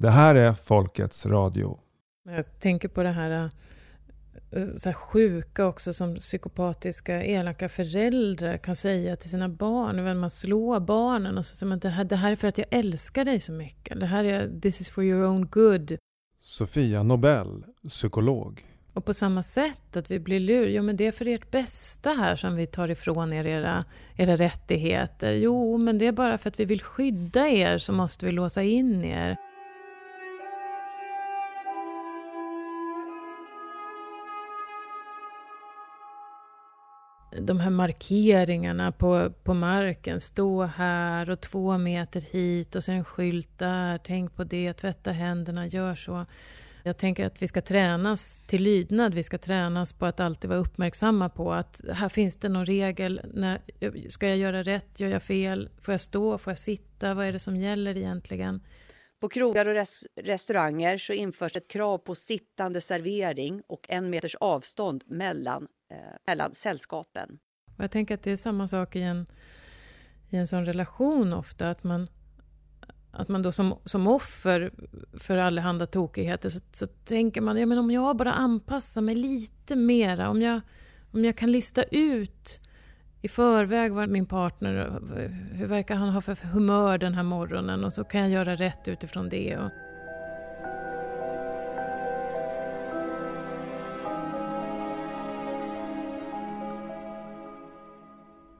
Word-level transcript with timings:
Det 0.00 0.10
här 0.10 0.34
är 0.34 0.52
Folkets 0.52 1.26
radio. 1.26 1.78
Jag 2.24 2.60
tänker 2.60 2.88
på 2.88 3.02
det 3.02 3.10
här, 3.10 3.50
så 4.78 4.88
här 4.88 4.94
sjuka 4.94 5.66
också 5.66 5.92
som 5.92 6.16
psykopatiska, 6.16 7.24
elaka 7.24 7.68
föräldrar 7.68 8.56
kan 8.56 8.76
säga 8.76 9.16
till 9.16 9.30
sina 9.30 9.48
barn. 9.48 9.96
När 9.96 10.14
man 10.14 10.30
slår 10.30 10.80
barnen 10.80 11.38
och 11.38 11.46
så 11.46 11.56
säger 11.56 11.68
man 11.68 11.78
det 11.78 11.88
här, 11.88 12.04
det 12.04 12.16
här 12.16 12.32
är 12.32 12.36
för 12.36 12.48
att 12.48 12.58
jag 12.58 12.66
älskar 12.70 13.24
dig 13.24 13.40
så 13.40 13.52
mycket. 13.52 14.00
Det 14.00 14.06
här 14.06 14.24
är 14.24 14.60
this 14.60 14.80
is 14.80 14.90
for 14.90 15.04
your 15.04 15.24
own 15.24 15.46
good. 15.46 15.96
Sofia 16.40 17.02
Nobel, 17.02 17.64
psykolog. 17.88 18.66
Och 18.94 19.04
på 19.04 19.14
samma 19.14 19.42
sätt 19.42 19.96
att 19.96 20.10
vi 20.10 20.18
blir 20.20 20.40
lur. 20.40 20.68
Jo, 20.68 20.82
men 20.82 20.96
det 20.96 21.06
är 21.06 21.12
för 21.12 21.28
ert 21.28 21.50
bästa 21.50 22.10
här 22.10 22.36
som 22.36 22.56
vi 22.56 22.66
tar 22.66 22.88
ifrån 22.88 23.32
er 23.32 23.46
era, 23.46 23.84
era 24.16 24.36
rättigheter. 24.36 25.32
Jo, 25.32 25.78
men 25.78 25.98
det 25.98 26.06
är 26.06 26.12
bara 26.12 26.38
för 26.38 26.48
att 26.48 26.60
vi 26.60 26.64
vill 26.64 26.82
skydda 26.82 27.48
er 27.48 27.78
så 27.78 27.92
måste 27.92 28.26
vi 28.26 28.32
låsa 28.32 28.62
in 28.62 29.04
er. 29.04 29.36
De 37.40 37.60
här 37.60 37.70
markeringarna 37.70 38.92
på, 38.92 39.30
på 39.44 39.54
marken. 39.54 40.20
Stå 40.20 40.62
här 40.62 41.30
och 41.30 41.40
två 41.40 41.78
meter 41.78 42.20
hit 42.20 42.74
och 42.74 42.84
sen 42.84 42.94
en 42.94 43.04
skylt 43.04 43.58
där. 43.58 43.98
Tänk 43.98 44.36
på 44.36 44.44
det, 44.44 44.72
tvätta 44.72 45.12
händerna, 45.12 45.66
gör 45.66 45.94
så. 45.94 46.26
Jag 46.82 46.96
tänker 46.96 47.26
att 47.26 47.42
vi 47.42 47.48
ska 47.48 47.62
tränas 47.62 48.40
till 48.46 48.62
lydnad. 48.62 49.14
Vi 49.14 49.22
ska 49.22 49.38
tränas 49.38 49.92
på 49.92 50.06
att 50.06 50.20
alltid 50.20 50.50
vara 50.50 50.60
uppmärksamma 50.60 51.28
på 51.28 51.52
att 51.52 51.82
här 51.92 52.08
finns 52.08 52.36
det 52.36 52.48
någon 52.48 52.66
regel. 52.66 53.20
När, 53.34 53.60
ska 54.08 54.28
jag 54.28 54.36
göra 54.36 54.62
rätt? 54.62 55.00
Gör 55.00 55.08
jag 55.08 55.22
fel? 55.22 55.68
Får 55.80 55.92
jag 55.94 56.00
stå? 56.00 56.38
Får 56.38 56.50
jag 56.50 56.58
sitta? 56.58 57.14
Vad 57.14 57.26
är 57.26 57.32
det 57.32 57.38
som 57.38 57.56
gäller 57.56 57.96
egentligen? 57.96 58.60
På 59.20 59.28
krogar 59.28 59.66
och 59.66 59.74
res 59.74 60.04
restauranger 60.16 60.98
så 60.98 61.12
införs 61.12 61.56
ett 61.56 61.68
krav 61.68 61.98
på 61.98 62.14
sittande 62.14 62.80
servering 62.80 63.62
och 63.66 63.86
en 63.88 64.10
meters 64.10 64.34
avstånd 64.34 65.04
mellan, 65.06 65.68
eh, 65.90 65.96
mellan 66.26 66.54
sällskapen. 66.54 67.38
Och 67.76 67.84
jag 67.84 67.90
tänker 67.90 68.14
att 68.14 68.22
det 68.22 68.30
är 68.30 68.36
samma 68.36 68.68
sak 68.68 68.96
i 68.96 69.02
en, 69.02 69.26
i 70.30 70.36
en 70.36 70.46
sån 70.46 70.66
relation 70.66 71.32
ofta, 71.32 71.70
att 71.70 71.84
man 71.84 72.08
att 73.12 73.28
man 73.28 73.42
då 73.42 73.52
som, 73.52 73.78
som 73.84 74.06
offer 74.06 74.72
för 75.18 75.36
allehanda 75.36 75.86
tokigheter 75.86 76.48
så, 76.48 76.60
så 76.72 76.86
tänker 76.86 77.40
man, 77.40 77.56
ja 77.56 77.66
men 77.66 77.78
om 77.78 77.90
jag 77.90 78.16
bara 78.16 78.32
anpassar 78.32 79.00
mig 79.00 79.14
lite 79.14 79.76
mera, 79.76 80.30
om 80.30 80.42
jag, 80.42 80.60
om 81.12 81.24
jag 81.24 81.36
kan 81.36 81.52
lista 81.52 81.82
ut 81.82 82.60
i 83.22 83.28
förväg 83.28 83.92
vad 83.92 84.08
min 84.08 84.26
partner, 84.26 85.00
hur 85.52 85.66
verkar 85.66 85.94
han 85.94 86.08
ha 86.08 86.20
för 86.20 86.34
humör 86.34 86.98
den 86.98 87.14
här 87.14 87.22
morgonen 87.22 87.84
och 87.84 87.92
så 87.92 88.04
kan 88.04 88.20
jag 88.20 88.30
göra 88.30 88.54
rätt 88.54 88.88
utifrån 88.88 89.28
det. 89.28 89.56
Och... 89.56 89.70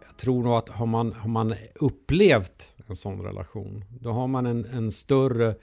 Jag 0.06 0.17
tror 0.17 0.42
nog 0.42 0.52
att 0.52 0.69
har 0.69 0.86
man, 0.86 1.12
har 1.12 1.28
man 1.28 1.55
upplevt 1.74 2.77
en 2.86 2.97
sån 2.97 3.22
relation, 3.22 3.84
då 4.00 4.12
har 4.12 4.27
man 4.27 4.47
en, 4.47 4.64
en 4.64 4.91
större 4.91 5.55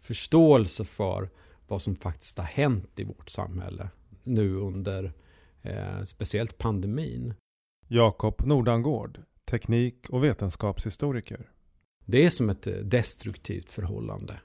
förståelse 0.00 0.84
för 0.84 1.28
vad 1.66 1.82
som 1.82 1.96
faktiskt 1.96 2.38
har 2.38 2.44
hänt 2.44 3.00
i 3.00 3.04
vårt 3.04 3.28
samhälle 3.28 3.88
nu 4.22 4.54
under 4.56 5.12
eh, 5.62 6.02
speciellt 6.04 6.58
pandemin. 6.58 7.34
Jakob 7.88 8.46
Nordangård, 8.46 9.20
teknik 9.44 10.06
och 10.10 10.24
vetenskapshistoriker. 10.24 11.50
Det 12.04 12.24
är 12.24 12.30
som 12.30 12.50
ett 12.50 12.66
eh, 12.66 12.72
destruktivt 12.74 13.70
förhållande. 13.70 14.40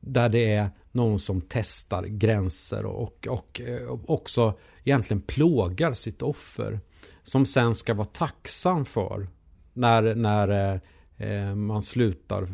Där 0.00 0.28
det 0.28 0.52
är 0.52 0.70
någon 0.92 1.18
som 1.18 1.40
testar 1.48 2.04
gränser 2.04 2.86
och, 2.86 3.26
och, 3.30 3.60
eh, 3.60 3.86
och 3.86 4.10
också 4.10 4.58
egentligen 4.84 5.20
plågar 5.20 5.92
sitt 5.92 6.22
offer. 6.22 6.80
Som 7.22 7.46
sen 7.46 7.74
ska 7.74 7.94
vara 7.94 8.04
tacksam 8.04 8.84
för 8.84 9.28
när, 9.72 10.14
när 10.14 10.80
eh, 11.16 11.54
man 11.54 11.82
slutar 11.82 12.46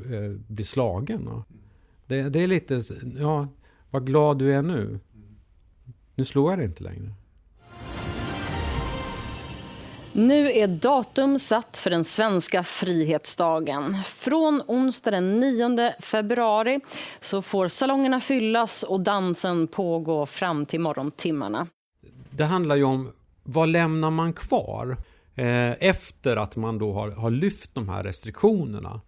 bli 0.52 0.64
slagen. 0.64 1.42
Det, 2.06 2.28
det 2.28 2.40
är 2.40 2.46
lite, 2.46 2.80
ja, 3.18 3.48
vad 3.90 4.06
glad 4.06 4.38
du 4.38 4.54
är 4.54 4.62
nu. 4.62 5.00
Nu 6.14 6.24
slår 6.24 6.52
jag 6.52 6.58
dig 6.58 6.66
inte 6.66 6.82
längre. 6.82 7.14
Nu 10.14 10.52
är 10.52 10.66
datum 10.66 11.38
satt 11.38 11.78
för 11.78 11.90
den 11.90 12.04
svenska 12.04 12.64
frihetsdagen. 12.64 13.96
Från 14.04 14.62
onsdag 14.66 15.10
den 15.10 15.40
9 15.40 15.94
februari 16.00 16.80
så 17.20 17.42
får 17.42 17.68
salongerna 17.68 18.20
fyllas 18.20 18.82
och 18.82 19.00
dansen 19.00 19.66
pågå 19.66 20.26
fram 20.26 20.66
till 20.66 20.80
morgontimmarna. 20.80 21.66
Det 22.30 22.44
handlar 22.44 22.76
ju 22.76 22.84
om 22.84 23.12
vad 23.42 23.68
lämnar 23.68 24.10
man 24.10 24.32
kvar 24.32 24.96
eh, 25.34 25.70
efter 25.70 26.36
att 26.36 26.56
man 26.56 26.78
då 26.78 26.92
har, 26.92 27.10
har 27.10 27.30
lyft 27.30 27.74
de 27.74 27.88
här 27.88 28.02
restriktionerna. 28.02 29.00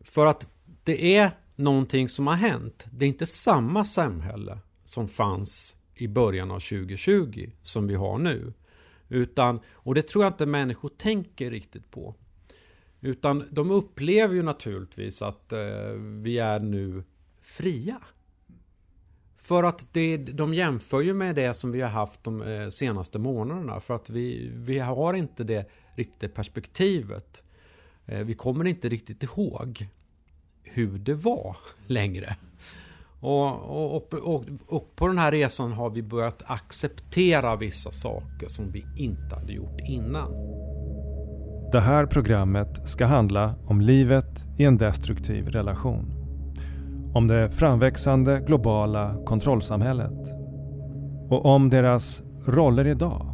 För 0.00 0.26
att 0.26 0.48
det 0.84 1.16
är 1.16 1.30
någonting 1.56 2.08
som 2.08 2.26
har 2.26 2.34
hänt. 2.34 2.86
Det 2.90 3.04
är 3.04 3.08
inte 3.08 3.26
samma 3.26 3.84
samhälle 3.84 4.58
som 4.84 5.08
fanns 5.08 5.76
i 5.94 6.08
början 6.08 6.50
av 6.50 6.60
2020 6.60 7.50
som 7.62 7.86
vi 7.86 7.94
har 7.94 8.18
nu. 8.18 8.52
Utan, 9.08 9.60
och 9.72 9.94
det 9.94 10.02
tror 10.02 10.24
jag 10.24 10.32
inte 10.32 10.46
människor 10.46 10.88
tänker 10.88 11.50
riktigt 11.50 11.90
på. 11.90 12.14
Utan 13.00 13.44
de 13.50 13.70
upplever 13.70 14.34
ju 14.34 14.42
naturligtvis 14.42 15.22
att 15.22 15.52
eh, 15.52 15.58
vi 16.22 16.38
är 16.38 16.60
nu 16.60 17.04
fria. 17.42 18.00
För 19.36 19.62
att 19.62 19.92
det, 19.92 20.16
de 20.16 20.54
jämför 20.54 21.00
ju 21.00 21.14
med 21.14 21.34
det 21.34 21.54
som 21.54 21.72
vi 21.72 21.80
har 21.80 21.88
haft 21.88 22.24
de 22.24 22.42
eh, 22.42 22.68
senaste 22.68 23.18
månaderna. 23.18 23.80
För 23.80 23.94
att 23.94 24.10
vi, 24.10 24.50
vi 24.54 24.78
har 24.78 25.14
inte 25.14 25.44
det 25.44 25.70
riktiga 25.94 26.30
perspektivet. 26.30 27.42
Eh, 28.06 28.20
vi 28.20 28.34
kommer 28.34 28.64
inte 28.64 28.88
riktigt 28.88 29.22
ihåg 29.22 29.88
hur 30.62 30.98
det 30.98 31.14
var 31.14 31.56
längre. 31.86 32.36
Och, 33.20 33.96
och, 33.96 34.14
och, 34.14 34.44
och, 34.66 34.96
på 34.96 35.06
den 35.06 35.18
här 35.18 35.32
resan 35.32 35.72
har 35.72 35.90
vi 35.90 36.02
börjat 36.02 36.42
acceptera 36.46 37.56
vissa 37.56 37.90
saker 37.90 38.48
som 38.48 38.70
vi 38.70 38.84
inte 38.96 39.34
hade 39.34 39.52
gjort 39.52 39.80
innan. 39.88 40.32
Det 41.72 41.80
här 41.80 42.06
programmet 42.06 42.88
ska 42.88 43.06
handla 43.06 43.54
om 43.66 43.80
livet 43.80 44.44
i 44.58 44.64
en 44.64 44.76
destruktiv 44.76 45.48
relation. 45.48 46.12
Om 47.14 47.26
det 47.28 47.50
framväxande 47.50 48.40
globala 48.46 49.16
kontrollsamhället. 49.26 50.32
Och 51.30 51.46
om 51.46 51.70
deras 51.70 52.22
roller 52.46 52.86
idag. 52.86 53.26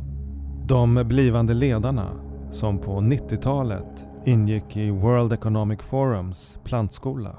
De 0.66 1.04
blivande 1.09 1.54
ledarna 1.54 2.10
som 2.50 2.78
på 2.78 2.91
90-talet 2.91 4.04
ingick 4.26 4.76
i 4.76 4.91
World 4.91 5.32
Economic 5.32 5.81
Forums 5.82 6.59
plantskola. 6.65 7.37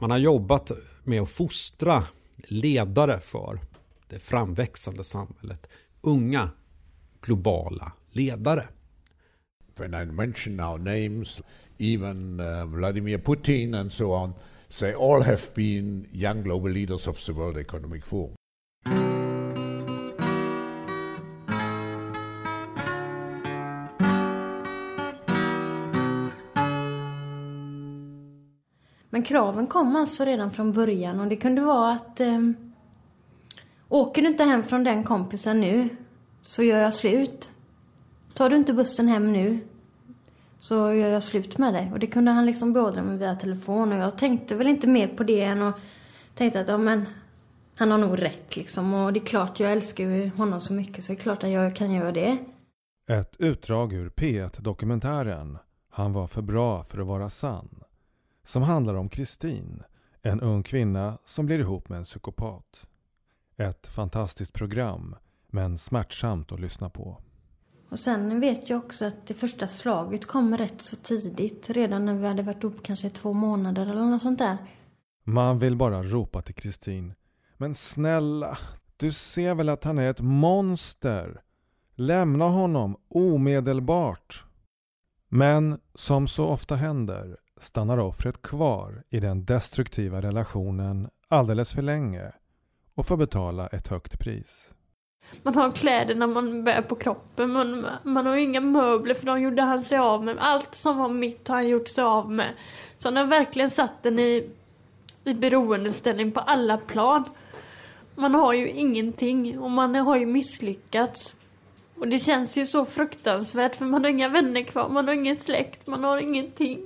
Man 0.00 0.10
har 0.10 0.18
jobbat 0.18 0.72
med 1.06 1.22
att 1.22 1.30
fostra 1.30 2.04
ledare 2.36 3.20
för 3.20 3.60
det 4.08 4.18
framväxande 4.18 5.04
samhället. 5.04 5.68
Unga 6.00 6.50
globala 7.20 7.92
ledare. 8.10 8.64
When 9.76 9.94
I 9.94 10.04
mention 10.06 10.56
now 10.56 10.78
names, 10.78 11.42
even 11.78 12.40
uh, 12.40 12.66
Vladimir 12.66 13.18
Putin 13.18 13.74
and 13.74 13.92
so 13.92 14.12
on, 14.12 14.34
they 14.80 14.94
all 14.94 15.22
have 15.22 15.42
been 15.54 16.06
young 16.12 16.42
global 16.42 16.70
leaders 16.70 17.06
of 17.06 17.24
the 17.26 17.32
World 17.32 17.56
Economic 17.56 18.04
Forum. 18.04 18.36
Men 29.16 29.22
kraven 29.22 29.66
kom 29.66 29.96
alltså 29.96 30.24
redan 30.24 30.50
från 30.50 30.72
början 30.72 31.20
och 31.20 31.28
det 31.28 31.36
kunde 31.36 31.62
vara 31.62 31.92
att 31.92 32.20
eh, 32.20 32.38
åker 33.88 34.22
du 34.22 34.28
inte 34.28 34.44
hem 34.44 34.62
från 34.62 34.84
den 34.84 35.04
kompisen 35.04 35.60
nu 35.60 35.88
så 36.40 36.62
gör 36.62 36.78
jag 36.78 36.94
slut. 36.94 37.50
Tar 38.34 38.50
du 38.50 38.56
inte 38.56 38.72
bussen 38.72 39.08
hem 39.08 39.32
nu 39.32 39.58
så 40.58 40.74
gör 40.74 41.08
jag 41.08 41.22
slut 41.22 41.58
med 41.58 41.74
dig. 41.74 41.90
Och 41.92 41.98
det 41.98 42.06
kunde 42.06 42.30
han 42.30 42.46
liksom 42.46 42.72
beordra 42.72 43.02
mig 43.02 43.16
via 43.16 43.34
telefon 43.34 43.92
och 43.92 43.98
jag 43.98 44.18
tänkte 44.18 44.54
väl 44.54 44.66
inte 44.66 44.88
mer 44.88 45.08
på 45.08 45.24
det 45.24 45.42
än 45.42 45.62
att 45.62 45.76
tänkte 46.34 46.60
att 46.60 46.68
ja 46.68 46.78
men 46.78 47.06
han 47.74 47.90
har 47.90 47.98
nog 47.98 48.22
rätt 48.22 48.56
liksom 48.56 48.94
och 48.94 49.12
det 49.12 49.20
är 49.20 49.26
klart 49.26 49.60
jag 49.60 49.72
älskar 49.72 50.04
ju 50.04 50.30
honom 50.30 50.60
så 50.60 50.72
mycket 50.72 51.04
så 51.04 51.12
det 51.12 51.18
är 51.18 51.22
klart 51.22 51.44
att 51.44 51.50
jag 51.50 51.76
kan 51.76 51.92
göra 51.92 52.12
det. 52.12 52.38
Ett 53.10 53.36
utdrag 53.38 53.92
ur 53.92 54.08
P1-dokumentären 54.08 55.58
Han 55.90 56.12
var 56.12 56.26
för 56.26 56.42
bra 56.42 56.82
för 56.82 57.00
att 57.00 57.06
vara 57.06 57.30
sann 57.30 57.82
som 58.46 58.62
handlar 58.62 58.94
om 58.94 59.08
Kristin, 59.08 59.82
en 60.22 60.40
ung 60.40 60.62
kvinna 60.62 61.18
som 61.24 61.46
blir 61.46 61.58
ihop 61.58 61.88
med 61.88 61.98
en 61.98 62.04
psykopat. 62.04 62.88
Ett 63.56 63.86
fantastiskt 63.86 64.52
program, 64.52 65.16
men 65.48 65.78
smärtsamt 65.78 66.52
att 66.52 66.60
lyssna 66.60 66.90
på. 66.90 67.22
Och 67.90 67.98
sen 67.98 68.40
vet 68.40 68.70
jag 68.70 68.78
också 68.78 69.04
att 69.04 69.26
det 69.26 69.34
första 69.34 69.68
slaget 69.68 70.26
kom 70.26 70.56
rätt 70.56 70.82
så 70.82 70.96
tidigt, 70.96 71.70
redan 71.70 72.04
när 72.04 72.14
vi 72.14 72.26
hade 72.26 72.42
varit 72.42 72.62
ihop 72.62 72.82
kanske 72.82 73.10
två 73.10 73.32
månader 73.32 73.82
eller 73.82 74.04
något 74.04 74.22
sånt 74.22 74.38
där. 74.38 74.56
Man 75.24 75.58
vill 75.58 75.76
bara 75.76 76.02
ropa 76.02 76.42
till 76.42 76.54
Kristin. 76.54 77.14
Men 77.56 77.74
snälla, 77.74 78.58
du 78.96 79.12
ser 79.12 79.54
väl 79.54 79.68
att 79.68 79.84
han 79.84 79.98
är 79.98 80.10
ett 80.10 80.20
monster? 80.20 81.42
Lämna 81.94 82.44
honom 82.44 82.96
omedelbart. 83.08 84.44
Men 85.28 85.80
som 85.94 86.28
så 86.28 86.46
ofta 86.46 86.76
händer 86.76 87.36
stannar 87.60 87.98
offret 87.98 88.42
kvar 88.42 89.02
i 89.10 89.20
den 89.20 89.44
destruktiva 89.44 90.22
relationen 90.22 91.08
alldeles 91.28 91.72
för 91.72 91.82
länge 91.82 92.32
och 92.94 93.06
får 93.06 93.16
betala 93.16 93.66
ett 93.66 93.88
högt 93.88 94.18
pris. 94.18 94.74
Man 95.42 95.54
har 95.54 95.72
kläderna 95.72 96.26
man 96.26 96.64
bär 96.64 96.82
på 96.82 96.94
kroppen, 96.94 97.50
man, 97.50 97.86
man 98.02 98.26
har 98.26 98.36
inga 98.36 98.60
möbler 98.60 99.14
för 99.14 99.26
de 99.26 99.40
gjorde 99.40 99.62
han 99.62 99.82
sig 99.82 99.98
av 99.98 100.24
med. 100.24 100.36
Allt 100.40 100.74
som 100.74 100.98
var 100.98 101.08
mitt 101.08 101.48
har 101.48 101.54
han 101.54 101.68
gjort 101.68 101.88
sig 101.88 102.04
av 102.04 102.30
med. 102.30 102.52
Så 102.98 103.08
han 103.08 103.16
har 103.16 103.24
verkligen 103.24 103.70
satt 103.70 104.02
den 104.02 104.18
i, 104.18 104.50
i 105.24 105.34
beroendeställning 105.34 106.32
på 106.32 106.40
alla 106.40 106.76
plan. 106.76 107.24
Man 108.14 108.34
har 108.34 108.52
ju 108.52 108.70
ingenting 108.70 109.58
och 109.58 109.70
man 109.70 109.94
har 109.94 110.16
ju 110.16 110.26
misslyckats. 110.26 111.36
Och 111.98 112.08
det 112.08 112.18
känns 112.18 112.58
ju 112.58 112.66
så 112.66 112.84
fruktansvärt 112.84 113.76
för 113.76 113.84
man 113.84 114.04
har 114.04 114.10
inga 114.10 114.28
vänner 114.28 114.62
kvar, 114.62 114.88
man 114.88 115.08
har 115.08 115.14
ingen 115.14 115.36
släkt, 115.36 115.86
man 115.86 116.04
har 116.04 116.18
ingenting. 116.18 116.78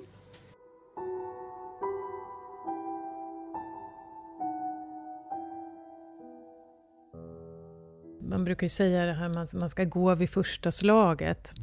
Man 8.41 8.45
brukar 8.45 8.65
ju 8.65 8.69
säga 8.69 9.07
det 9.07 9.13
här 9.13 9.29
man, 9.29 9.47
man 9.55 9.71
ska 9.71 9.85
gå 9.85 10.15
vid 10.15 10.31
första 10.31 10.73
slaget. 10.73 11.55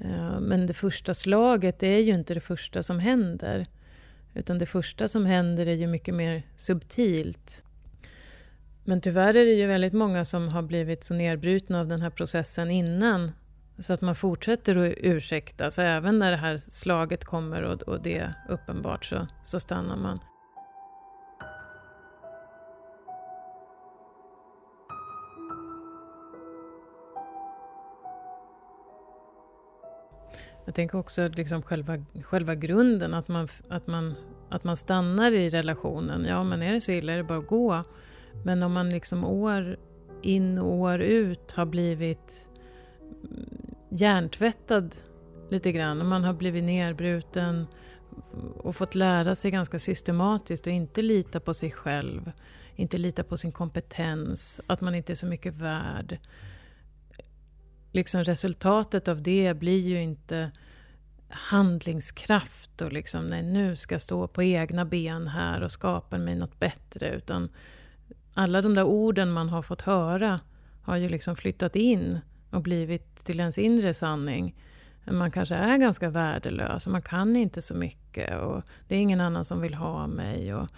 Mm. 0.00 0.44
Men 0.44 0.66
det 0.66 0.74
första 0.74 1.14
slaget 1.14 1.82
är 1.82 1.98
ju 1.98 2.14
inte 2.14 2.34
det 2.34 2.40
första 2.40 2.82
som 2.82 2.98
händer. 2.98 3.66
Utan 4.34 4.58
det 4.58 4.66
första 4.66 5.08
som 5.08 5.26
händer 5.26 5.66
är 5.66 5.74
ju 5.74 5.86
mycket 5.86 6.14
mer 6.14 6.42
subtilt. 6.56 7.62
Men 8.84 9.00
tyvärr 9.00 9.36
är 9.36 9.44
det 9.44 9.52
ju 9.52 9.66
väldigt 9.66 9.92
många 9.92 10.24
som 10.24 10.48
har 10.48 10.62
blivit 10.62 11.04
så 11.04 11.14
nedbrutna 11.14 11.80
av 11.80 11.86
den 11.86 12.02
här 12.02 12.10
processen 12.10 12.70
innan. 12.70 13.32
Så 13.78 13.92
att 13.92 14.00
man 14.00 14.14
fortsätter 14.14 14.76
att 14.76 14.94
ursäkta. 14.96 15.70
Så 15.70 15.82
även 15.82 16.18
när 16.18 16.30
det 16.30 16.36
här 16.36 16.58
slaget 16.58 17.24
kommer 17.24 17.62
och, 17.62 17.82
och 17.82 18.02
det 18.02 18.18
är 18.18 18.34
uppenbart 18.48 19.04
så, 19.04 19.26
så 19.44 19.60
stannar 19.60 19.96
man. 19.96 20.20
Jag 30.66 30.74
tänker 30.74 30.98
också 30.98 31.28
liksom 31.28 31.62
själva, 31.62 32.04
själva 32.22 32.54
grunden, 32.54 33.14
att 33.14 33.28
man, 33.28 33.48
att, 33.68 33.86
man, 33.86 34.14
att 34.48 34.64
man 34.64 34.76
stannar 34.76 35.32
i 35.32 35.48
relationen. 35.48 36.24
Ja, 36.24 36.44
men 36.44 36.62
är 36.62 36.72
det 36.72 36.80
så 36.80 36.92
illa 36.92 37.12
är 37.12 37.16
det 37.16 37.24
bara 37.24 37.38
att 37.38 37.46
gå. 37.46 37.82
Men 38.44 38.62
om 38.62 38.72
man 38.72 38.90
liksom 38.90 39.24
år 39.24 39.76
in 40.22 40.58
och 40.58 40.74
år 40.74 41.00
ut 41.00 41.52
har 41.52 41.66
blivit 41.66 42.48
mm, 43.02 43.74
hjärntvättad 43.88 44.94
lite 45.50 45.72
grann, 45.72 46.00
om 46.00 46.08
man 46.08 46.24
har 46.24 46.34
blivit 46.34 46.64
nerbruten 46.64 47.66
och 48.56 48.76
fått 48.76 48.94
lära 48.94 49.34
sig 49.34 49.50
ganska 49.50 49.78
systematiskt 49.78 50.66
och 50.66 50.72
inte 50.72 51.02
lita 51.02 51.40
på 51.40 51.54
sig 51.54 51.70
själv, 51.70 52.32
inte 52.76 52.98
lita 52.98 53.24
på 53.24 53.36
sin 53.36 53.52
kompetens, 53.52 54.60
att 54.66 54.80
man 54.80 54.94
inte 54.94 55.12
är 55.12 55.14
så 55.14 55.26
mycket 55.26 55.54
värd 55.54 56.18
liksom 57.96 58.24
resultatet 58.24 59.08
av 59.08 59.22
det 59.22 59.54
blir 59.54 59.80
ju 59.80 60.02
inte 60.02 60.50
handlingskraft 61.28 62.82
och 62.82 62.92
liksom, 62.92 63.26
nej 63.26 63.42
nu 63.42 63.76
ska 63.76 63.94
jag 63.94 64.02
stå 64.02 64.28
på 64.28 64.42
egna 64.42 64.84
ben 64.84 65.28
här 65.28 65.62
och 65.62 65.72
skapa 65.72 66.18
mig 66.18 66.34
något 66.34 66.58
bättre. 66.58 67.14
Utan 67.14 67.48
alla 68.34 68.62
de 68.62 68.74
där 68.74 68.84
orden 68.84 69.32
man 69.32 69.48
har 69.48 69.62
fått 69.62 69.82
höra 69.82 70.40
har 70.82 70.96
ju 70.96 71.08
liksom 71.08 71.36
flyttat 71.36 71.76
in 71.76 72.18
och 72.50 72.62
blivit 72.62 73.24
till 73.24 73.40
ens 73.40 73.58
inre 73.58 73.94
sanning. 73.94 74.54
Man 75.10 75.30
kanske 75.30 75.54
är 75.54 75.76
ganska 75.76 76.10
värdelös 76.10 76.86
och 76.86 76.92
man 76.92 77.02
kan 77.02 77.36
inte 77.36 77.62
så 77.62 77.74
mycket 77.74 78.40
och 78.40 78.62
det 78.88 78.96
är 78.96 79.00
ingen 79.00 79.20
annan 79.20 79.44
som 79.44 79.60
vill 79.60 79.74
ha 79.74 80.06
mig. 80.06 80.54
Och 80.54 80.68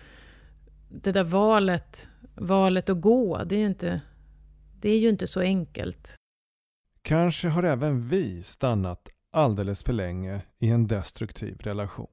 det 0.89 1.13
där 1.13 1.25
valet, 1.25 2.09
valet 2.35 2.91
att 2.91 3.01
gå, 3.01 3.45
det 3.45 3.55
är 3.55 3.61
ju 3.61 3.67
inte, 3.67 4.01
det 4.81 4.91
är 4.91 4.99
ju 4.99 5.09
inte 5.09 5.27
så 5.27 5.41
enkelt. 5.41 6.19
Kanske 7.09 7.49
har 7.49 7.63
även 7.63 8.09
vi 8.09 8.43
stannat 8.43 9.09
alldeles 9.33 9.85
för 9.85 9.93
länge 9.93 10.43
i 10.59 10.69
en 10.71 10.87
destruktiv 10.87 11.59
relation. 11.61 12.11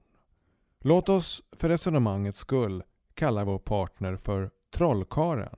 Låt 0.79 1.09
oss 1.09 1.43
för 1.51 1.69
resonemangets 1.69 2.39
skull 2.39 2.83
kalla 3.13 3.43
vår 3.43 3.59
partner 3.59 4.15
för 4.15 4.51
Trollkaren. 4.73 5.55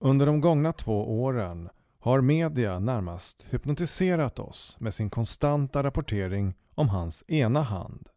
Under 0.00 0.26
de 0.26 0.40
gångna 0.40 0.72
två 0.72 1.22
åren 1.22 1.68
har 1.98 2.20
media 2.20 2.78
närmast 2.78 3.44
hypnotiserat 3.50 4.38
oss 4.38 4.76
med 4.80 4.94
sin 4.94 5.10
konstanta 5.10 5.82
rapportering 5.82 6.54
om 6.74 6.88
hans 6.88 7.24
ena 7.28 7.62
hand. 7.62 8.08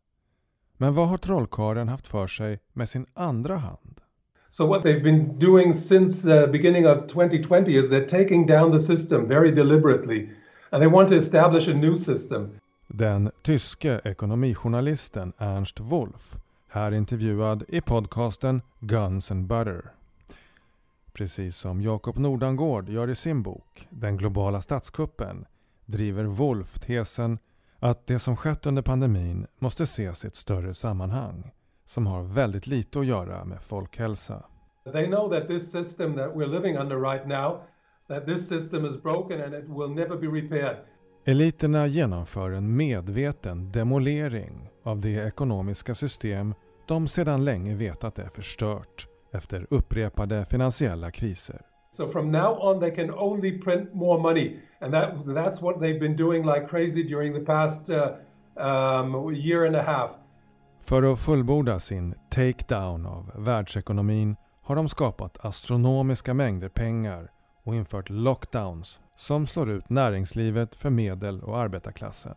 Men 0.73 0.93
vad 0.93 1.07
har 1.07 1.17
trollkaren 1.17 1.87
haft 1.87 2.07
för 2.07 2.27
sig 2.27 2.59
med 2.73 2.89
sin 2.89 3.05
andra 3.13 3.55
hand? 3.55 4.01
So 4.49 4.65
what 4.65 4.83
they've 4.83 5.03
been 5.03 5.39
doing 5.39 5.73
since 5.73 6.21
the 6.21 6.43
uh, 6.43 6.51
beginning 6.51 6.87
of 6.87 7.07
2020 7.07 7.75
is 7.75 7.89
they're 7.89 8.07
taking 8.07 8.47
down 8.47 8.71
the 8.71 8.79
system 8.79 9.27
very 9.27 9.51
deliberately 9.51 10.29
and 10.71 10.81
they 10.81 10.87
want 10.87 11.09
to 11.09 11.15
establish 11.15 11.67
a 11.67 11.73
new 11.73 11.95
system. 11.95 12.59
Den 12.87 13.31
tyske 13.41 14.01
ekonomijournalisten 14.03 15.33
Ernst 15.37 15.79
Wolf, 15.79 16.37
här 16.67 16.91
intervjuad 16.91 17.63
i 17.67 17.81
podcasten 17.81 18.61
Guns 18.79 19.31
and 19.31 19.47
Butter. 19.47 19.81
Precis 21.13 21.57
som 21.57 21.81
Jakob 21.81 22.17
Nordangård 22.17 22.89
gör 22.89 23.09
i 23.09 23.15
sin 23.15 23.43
bok 23.43 23.87
Den 23.89 24.17
globala 24.17 24.61
statskuppen 24.61 25.45
driver 25.85 26.23
Wolf 26.23 26.79
tesen 26.79 27.39
att 27.79 28.07
det 28.07 28.19
som 28.19 28.35
skett 28.35 28.65
under 28.65 28.81
pandemin 28.81 29.47
måste 29.59 29.83
ses 29.83 30.25
i 30.25 30.27
ett 30.27 30.35
större 30.35 30.73
sammanhang 30.73 31.51
som 31.87 32.07
har 32.07 32.23
väldigt 32.23 32.67
lite 32.67 32.99
att 32.99 33.05
göra 33.05 33.45
med 33.45 33.61
folkhälsa. 33.61 34.43
They 34.93 35.07
know 35.07 35.29
that 35.29 35.47
this 35.47 35.71
system 35.71 36.15
that 36.15 36.35
we're 36.35 36.47
living 36.47 36.77
under 36.77 36.97
right 36.97 37.27
now, 37.27 37.61
that 38.07 38.25
this 38.25 38.47
system 38.47 38.85
is 38.85 39.03
broken 39.03 39.41
and 39.41 39.53
it 39.53 39.65
will 39.67 39.89
never 39.89 40.17
be 40.17 40.27
repaired. 40.27 40.77
Eliterna 41.25 41.87
genomför 41.87 42.51
en 42.51 42.75
medveten 42.75 43.71
demolering 43.71 44.69
av 44.83 45.01
det 45.01 45.27
ekonomiska 45.27 45.95
system 45.95 46.53
de 46.87 47.07
sedan 47.07 47.45
länge 47.45 47.75
vetat 47.75 48.19
är 48.19 48.29
förstört 48.29 49.07
efter 49.31 49.67
upprepade 49.69 50.45
finansiella 50.45 51.11
kriser. 51.11 51.61
So 51.91 52.11
from 52.11 52.31
now 52.31 52.57
on 52.59 52.79
they 52.79 52.91
can 52.95 53.11
only 53.11 53.61
print 53.61 53.93
more 53.93 54.21
money 54.21 54.59
and 54.79 54.93
that, 54.93 55.25
that's 55.25 55.61
what 55.61 55.79
they've 55.79 55.99
been 55.99 56.17
doing 56.17 56.45
like 56.45 56.67
crazy 56.67 57.03
during 57.03 57.33
the 57.33 57.45
past 57.45 57.89
uh, 57.89 58.07
um, 58.55 59.33
year 59.33 59.65
and 59.65 59.75
a 59.75 59.81
half. 59.81 60.11
För 60.87 61.11
att 61.11 61.19
fullborda 61.19 61.79
sin 61.79 62.15
takedown 62.29 63.05
av 63.05 63.31
världsekonomin 63.35 64.35
har 64.61 64.75
de 64.75 64.89
skapat 64.89 65.45
astronomiska 65.45 66.33
mängder 66.33 66.69
pengar 66.69 67.31
och 67.63 67.75
infört 67.75 68.09
lockdowns 68.09 68.99
som 69.15 69.47
slår 69.47 69.69
ut 69.69 69.89
näringslivet 69.89 70.75
för 70.75 70.89
medel 70.89 71.41
och 71.41 71.59
arbetarklassen. 71.59 72.35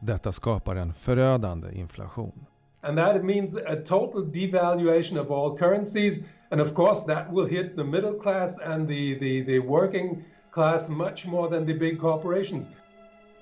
Detta 0.00 0.32
skapar 0.32 0.76
en 0.76 0.92
förödande 0.92 1.78
inflation. 1.78 2.46
And 2.80 2.98
that 2.98 3.24
means 3.24 3.56
a 3.56 3.76
total 3.86 4.32
devaluation 4.32 5.18
of 5.18 5.30
all 5.30 5.58
currencies 5.58 6.20
and 6.50 6.60
of 6.60 6.74
course 6.74 7.14
that 7.14 7.26
will 7.30 7.58
hit 7.58 7.76
the 7.76 7.84
middle 7.84 8.18
class 8.18 8.58
and 8.58 8.88
the, 8.88 9.14
the, 9.14 9.44
the 9.44 9.58
working 9.58 10.24
class 10.52 10.88
much 10.88 11.26
more 11.26 11.50
than 11.50 11.66
the 11.66 11.74
big 11.74 12.00
corporations. 12.00 12.70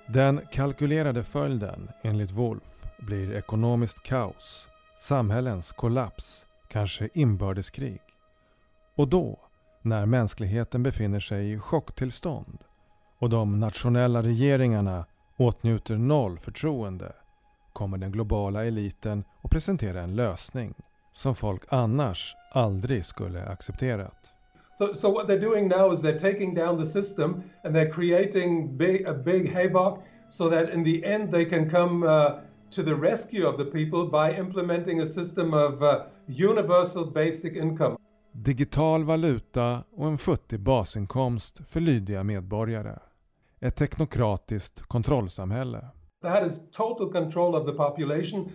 Den 0.07 0.40
kalkylerade 0.50 1.25
följden, 1.25 1.90
enligt 2.02 2.30
Wolf, 2.30 2.77
blir 2.99 3.37
ekonomiskt 3.37 4.02
kaos, 4.02 4.69
samhällens 4.99 5.73
kollaps, 5.73 6.47
kanske 6.69 7.09
inbördeskrig. 7.12 8.00
Och 8.97 9.09
då, 9.09 9.38
när 9.83 10.07
mänskligheten 10.07 10.83
befinner 10.83 11.21
sig 11.21 11.52
i 11.52 11.59
chocktillstånd 11.59 12.59
och 13.19 13.31
de 13.31 13.61
nationella 13.61 14.23
regeringarna 14.23 15.07
åtnjuter 15.37 15.97
noll 15.97 16.38
förtroende 16.38 17.12
kommer 17.73 17.99
den 17.99 18.12
globala 18.12 18.64
eliten 18.64 19.25
att 19.43 19.50
presentera 19.50 20.00
en 20.00 20.17
lösning 20.17 20.75
som 21.12 21.35
folk 21.35 21.62
annars 21.69 22.37
aldrig 22.52 23.05
skulle 23.05 23.45
accepterat. 23.45 24.33
So, 24.78 24.95
so 24.95 25.11
what 25.11 25.28
they're 25.28 25.40
doing 25.40 25.69
now 25.69 25.93
is 25.93 26.00
they're 26.00 26.19
taking 26.19 26.55
down 26.55 26.78
the 26.78 26.87
system 26.87 27.43
and 27.64 27.76
they're 27.76 27.93
creating 27.93 28.76
big, 28.76 29.07
a 29.09 29.14
big 29.14 29.52
havoc 29.52 29.99
so 30.28 30.50
that 30.50 30.75
in 30.75 30.85
the 30.85 31.05
end 31.05 31.33
they 31.33 31.45
can 31.45 31.71
come 31.71 32.07
uh, 32.07 32.33
to 32.70 32.82
the 32.82 32.94
rescue 32.94 33.46
of 33.46 33.58
the 33.58 33.64
people 33.64 34.10
by 34.10 34.38
implementing 34.38 35.00
a 35.00 35.06
system 35.06 35.54
of 35.54 35.82
uh, 35.82 36.02
universal 36.26 37.06
basic 37.06 37.56
income. 37.56 37.96
Digital 38.32 39.04
valuta 39.04 39.84
och 39.90 40.06
en 40.06 40.18
futtig 40.18 40.60
basinkomst 40.60 41.68
för 41.68 41.80
lydiga 41.80 42.25
medborgare. 42.25 42.98
Ett 43.60 43.76
teknokratiskt 43.76 44.82
kontrollsamhälle. 44.82 45.84
That 46.22 46.46
is 46.46 46.60
total 46.70 47.12
control 47.12 47.54
of 47.54 47.66
the 47.66 47.72
population. 47.72 48.50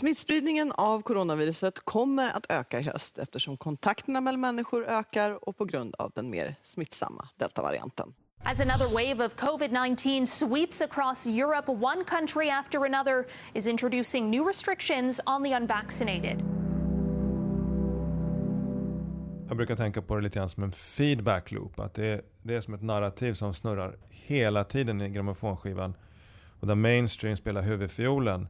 Smittspridningen 0.00 0.72
av 0.72 1.02
coronaviruset 1.02 1.80
kommer 1.80 2.32
att 2.32 2.46
öka 2.48 2.80
i 2.80 2.82
höst 2.82 3.18
eftersom 3.18 3.56
kontakterna 3.56 4.20
mellan 4.20 4.40
människor 4.40 4.86
ökar 4.86 5.48
och 5.48 5.56
på 5.56 5.64
grund 5.64 5.94
av 5.94 6.12
den 6.14 6.30
mer 6.30 6.54
smittsamma 6.62 7.28
deltavarianten. 7.36 8.14
As 8.42 8.60
another 8.60 8.86
wave 8.86 9.26
of 9.26 9.36
COVID 9.36 9.72
19 9.72 10.26
sweeps 10.26 10.82
across 10.82 11.26
Europe, 11.26 11.72
one 11.72 12.04
country 12.04 12.50
after 12.50 12.84
another 12.84 13.26
is 13.54 13.66
introducing 13.66 14.30
new 14.30 14.46
restrictions 14.46 15.20
on 15.26 15.44
the 15.44 15.56
unvaccinated. 15.56 16.38
Jag 19.48 19.56
brukar 19.56 19.76
tänka 19.76 20.02
på 20.02 20.16
det 20.16 20.22
lite 20.22 20.38
grann 20.38 20.50
som 20.50 20.62
en 20.62 20.72
feedback 20.72 21.50
loop. 21.50 21.80
Att 21.80 21.94
det 21.94 22.06
är, 22.06 22.22
det 22.42 22.54
är 22.54 22.60
som 22.60 22.74
ett 22.74 22.82
narrativ 22.82 23.34
som 23.34 23.54
snurrar 23.54 23.96
hela 24.08 24.64
tiden 24.64 25.00
i 25.00 25.08
grammofonskivan. 25.08 25.94
Och 26.60 26.66
där 26.66 26.74
mainstream 26.74 27.36
spelar 27.36 27.62
huvudfiolen. 27.62 28.48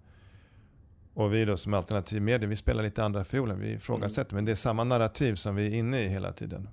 Och 1.21 1.35
vi 1.35 1.45
då 1.45 1.57
som 1.57 1.75
alternativ 1.75 2.23
media, 2.23 2.49
vi 2.49 2.57
spelar 2.57 2.83
lite 2.83 3.05
andra 3.05 3.25
fiolen. 3.25 3.61
Vi 3.61 3.73
ifrågasätter, 3.73 4.33
mm. 4.33 4.37
men 4.37 4.45
det 4.45 4.51
är 4.51 4.57
samma 4.57 4.85
narrativ 4.85 5.35
som 5.35 5.55
vi 5.55 5.67
är 5.67 5.75
inne 5.75 6.01
i 6.01 6.09
hela 6.09 6.33
tiden. 6.33 6.69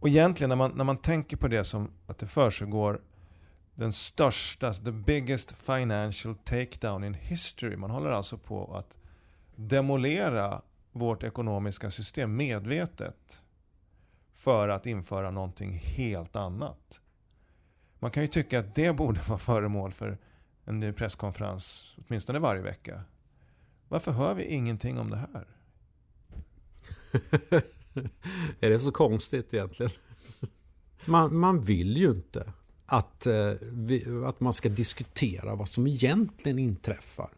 Och 0.00 0.08
egentligen 0.08 0.48
när 0.48 0.56
man, 0.56 0.72
när 0.74 0.84
man 0.84 0.96
tänker 0.96 1.36
på 1.36 1.48
det 1.48 1.64
som 1.64 1.90
att 2.06 2.18
det 2.18 2.26
försiggår 2.26 3.00
den 3.74 3.92
största, 3.92 4.74
the 4.74 4.92
biggest 4.92 5.52
financial 5.52 6.34
takedown 6.34 7.04
in 7.04 7.14
history. 7.14 7.76
Man 7.76 7.90
håller 7.90 8.10
alltså 8.10 8.38
på 8.38 8.76
att 8.76 8.96
demolera 9.56 10.62
vårt 10.92 11.22
ekonomiska 11.22 11.90
system 11.90 12.36
medvetet 12.36 13.42
för 14.32 14.68
att 14.68 14.86
införa 14.86 15.30
någonting 15.30 15.72
helt 15.84 16.36
annat. 16.36 17.00
Man 17.98 18.10
kan 18.10 18.22
ju 18.22 18.26
tycka 18.26 18.58
att 18.58 18.74
det 18.74 18.92
borde 18.92 19.20
vara 19.28 19.38
föremål 19.38 19.92
för 19.92 20.18
en 20.68 20.94
presskonferens 20.94 21.96
åtminstone 22.06 22.38
varje 22.38 22.62
vecka. 22.62 23.02
Varför 23.88 24.12
hör 24.12 24.34
vi 24.34 24.44
ingenting 24.44 24.98
om 24.98 25.10
det 25.10 25.16
här? 25.16 25.46
är 28.60 28.70
det 28.70 28.78
så 28.78 28.92
konstigt 28.92 29.54
egentligen? 29.54 29.92
Man, 31.06 31.36
man 31.36 31.60
vill 31.60 31.96
ju 31.96 32.10
inte 32.10 32.52
att, 32.86 33.26
eh, 33.26 33.52
vi, 33.60 34.24
att 34.26 34.40
man 34.40 34.52
ska 34.52 34.68
diskutera 34.68 35.54
vad 35.54 35.68
som 35.68 35.86
egentligen 35.86 36.58
inträffar. 36.58 37.30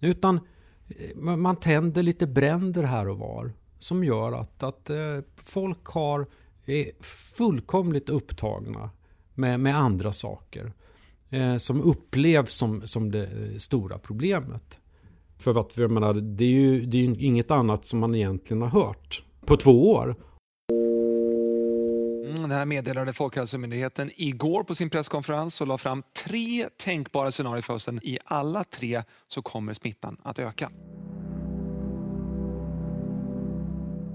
Utan 0.00 0.40
eh, 0.88 1.16
man 1.16 1.56
tänder 1.56 2.02
lite 2.02 2.26
bränder 2.26 2.82
här 2.82 3.08
och 3.08 3.18
var. 3.18 3.52
Som 3.78 4.04
gör 4.04 4.32
att, 4.32 4.62
att 4.62 4.90
eh, 4.90 5.18
folk 5.36 5.84
har, 5.84 6.26
är 6.64 7.02
fullkomligt 7.02 8.08
upptagna 8.08 8.90
med, 9.34 9.60
med 9.60 9.76
andra 9.76 10.12
saker. 10.12 10.72
Eh, 11.32 11.56
som 11.56 11.80
upplevs 11.80 12.54
som, 12.54 12.86
som 12.86 13.10
det 13.10 13.28
stora 13.62 13.98
problemet. 13.98 14.80
För 15.38 15.60
att 15.60 15.76
jag 15.76 15.90
menar, 15.90 16.14
det 16.14 16.44
är 16.44 16.50
ju 16.50 16.86
det 16.86 16.98
är 16.98 17.22
inget 17.22 17.50
annat 17.50 17.84
som 17.84 17.98
man 17.98 18.14
egentligen 18.14 18.62
har 18.62 18.68
hört 18.68 19.24
på 19.46 19.56
två 19.56 19.90
år. 19.90 20.16
Mm, 22.36 22.48
det 22.48 22.54
här 22.54 22.64
meddelade 22.64 23.12
Folkhälsomyndigheten 23.12 24.10
igår 24.16 24.64
på 24.64 24.74
sin 24.74 24.90
presskonferens 24.90 25.60
och 25.60 25.66
la 25.66 25.78
fram 25.78 26.02
tre 26.26 26.68
tänkbara 26.76 27.32
scenarier 27.32 27.62
för 27.62 27.72
hösten. 27.72 28.00
I 28.02 28.18
alla 28.24 28.64
tre 28.64 29.02
så 29.28 29.42
kommer 29.42 29.74
smittan 29.74 30.16
att 30.22 30.38
öka. 30.38 30.70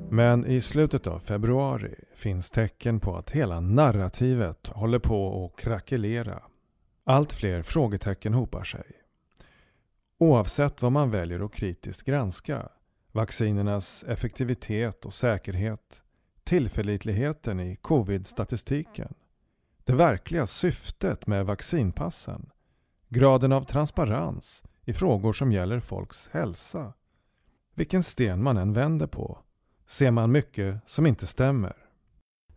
Men 0.09 0.45
i 0.45 0.62
slutet 0.62 1.07
av 1.07 1.19
februari 1.19 1.95
finns 2.15 2.50
tecken 2.50 3.00
på 3.00 3.15
att 3.15 3.31
hela 3.31 3.59
narrativet 3.59 4.67
håller 4.67 5.00
på 5.00 5.45
att 5.45 5.62
krackelera. 5.63 6.41
Allt 7.09 7.31
fler 7.31 7.63
frågetecken 7.63 8.33
hopar 8.33 8.63
sig. 8.63 8.85
Oavsett 10.17 10.81
vad 10.81 10.91
man 10.91 11.11
väljer 11.11 11.45
att 11.45 11.53
kritiskt 11.53 12.03
granska, 12.03 12.69
vaccinernas 13.11 14.03
effektivitet 14.03 15.05
och 15.05 15.13
säkerhet, 15.13 16.01
tillförlitligheten 16.43 17.59
i 17.59 17.75
covid-statistiken, 17.75 19.13
det 19.83 19.93
verkliga 19.93 20.47
syftet 20.47 21.27
med 21.27 21.45
vaccinpassen, 21.45 22.49
graden 23.09 23.51
av 23.51 23.63
transparens 23.63 24.63
i 24.85 24.93
frågor 24.93 25.33
som 25.33 25.51
gäller 25.51 25.79
folks 25.79 26.29
hälsa. 26.31 26.93
Vilken 27.75 28.03
sten 28.03 28.43
man 28.43 28.57
än 28.57 28.73
vänder 28.73 29.07
på 29.07 29.39
ser 29.85 30.11
man 30.11 30.31
mycket 30.31 30.79
som 30.85 31.05
inte 31.05 31.27
stämmer. 31.27 31.75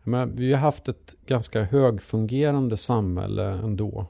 Men 0.03 0.35
vi 0.35 0.53
har 0.53 0.59
haft 0.59 0.87
ett 0.87 1.15
ganska 1.25 1.63
högfungerande 1.63 2.77
samhälle 2.77 3.51
ändå 3.51 4.07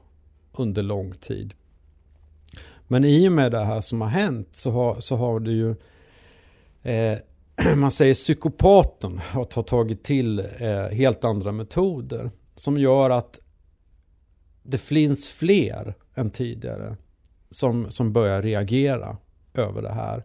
under 0.52 0.82
lång 0.82 1.12
tid. 1.12 1.54
Men 2.88 3.04
i 3.04 3.28
och 3.28 3.32
med 3.32 3.52
det 3.52 3.64
här 3.64 3.80
som 3.80 4.00
har 4.00 4.08
hänt 4.08 4.48
så 4.52 4.70
har, 4.70 5.00
så 5.00 5.16
har 5.16 5.40
det 5.40 5.52
ju 5.52 5.74
eh, 6.82 7.18
man 7.76 7.90
säger 7.90 8.14
psykopaten 8.14 9.18
har 9.18 9.62
tagit 9.62 10.04
till 10.04 10.38
eh, 10.38 10.84
helt 10.84 11.24
andra 11.24 11.52
metoder 11.52 12.30
som 12.54 12.78
gör 12.78 13.10
att 13.10 13.40
det 14.62 14.78
finns 14.78 15.30
fler 15.30 15.94
än 16.14 16.30
tidigare 16.30 16.96
som, 17.50 17.90
som 17.90 18.12
börjar 18.12 18.42
reagera 18.42 19.16
över 19.54 19.82
det 19.82 19.92
här. 19.92 20.24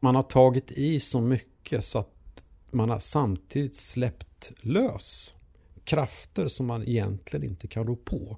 Man 0.00 0.14
har 0.14 0.22
tagit 0.22 0.72
i 0.72 1.00
så 1.00 1.20
mycket 1.20 1.84
så 1.84 1.98
att 1.98 2.44
man 2.70 2.90
har 2.90 2.98
samtidigt 2.98 3.76
släppt 3.76 4.52
lös 4.60 5.34
krafter 5.84 6.48
som 6.48 6.66
man 6.66 6.82
egentligen 6.82 7.50
inte 7.50 7.68
kan 7.68 7.86
rå 7.86 7.96
på. 7.96 8.36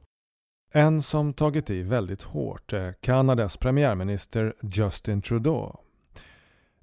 En 0.73 1.03
som 1.03 1.33
tagit 1.33 1.71
i 1.71 1.83
väldigt 1.83 2.23
hårt 2.23 2.73
är 2.73 2.93
Kanadas 2.93 3.57
premiärminister 3.57 4.55
Justin 4.62 5.23
Trudeau. 5.23 5.77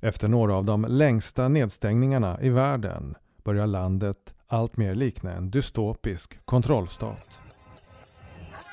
Efter 0.02 0.28
några 0.28 0.56
av 0.56 0.66
de 0.66 0.86
längsta 0.90 1.48
nedstängningarna 1.48 2.42
i 2.42 2.50
världen 2.50 3.16
börjar 3.44 3.68
landet 3.68 4.34
alltmer 4.48 4.96
likna 4.96 5.32
en 5.32 5.50
dystopisk 5.50 6.46
kontrollstat. 6.46 7.40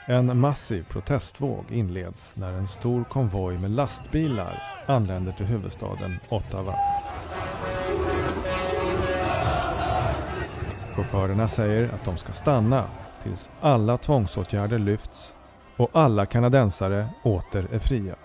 En 0.06 0.38
massiv 0.38 0.86
protestvåg 0.90 1.64
inleds 1.70 2.36
när 2.36 2.52
en 2.52 2.68
stor 2.68 3.04
konvoj 3.04 3.58
med 3.58 3.70
lastbilar 3.70 4.62
anländer 4.86 5.32
till 5.32 5.46
huvudstaden 5.46 6.18
Ottawa. 6.30 6.74
Chaufförerna 10.94 11.48
säger 11.48 11.82
att 11.82 12.04
de 12.04 12.16
ska 12.16 12.32
stanna 12.32 12.84
tills 13.24 13.50
alla 13.60 13.96
tvångsåtgärder 13.96 14.78
lyfts 14.78 15.34
och 15.76 15.90
alla 15.92 16.26
kanadensare 16.26 17.08
åter 17.22 17.66
är 17.72 17.78
fria. 17.78 18.16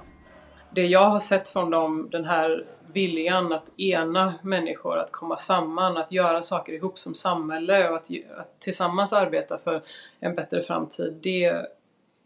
Det 0.72 0.86
jag 0.86 1.10
har 1.10 1.20
sett 1.20 1.50
från 1.50 1.70
dem, 1.70 2.10
den 2.12 2.26
här 2.26 2.66
viljan 2.94 3.54
att 3.54 3.80
ena 3.80 4.34
människor, 4.44 4.98
att 4.98 5.12
komma 5.12 5.38
samman, 5.38 5.98
att 5.98 6.12
göra 6.12 6.42
saker 6.42 6.74
ihop 6.74 7.00
som 7.00 7.14
samhälle 7.14 7.90
och 7.90 7.96
att, 7.96 8.10
att 8.38 8.60
tillsammans 8.60 9.14
arbeta 9.14 9.58
för 9.58 9.84
en 10.20 10.36
bättre 10.36 10.62
framtid, 10.62 11.20
det 11.24 11.66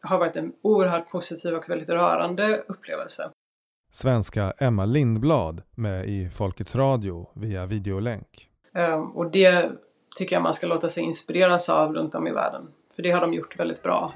har 0.01 0.17
varit 0.17 0.35
en 0.35 0.53
oerhört 0.61 1.11
positiv 1.11 1.53
och 1.53 1.69
väldigt 1.69 1.89
rörande 1.89 2.63
upplevelse. 2.67 3.29
Svenska 3.91 4.53
Emma 4.57 4.85
Lindblad 4.85 5.61
med 5.75 6.09
i 6.09 6.29
Folkets 6.29 6.75
Radio 6.75 7.29
via 7.33 7.65
videolänk. 7.65 8.49
Um, 8.73 9.11
och 9.11 9.31
det 9.31 9.71
tycker 10.15 10.36
jag 10.36 10.43
man 10.43 10.53
ska 10.53 10.67
låta 10.67 10.89
sig 10.89 11.03
inspireras 11.03 11.70
av 11.70 11.93
runt 11.93 12.15
om 12.15 12.27
i 12.27 12.32
världen. 12.32 12.67
För 12.96 13.03
det 13.03 13.12
har 13.12 13.22
de 13.22 13.34
gjort 13.34 13.60
väldigt 13.60 13.84
bra. 13.84 14.13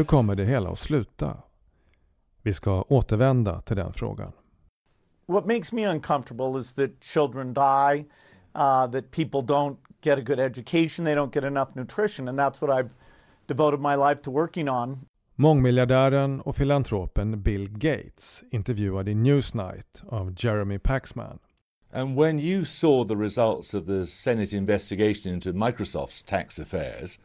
Hur 0.00 0.04
kommer 0.04 0.34
det 0.34 0.44
hela 0.44 0.70
att 0.70 0.78
sluta? 0.78 1.36
Vi 2.42 2.54
ska 2.54 2.84
återvända 2.88 3.60
till 3.60 3.76
den 3.76 3.92
frågan. 3.92 4.32
What 5.26 5.46
makes 5.46 5.72
me 5.72 5.86
uncomfortable 5.86 6.60
is 6.60 6.74
that 6.74 6.90
children 7.00 7.54
die, 7.54 8.04
uh, 8.54 8.90
that 8.92 9.10
people 9.10 9.40
don't 9.40 9.76
get 10.02 10.18
a 10.18 10.20
good 10.20 10.40
education, 10.40 11.04
they 11.04 11.14
don't 11.14 11.34
get 11.34 11.44
enough 11.44 11.68
nutrition, 11.74 12.28
and 12.28 12.38
that's 12.38 12.62
what 12.62 12.78
I've 12.80 12.90
devoted 13.46 13.80
my 13.80 13.96
life 14.08 14.22
to 14.22 14.30
working 14.30 14.68
on. 14.68 14.98
Mångmiljardären 15.34 16.40
och 16.40 16.56
filantropen 16.56 17.42
Bill 17.42 17.68
Gates 17.70 18.42
intervjuad 18.50 19.08
i 19.08 19.14
Newsnight 19.14 20.02
av 20.08 20.34
Jeremy 20.36 20.78
Paxman. 20.78 21.38
And 21.92 22.18
when 22.18 22.38
you 22.38 22.64
saw 22.64 23.04
the 23.04 23.16
results 23.16 23.74
of 23.74 23.86
the 23.86 24.06
Senate 24.06 24.56
investigation 24.56 25.34
into 25.34 25.52
Microsoft's 25.52 26.22
tax 26.22 26.58
affairs, 26.58 27.18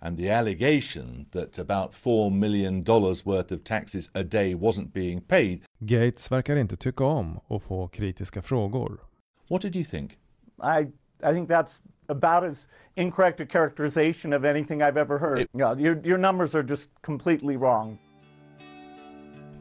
and 0.00 0.18
the 0.18 0.30
allegation 0.30 1.26
that 1.30 1.58
about 1.58 1.92
$4 1.92 2.30
million 2.30 2.84
worth 3.24 3.52
of 3.52 3.64
taxes 3.64 4.10
a 4.14 4.22
day 4.22 4.54
wasn't 4.54 4.92
being 4.92 5.20
paid. 5.20 5.60
Gates 5.78 6.32
verkar 6.32 6.56
inte 6.56 6.76
tycka 6.76 7.04
om 7.04 7.40
att 7.48 7.62
få 7.62 7.88
kritiska 7.88 8.42
frågor. 8.42 9.00
What 9.48 9.62
did 9.62 9.76
you 9.76 9.84
think? 9.84 10.18
I 10.62 10.92
I 11.22 11.32
think 11.32 11.48
that's 11.48 11.80
about 12.08 12.44
as 12.44 12.68
incorrect 12.96 13.40
a 13.40 13.46
characterization 13.46 14.32
of 14.32 14.44
anything 14.44 14.82
I've 14.82 14.96
ever 14.96 15.18
heard. 15.18 15.46
yeah, 15.52 15.74
your, 15.78 16.00
your 16.04 16.18
numbers 16.18 16.54
are 16.54 16.62
just 16.62 16.90
completely 17.02 17.56
wrong. 17.56 17.98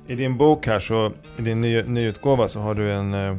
I 0.07 0.15
din 0.15 0.37
bok 0.37 0.65
här 0.65 0.79
så, 0.79 1.11
i 1.37 1.41
din 1.41 1.61
ny, 1.61 1.83
nyutgåva 1.83 2.47
så 2.47 2.59
har 2.59 2.75
du 2.75 2.91
en, 2.91 3.13
eh, 3.13 3.37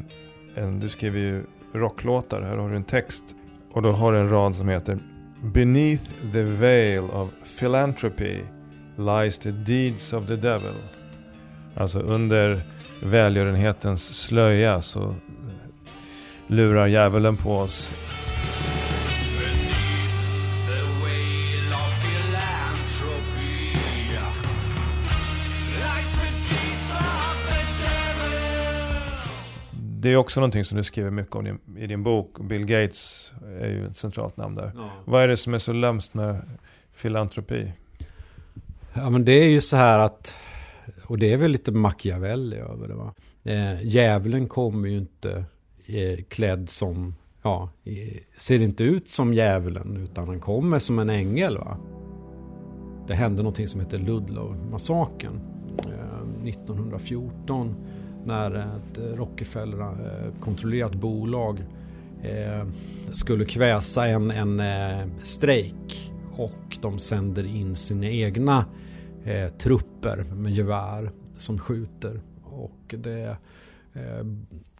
en, 0.54 0.80
du 0.80 0.88
skriver 0.88 1.18
ju 1.18 1.44
rocklåtar, 1.72 2.42
här 2.42 2.56
har 2.56 2.70
du 2.70 2.76
en 2.76 2.84
text. 2.84 3.24
Och 3.72 3.82
då 3.82 3.92
har 3.92 4.12
du 4.12 4.18
en 4.18 4.30
rad 4.30 4.54
som 4.54 4.68
heter 4.68 4.98
Beneath 5.42 6.30
the 6.30 6.44
veil 6.44 7.10
of 7.12 7.30
philanthropy 7.44 8.44
lies 8.96 9.38
the 9.38 9.52
deeds 9.52 10.12
of 10.12 10.26
the 10.26 10.36
devil. 10.36 10.74
Alltså 11.76 12.00
under 12.00 12.62
välgörenhetens 13.02 14.20
slöja 14.22 14.82
så 14.82 15.14
lurar 16.46 16.86
djävulen 16.86 17.36
på 17.36 17.58
oss. 17.58 17.90
Det 30.00 30.08
är 30.08 30.16
också 30.16 30.40
någonting 30.40 30.64
som 30.64 30.78
du 30.78 30.84
skriver 30.84 31.10
mycket 31.10 31.36
om 31.36 31.58
i 31.76 31.86
din 31.86 32.02
bok. 32.02 32.38
Bill 32.40 32.66
Gates 32.66 33.32
är 33.60 33.68
ju 33.68 33.86
ett 33.86 33.96
centralt 33.96 34.36
namn 34.36 34.54
där. 34.54 34.72
Ja. 34.76 34.90
Vad 35.04 35.22
är 35.22 35.28
det 35.28 35.36
som 35.36 35.54
är 35.54 35.58
så 35.58 35.72
lömskt 35.72 36.14
med 36.14 36.40
filantropi? 36.92 37.72
Ja 38.94 39.10
men 39.10 39.24
det 39.24 39.32
är 39.32 39.48
ju 39.48 39.60
så 39.60 39.76
här 39.76 39.98
att, 39.98 40.38
och 41.06 41.18
det 41.18 41.32
är 41.32 41.36
väl 41.36 41.50
lite 41.50 41.72
Machiavelli 41.72 42.56
över 42.56 42.88
det 42.88 42.94
va. 42.94 43.14
Eh, 43.44 43.82
djävulen 43.82 44.48
kommer 44.48 44.88
ju 44.88 44.98
inte 44.98 45.44
eh, 45.86 46.24
klädd 46.28 46.68
som, 46.68 47.14
ja, 47.42 47.70
ser 48.36 48.62
inte 48.62 48.84
ut 48.84 49.08
som 49.08 49.34
djävulen 49.34 49.96
utan 49.96 50.28
han 50.28 50.40
kommer 50.40 50.78
som 50.78 50.98
en 50.98 51.10
ängel 51.10 51.58
va. 51.58 51.76
Det 53.08 53.14
hände 53.14 53.42
någonting 53.42 53.68
som 53.68 53.80
heter 53.80 53.98
Ludlow-massakern 53.98 55.40
eh, 55.78 56.48
1914 56.48 57.74
när 58.28 58.50
ett 58.50 58.98
eh, 58.98 59.04
Rockefeller-kontrollerat 59.04 60.94
eh, 60.94 61.00
bolag 61.00 61.64
eh, 62.22 62.66
skulle 63.10 63.44
kväsa 63.44 64.06
en, 64.06 64.30
en 64.30 64.62
strejk 65.22 66.12
och 66.36 66.78
de 66.80 66.98
sänder 66.98 67.44
in 67.44 67.76
sina 67.76 68.06
egna 68.06 68.64
trupper 69.58 70.16
med 70.16 70.52
gevär 70.52 71.10
som 71.36 71.58
skjuter. 71.58 72.20
Och 72.44 72.94
det 72.98 73.12
är 73.12 73.36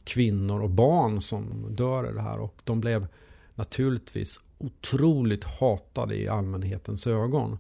kvinnor 0.04 0.62
och 0.62 0.70
barn 0.70 1.20
som 1.20 1.66
dör 1.70 2.10
i 2.10 2.14
det 2.14 2.22
här 2.22 2.40
och 2.40 2.54
de 2.64 2.80
blev 2.80 3.06
naturligtvis 3.54 4.40
otroligt 4.58 5.44
hatade 5.44 6.16
i 6.16 6.28
allmänhetens 6.28 7.06
ögon. 7.06 7.58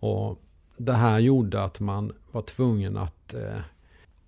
Och 0.00 0.42
det 0.76 0.92
här 0.92 1.18
gjorde 1.18 1.64
att 1.64 1.80
man 1.80 2.12
var 2.32 2.42
tvungen 2.42 2.96
att 2.96 3.34
eh, 3.34 3.60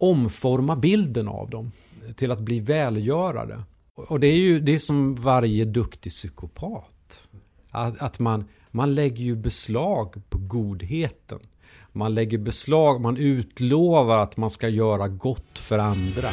omforma 0.01 0.77
bilden 0.77 1.29
av 1.29 1.51
dem 1.51 1.73
till 2.17 2.31
att 2.31 2.41
bli 2.41 2.61
välgörare. 2.61 3.63
Och 4.09 4.21
det 4.21 4.27
är 4.27 4.37
ju 4.37 4.61
det 4.61 4.75
är 4.75 4.79
som 4.79 5.15
varje 5.15 5.65
duktig 5.65 6.13
psykopat. 6.13 7.29
Att, 7.71 8.03
att 8.03 8.19
man, 8.19 8.45
man 8.71 8.95
lägger 8.95 9.25
ju 9.25 9.37
beslag 9.37 10.23
på 10.29 10.39
godheten. 10.39 11.39
Man 11.93 12.15
lägger 12.15 12.39
beslag, 12.39 13.01
man 13.01 13.17
utlovar 13.17 14.19
att 14.19 14.37
man 14.37 14.51
ska 14.51 14.69
göra 14.69 15.09
gott 15.09 15.59
för 15.59 15.79
andra. 15.79 16.31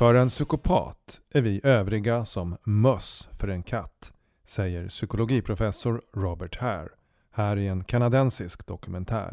För 0.00 0.14
en 0.14 0.28
psykopat 0.28 1.20
är 1.34 1.40
vi 1.40 1.60
övriga 1.64 2.24
som 2.24 2.56
möss 2.64 3.28
för 3.32 3.48
en 3.48 3.62
katt, 3.62 4.12
säger 4.46 4.88
psykologiprofessor 4.88 6.02
Robert 6.14 6.56
Hare 6.56 6.88
här 7.32 7.56
i 7.56 7.68
en 7.68 7.84
kanadensisk 7.84 8.66
dokumentär. 8.66 9.32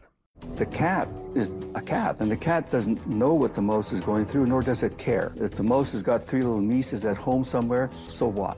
The 0.57 0.65
cat 0.65 1.07
is 1.35 1.51
a 1.73 1.81
cat, 1.85 2.21
and 2.21 2.31
the 2.31 2.37
cat 2.37 2.71
doesn't 2.71 2.97
know 3.03 3.41
what 3.41 3.55
the 3.55 3.61
mouse 3.61 3.95
is 3.95 4.01
going 4.05 4.25
through, 4.25 4.49
nor 4.49 4.61
does 4.61 4.83
it 4.83 4.97
care. 4.97 5.31
If 5.35 5.55
the 5.55 5.63
mouse 5.63 5.97
has 5.97 6.03
got 6.03 6.27
three 6.27 6.41
little 6.41 6.61
nieces 6.61 7.05
at 7.05 7.17
home 7.17 7.43
somewhere, 7.43 7.89
so 8.09 8.31
what? 8.31 8.57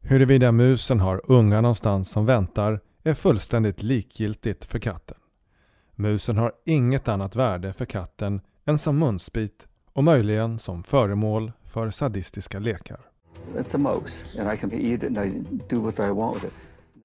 Huruvida 0.00 0.52
musen 0.52 1.00
har 1.00 1.20
ungar 1.24 1.62
någonstans 1.62 2.10
som 2.10 2.26
väntar 2.26 2.80
är 3.02 3.14
fullständigt 3.14 3.82
likgiltigt 3.82 4.64
för 4.64 4.78
katten. 4.78 5.16
Musen 5.94 6.36
har 6.36 6.52
inget 6.66 7.08
annat 7.08 7.36
värde 7.36 7.72
för 7.72 7.84
katten 7.84 8.40
än 8.64 8.78
som 8.78 8.98
munsbit 8.98 9.66
och 9.92 10.04
möjligen 10.04 10.58
som 10.58 10.82
föremål 10.82 11.52
för 11.64 11.90
sadistiska 11.90 12.58
lekar. 12.58 13.00
It's 13.56 13.74
a 13.74 13.78
mouse 13.78 14.40
and 14.40 14.52
I 14.52 14.56
can 14.56 14.72
eat 14.72 15.02
it 15.02 15.16
and 15.16 15.18
I 15.18 15.44
do 15.68 15.80
what 15.80 15.98
I 15.98 16.12
want 16.12 16.36
with 16.36 16.46
it. 16.46 16.52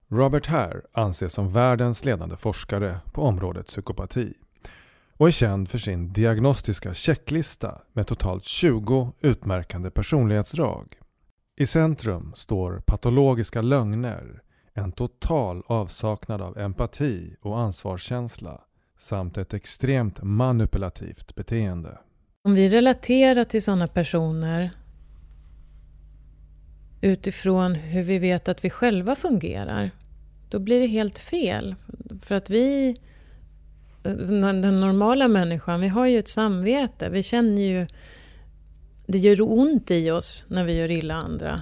Robert 0.10 0.47
Hare 0.47 0.82
anses 0.91 1.34
som 1.34 1.54
världens 1.54 2.06
ledande 2.06 2.38
forskare 2.38 3.00
på 3.13 3.21
området 3.21 3.67
psykopati 3.67 4.34
och 5.17 5.28
är 5.28 5.32
känd 5.32 5.69
för 5.69 5.78
sin 5.78 6.13
diagnostiska 6.13 6.93
checklista 6.93 7.82
med 7.93 8.08
totalt 8.08 8.43
20 8.43 9.13
utmärkande 9.21 9.91
personlighetsdrag. 9.91 10.95
I 11.56 11.67
centrum 11.67 12.34
står 12.36 12.80
patologiska 12.86 13.62
lögner, 13.62 14.41
en 14.73 14.91
total 14.91 15.63
avsaknad 15.67 16.41
av 16.41 16.58
empati 16.58 17.36
och 17.41 17.60
ansvarskänsla 17.60 18.62
samt 18.97 19.38
ett 19.38 19.54
extremt 19.54 20.23
manipulativt 20.23 21.36
beteende. 21.36 21.97
Om 22.47 22.53
vi 22.53 22.69
relaterar 22.69 23.43
till 23.43 23.63
sådana 23.63 23.88
personer 23.88 24.71
utifrån 27.01 27.75
hur 27.75 28.03
vi 28.03 28.19
vet 28.19 28.47
att 28.47 28.65
vi 28.65 28.69
själva 28.69 29.15
fungerar, 29.15 29.91
då 30.49 30.60
blir 30.60 30.79
det 30.79 30.88
helt 30.88 31.19
fel. 31.19 31.75
För 32.21 32.36
att 32.36 32.49
vi, 32.49 32.95
den 34.03 34.79
normala 34.79 35.27
människan, 35.27 35.81
vi 35.81 35.88
har 35.88 36.05
ju 36.05 36.19
ett 36.19 36.27
samvete. 36.27 37.10
Vi 37.10 37.23
känner 37.23 37.62
ju, 37.62 37.88
det 39.05 39.17
gör 39.17 39.41
ont 39.41 39.91
i 39.91 40.12
oss 40.12 40.45
när 40.49 40.63
vi 40.63 40.73
gör 40.73 40.91
illa 40.91 41.15
andra. 41.15 41.62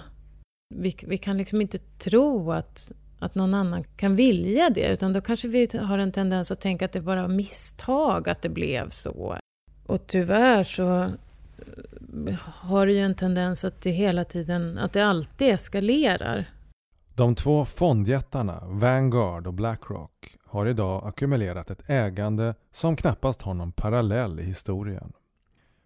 Vi, 0.76 0.96
vi 1.08 1.18
kan 1.18 1.38
liksom 1.38 1.62
inte 1.62 1.78
tro 1.78 2.52
att, 2.52 2.92
att 3.20 3.36
någon 3.36 3.54
annan 3.54 3.84
kan 3.84 4.16
vilja 4.16 4.70
det, 4.70 4.88
utan 4.88 5.14
då 5.14 5.22
kanske 5.22 5.48
vi 5.48 5.68
har 5.82 5.98
en 5.98 6.12
tendens 6.12 6.52
att 6.52 6.62
tänka 6.62 6.86
att 6.86 6.92
det 6.92 7.02
bara 7.02 7.22
var 7.22 7.36
misstag 7.36 8.30
att 8.30 8.42
det 8.42 8.50
blev 8.50 8.90
så. 8.90 9.38
Och 9.86 10.08
tyvärr 10.08 10.64
så 10.64 11.10
har 12.46 12.86
det 12.86 12.94
ju 12.94 13.00
en 13.00 13.16
tendens 13.16 13.66
att 13.66 13.82
det 13.82 13.92
hela 13.92 14.26
tiden, 14.26 14.78
att 14.78 14.94
det 14.94 15.06
alltid 15.06 15.54
eskalerar. 15.54 16.46
De 17.16 17.36
två 17.36 17.66
fondjättarna 17.66 18.64
Vanguard 18.68 19.48
och 19.48 19.54
Blackrock 19.54 20.12
har 20.46 20.66
idag 20.66 21.08
ackumulerat 21.08 21.70
ett 21.70 21.90
ägande 21.90 22.56
som 22.72 22.96
knappast 22.96 23.42
har 23.42 23.54
någon 23.54 23.72
parallell 23.72 24.40
i 24.40 24.44
historien. 24.44 25.14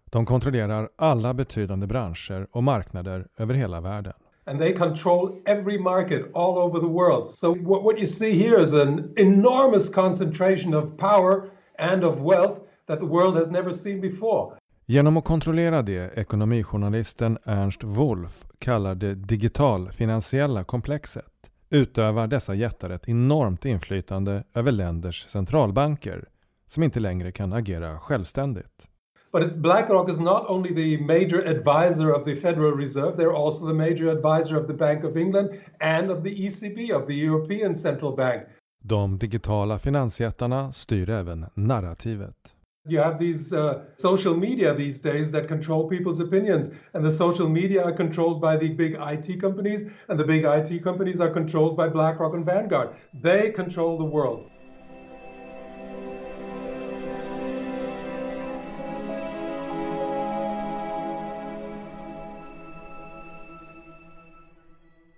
De 0.04 0.26
kontrollerar 0.26 0.88
alla 0.96 1.34
betydande 1.34 1.86
branscher 1.86 2.46
och 2.50 2.62
marknader 2.62 3.26
över 3.36 3.54
hela 3.54 3.80
världen. 3.80 4.14
and 4.46 4.58
they 4.58 4.72
control 4.72 5.40
every 5.46 5.78
market 5.78 6.30
all 6.34 6.58
over 6.58 6.80
the 6.80 6.88
world. 6.88 7.26
So 7.26 7.54
what, 7.54 7.84
what 7.84 7.98
you 7.98 8.06
see 8.06 8.32
here 8.32 8.58
is 8.58 8.72
an 8.72 9.12
enormous 9.16 9.88
concentration 9.88 10.74
of 10.74 10.96
power 10.96 11.50
and 11.78 12.04
of 12.04 12.20
wealth 12.20 12.58
that 12.90 13.00
the 13.00 13.06
world 13.06 13.36
has 13.36 13.50
never 13.50 13.72
seen 13.72 14.00
before. 14.00 14.56
Genom 14.86 15.16
att 15.16 15.24
kontrollera 15.24 15.82
det 15.82 16.18
ekonomijournalisten 16.18 17.38
Ernst 17.44 17.84
Wolf 17.84 18.44
kallar 18.58 18.94
det 18.94 19.14
digitalfinansiella 19.14 20.64
komplexet 20.64 21.24
utövar 21.70 22.26
dessa 22.26 22.54
jättar 22.54 22.90
ett 22.90 23.08
enormt 23.08 23.64
inflytande 23.64 24.44
över 24.54 24.72
länders 24.72 25.26
centralbanker 25.26 26.28
som 26.66 26.82
inte 26.82 27.00
längre 27.00 27.32
kan 27.32 27.52
agera 27.52 27.98
självständigt. 27.98 28.86
But 29.32 29.42
it's 29.42 29.58
BlackRock 29.58 30.10
is 30.10 30.20
not 30.20 30.44
only 30.48 30.74
the 30.74 31.04
major 31.04 31.46
advisor 31.46 32.12
of 32.14 32.24
the 32.24 32.36
Federal 32.36 32.76
Reserve, 32.76 33.16
they're 33.16 33.44
also 33.44 33.66
the 33.66 33.74
major 33.74 34.08
advisor 34.08 34.60
of 34.60 34.66
the 34.66 34.74
Bank 34.74 35.04
of 35.04 35.16
England 35.16 35.50
and 35.80 36.10
of 36.10 36.22
the 36.24 36.30
ECB, 36.30 36.90
of 36.92 37.06
the 37.06 37.14
European 37.14 37.76
Central 37.76 38.16
Bank. 38.16 38.42
De 38.82 39.18
digitala 39.18 39.78
finansjättarna 39.78 40.72
styr 40.72 41.10
även 41.10 41.46
narrativet. 41.54 42.54
You 42.88 42.98
have 42.98 43.18
these 43.18 43.52
uh, 43.52 43.84
social 43.98 44.34
media 44.34 44.72
these 44.72 45.00
days 45.00 45.30
that 45.32 45.48
control 45.48 45.86
people's 45.86 46.18
opinions, 46.18 46.70
and 46.94 47.04
the 47.04 47.12
social 47.12 47.46
media 47.46 47.84
are 47.84 47.92
controlled 47.92 48.40
by 48.40 48.56
the 48.56 48.70
big 48.70 48.96
IT 48.98 49.38
companies, 49.38 49.84
and 50.08 50.18
the 50.18 50.24
big 50.24 50.44
IT 50.46 50.82
companies 50.82 51.20
are 51.20 51.28
controlled 51.28 51.76
by 51.76 51.88
BlackRock 51.88 52.32
and 52.32 52.46
Vanguard. 52.46 52.96
They 53.12 53.52
control 53.52 53.98
the 53.98 54.04
world. 54.04 54.50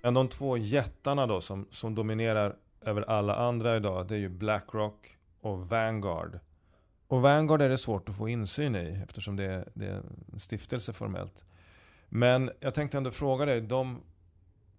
Men 0.02 0.14
de 0.14 0.28
två 0.28 0.56
jättarna 0.56 1.26
då 1.26 1.40
som, 1.40 1.66
som 1.70 1.94
dominerar 1.94 2.56
över 2.80 3.02
alla 3.02 3.34
andra 3.34 3.76
idag, 3.76 4.08
det 4.08 4.14
är 4.14 4.18
ju 4.18 4.28
Blackrock 4.28 5.16
och 5.40 5.68
Vanguard. 5.68 6.40
Och 7.12 7.22
Vanguard 7.22 7.62
är 7.62 7.68
det 7.68 7.78
svårt 7.78 8.08
att 8.08 8.16
få 8.16 8.28
insyn 8.28 8.76
i 8.76 9.00
eftersom 9.02 9.36
det 9.36 9.44
är, 9.44 9.68
det 9.74 9.86
är 9.86 10.02
en 10.32 10.40
stiftelse 10.40 10.92
formellt. 10.92 11.44
Men 12.08 12.50
jag 12.60 12.74
tänkte 12.74 12.96
ändå 12.96 13.10
fråga 13.10 13.44
dig, 13.44 13.60
de, 13.60 14.00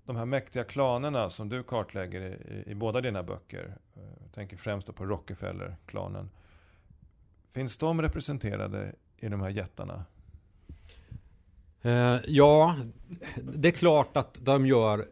de 0.06 0.15
här 0.15 0.26
mäktiga 0.26 0.63
klanerna 0.63 1.30
som 1.30 1.50
du 1.50 1.63
kartlägger 1.63 2.22
i, 2.22 2.72
i 2.72 2.76
båda 2.76 3.02
dina 3.02 3.24
böcker, 3.24 3.78
eh, 3.96 4.02
jag 4.24 4.32
tänker 4.34 4.58
främst 4.58 4.96
på 4.96 5.06
Rockefeller-klanen. 5.06 6.30
Finns 7.52 7.78
de 7.78 8.02
representerade 8.02 8.96
i 9.17 9.30
de 9.30 9.41
här 9.41 9.50
jättarna? 9.50 10.06
Eh, 11.82 12.17
ja, 12.28 12.76
det 13.41 13.67
är 13.67 13.72
klart 13.72 14.17
att 14.17 14.46
de 14.46 14.65
gör. 14.65 15.06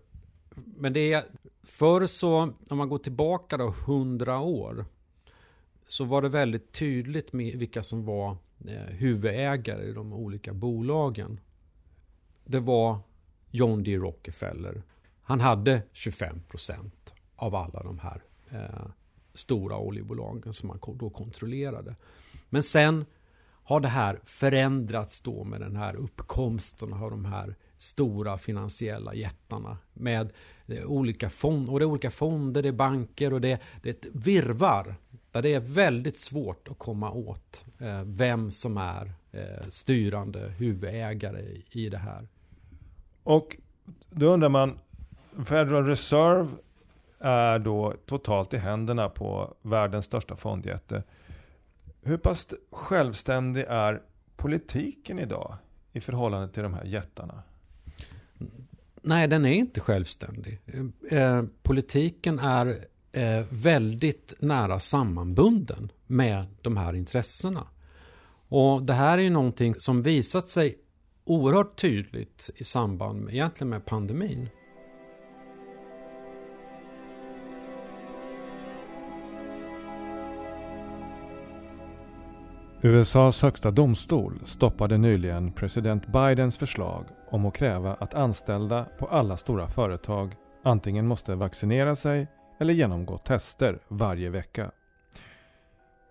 Men 0.55 0.93
det 0.93 1.13
är 1.13 1.23
förr 1.63 2.07
så, 2.07 2.53
om 2.69 2.77
man 2.77 2.89
går 2.89 2.99
tillbaka 2.99 3.57
då 3.57 3.73
hundra 3.87 4.39
år, 4.39 4.85
så 5.91 6.05
var 6.05 6.21
det 6.21 6.29
väldigt 6.29 6.71
tydligt 6.71 7.33
med 7.33 7.55
vilka 7.55 7.83
som 7.83 8.05
var 8.05 8.37
eh, 8.67 8.81
huvudägare 8.81 9.85
i 9.85 9.93
de 9.93 10.13
olika 10.13 10.53
bolagen. 10.53 11.39
Det 12.45 12.59
var 12.59 12.99
John 13.49 13.83
D. 13.83 13.97
Rockefeller. 13.97 14.83
Han 15.21 15.39
hade 15.39 15.81
25 15.91 16.41
procent 16.47 17.13
av 17.35 17.55
alla 17.55 17.83
de 17.83 17.99
här 17.99 18.23
eh, 18.49 18.87
stora 19.33 19.77
oljebolagen 19.77 20.53
som 20.53 20.69
han 20.69 20.79
då 20.97 21.09
kontrollerade. 21.09 21.95
Men 22.49 22.63
sen 22.63 23.05
har 23.63 23.79
det 23.79 23.87
här 23.87 24.19
förändrats 24.25 25.21
då 25.21 25.43
med 25.43 25.61
den 25.61 25.75
här 25.75 25.95
uppkomsten 25.95 26.93
av 26.93 27.11
de 27.11 27.25
här 27.25 27.55
stora 27.77 28.37
finansiella 28.37 29.13
jättarna 29.13 29.77
med 29.93 30.33
eh, 30.67 30.85
olika 30.85 31.29
fonder, 31.29 31.73
och 31.73 31.79
det 31.79 31.85
är 31.85 31.87
olika 31.87 32.11
fonder, 32.11 32.61
det 32.61 32.67
är 32.67 32.73
banker 32.73 33.33
och 33.33 33.41
det, 33.41 33.59
det 33.81 33.89
är 33.89 33.93
ett 33.93 34.07
virvar 34.11 34.95
där 35.31 35.41
det 35.41 35.53
är 35.53 35.59
väldigt 35.59 36.17
svårt 36.17 36.67
att 36.67 36.77
komma 36.77 37.11
åt 37.11 37.65
eh, 37.79 38.01
vem 38.05 38.51
som 38.51 38.77
är 38.77 39.11
eh, 39.31 39.67
styrande 39.69 40.39
huvudägare 40.39 41.41
i, 41.41 41.65
i 41.71 41.89
det 41.89 41.97
här. 41.97 42.27
Och 43.23 43.57
då 44.09 44.25
undrar 44.25 44.49
man, 44.49 44.79
Federal 45.45 45.85
Reserve 45.85 46.47
är 47.19 47.59
då 47.59 47.93
totalt 48.05 48.53
i 48.53 48.57
händerna 48.57 49.09
på 49.09 49.53
världens 49.61 50.05
största 50.05 50.35
fondjätte. 50.35 51.03
Hur 52.01 52.17
pass 52.17 52.47
självständig 52.71 53.65
är 53.67 54.01
politiken 54.35 55.19
idag 55.19 55.57
i 55.91 56.01
förhållande 56.01 56.53
till 56.53 56.63
de 56.63 56.73
här 56.73 56.85
jättarna? 56.85 57.43
Nej, 59.01 59.27
den 59.27 59.45
är 59.45 59.53
inte 59.53 59.79
självständig. 59.79 60.59
Eh, 61.11 61.43
politiken 61.63 62.39
är 62.39 62.87
eh, 63.11 63.45
väldigt 63.49 64.33
nära 64.39 64.79
sammanbunden 64.79 65.91
med 66.07 66.45
de 66.61 66.77
här 66.77 66.93
intressena. 66.93 67.67
Och 68.47 68.83
det 68.83 68.93
här 68.93 69.17
är 69.17 69.21
ju 69.21 69.29
någonting 69.29 69.75
som 69.75 70.01
visat 70.01 70.49
sig 70.49 70.77
oerhört 71.25 71.75
tydligt 71.75 72.49
i 72.55 72.63
samband 72.63 73.21
med, 73.21 73.33
egentligen 73.33 73.69
med 73.69 73.85
pandemin. 73.85 74.49
USAs 82.83 83.41
högsta 83.41 83.71
domstol 83.71 84.39
stoppade 84.43 84.97
nyligen 84.97 85.51
president 85.51 86.07
Bidens 86.07 86.57
förslag 86.57 87.05
om 87.31 87.45
att 87.45 87.55
kräva 87.55 87.93
att 87.93 88.13
anställda 88.13 88.85
på 88.99 89.07
alla 89.07 89.37
stora 89.37 89.67
företag 89.67 90.33
antingen 90.63 91.07
måste 91.07 91.35
vaccinera 91.35 91.95
sig 91.95 92.27
eller 92.61 92.73
genomgå 92.73 93.17
tester 93.17 93.79
varje 93.87 94.29
vecka. 94.29 94.71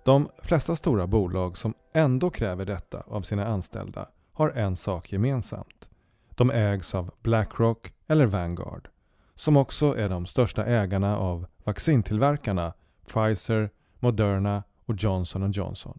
De 0.05 0.29
flesta 0.43 0.77
stora 0.77 1.07
bolag 1.07 1.57
som 1.57 1.75
ändå 1.95 2.31
kräver 2.31 2.65
detta 2.65 3.01
av 3.07 3.21
sina 3.21 3.47
anställda 3.47 4.09
har 4.33 4.51
en 4.51 4.77
sak 4.77 5.13
gemensamt. 5.13 5.89
De 6.31 6.51
ägs 6.51 6.95
av 6.95 7.11
Blackrock 7.23 7.93
eller 8.09 8.27
Vanguard, 8.27 8.89
som 9.35 9.57
också 9.57 9.97
är 9.97 10.09
de 10.09 10.27
största 10.27 10.65
ägarna 10.65 11.19
av 11.19 11.47
vaccintillverkarna 11.65 12.73
Pfizer, 13.07 13.71
Moderna 13.99 14.63
och 14.87 14.95
Johnson 14.99 15.51
Johnson. 15.51 15.99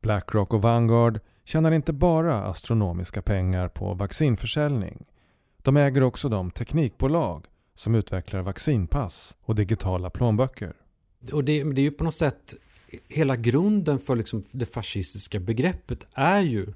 Blackrock 0.00 0.52
och 0.52 0.62
Vanguard 0.62 1.20
tjänar 1.44 1.72
inte 1.72 1.92
bara 1.92 2.44
astronomiska 2.44 3.22
pengar 3.22 3.68
på 3.68 3.94
vaccinförsäljning. 3.94 5.06
De 5.56 5.76
äger 5.76 6.02
också 6.02 6.28
de 6.28 6.50
teknikbolag 6.50 7.46
som 7.74 7.94
utvecklar 7.94 8.42
vaccinpass 8.42 9.36
och 9.40 9.54
digitala 9.54 10.10
plånböcker. 10.10 10.72
Och 11.32 11.44
det, 11.44 11.64
det 11.64 11.80
är 11.80 11.84
ju 11.84 11.90
på 11.90 12.04
något 12.04 12.14
sätt 12.14 12.54
hela 13.08 13.36
grunden 13.36 13.98
för 13.98 14.16
liksom 14.16 14.44
det 14.50 14.66
fascistiska 14.66 15.40
begreppet 15.40 16.06
är 16.12 16.40
ju 16.40 16.72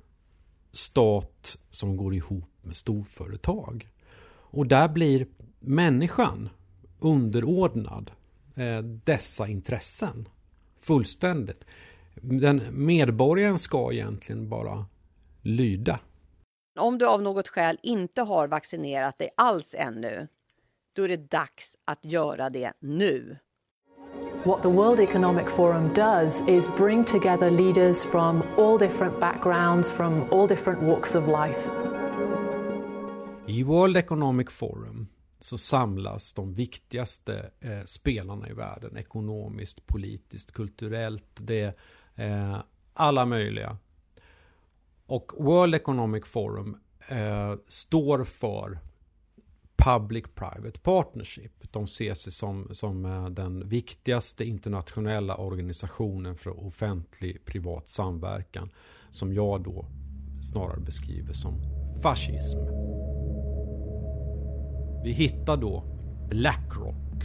stat 0.73 1.59
som 1.71 1.97
går 1.97 2.15
ihop 2.15 2.51
med 2.63 2.77
storföretag. 2.77 3.89
Och 4.29 4.67
där 4.67 4.89
blir 4.89 5.27
människan 5.61 6.49
underordnad 6.99 8.11
eh, 8.55 8.79
dessa 8.79 9.49
intressen 9.49 10.29
fullständigt. 10.81 11.67
Den 12.15 12.63
medborgaren 12.71 13.59
ska 13.59 13.93
egentligen 13.93 14.49
bara 14.49 14.87
lyda. 15.43 16.01
Om 16.79 16.99
du 16.99 17.07
av 17.07 17.23
något 17.23 17.49
skäl 17.49 17.79
inte 17.83 18.23
har 18.23 18.49
vaccinerat 18.49 19.19
dig 19.19 19.31
alls 19.37 19.75
ännu, 19.79 20.29
då 20.97 21.03
är 21.03 21.09
det 21.09 21.31
dags 21.31 21.77
att 21.85 22.05
göra 22.05 22.51
det 22.51 22.73
nu. 22.81 23.39
What 24.45 24.63
the 24.63 24.69
World 24.69 25.01
Economic 25.01 25.49
Forum 25.49 25.91
does 25.95 26.49
is 26.49 26.77
bring 26.77 27.05
together 27.05 27.51
leaders 27.51 28.05
from 28.05 28.43
all 28.59 28.79
different 28.79 29.21
backgrounds, 29.21 29.93
from 29.93 30.25
all 30.33 30.49
different 30.49 30.83
walks 30.83 31.15
of 31.15 31.27
life. 31.27 31.71
I 33.47 33.63
World 33.63 33.97
Economic 33.97 34.51
Forum 34.51 35.09
så 35.39 35.59
samlas 35.59 36.33
de 36.33 36.55
viktigaste 36.55 37.51
eh, 37.61 37.83
spelarna 37.85 38.49
i 38.49 38.53
världen 38.53 38.97
ekonomiskt, 38.97 39.87
politiskt, 39.87 40.53
kulturellt. 40.53 41.39
Det 41.41 41.75
är 42.15 42.53
eh, 42.53 42.61
alla 42.93 43.27
möjliga. 43.27 43.77
Och 45.07 45.33
World 45.39 45.75
Economic 45.75 46.25
Forum 46.27 46.77
eh, 47.09 47.55
står 47.69 48.25
för 48.25 48.79
Public-Private 49.77 50.81
Partnership. 50.83 51.53
De 51.73 51.87
ser 51.87 52.15
sig 52.15 52.33
som, 52.33 52.69
som 52.73 53.05
eh, 53.05 53.29
den 53.29 53.69
viktigaste 53.69 54.45
internationella 54.45 55.37
organisationen 55.37 56.37
för 56.37 56.67
offentlig 56.67 57.45
privat 57.45 57.89
samverkan. 57.89 58.71
Som 59.11 59.33
jag 59.33 59.63
då 59.63 59.87
snarare 60.43 60.81
beskriver 60.81 61.33
som 61.33 61.55
fascism. 62.03 62.59
Vi 65.05 65.13
hittar 65.13 65.57
då 65.57 65.85
Blackrock 66.29 67.25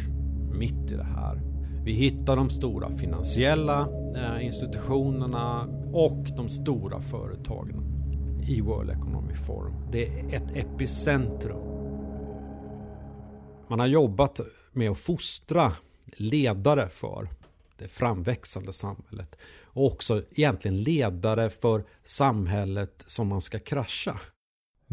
mitt 0.53 0.91
i 0.91 0.95
det 0.95 1.03
här. 1.03 1.41
Vi 1.83 1.91
hittar 1.91 2.35
de 2.35 2.49
stora 2.49 2.91
finansiella 2.91 3.87
eh, 4.15 4.45
institutionerna 4.45 5.67
och 5.93 6.25
de 6.37 6.49
stora 6.49 7.01
företagen 7.01 7.83
i 8.47 8.61
World 8.61 8.89
Economic 8.89 9.45
Forum. 9.45 9.73
Det 9.91 10.07
är 10.07 10.35
ett 10.35 10.55
epicentrum 10.55 11.70
man 13.71 13.79
har 13.79 13.87
jobbat 13.87 14.39
med 14.71 14.91
att 14.91 14.99
fostra 14.99 15.73
ledare 16.05 16.89
för 16.89 17.29
det 17.77 17.87
framväxande 17.87 18.73
samhället. 18.73 19.37
Och 19.63 19.85
också 19.85 20.23
egentligen 20.31 20.83
ledare 20.83 21.49
för 21.49 21.83
samhället 22.03 23.03
som 23.07 23.27
man 23.27 23.41
ska 23.41 23.59
krascha. 23.59 24.19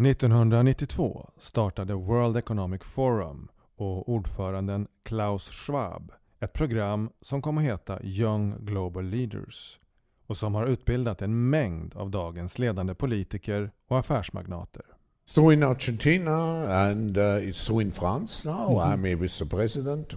1992 0.06 1.30
startade 1.38 1.94
World 1.94 2.36
Economic 2.36 2.82
Forum 2.82 3.48
och 3.76 4.08
ordföranden 4.08 4.86
Klaus 5.02 5.50
Schwab 5.50 6.12
ett 6.40 6.52
program 6.52 7.10
som 7.20 7.42
kom 7.42 7.58
att 7.58 7.64
heta 7.64 8.02
Young 8.02 8.54
Global 8.60 9.04
Leaders 9.04 9.80
och 10.26 10.36
som 10.36 10.54
har 10.54 10.66
utbildat 10.66 11.22
en 11.22 11.50
mängd 11.50 11.96
av 11.96 12.10
dagens 12.10 12.58
ledande 12.58 12.94
politiker 12.94 13.70
och 13.88 13.98
affärsmagnater. 13.98 14.84
So 15.28 15.50
in 15.50 15.62
Argentina 15.62 16.88
and 16.88 17.18
uh, 17.18 17.38
it's 17.42 17.58
so 17.58 17.80
in 17.80 17.92
France 17.92 18.48
now. 18.48 18.70
Mm 18.70 18.78
-hmm. 18.78 18.92
I'm 18.92 19.20
with 19.20 19.38
the 19.38 19.44
president. 19.44 20.14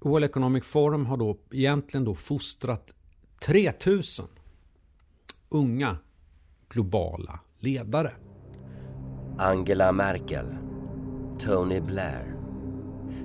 World 0.00 0.24
Economic 0.24 0.64
Forum 0.64 1.06
har 1.06 1.16
då 1.16 1.36
egentligen 1.52 2.04
då 2.04 2.14
fostrat 2.14 2.92
3000 3.40 4.26
unga 5.48 5.96
globala 6.68 7.40
ledare. 7.58 8.10
Angela 9.38 9.92
Merkel, 9.92 10.46
Tony 11.38 11.80
Blair, 11.80 12.36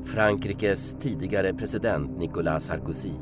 Frankrikes 0.06 0.96
tidigare 1.00 1.54
president 1.54 2.18
Nicolas 2.18 2.66
Sarkozy 2.66 3.14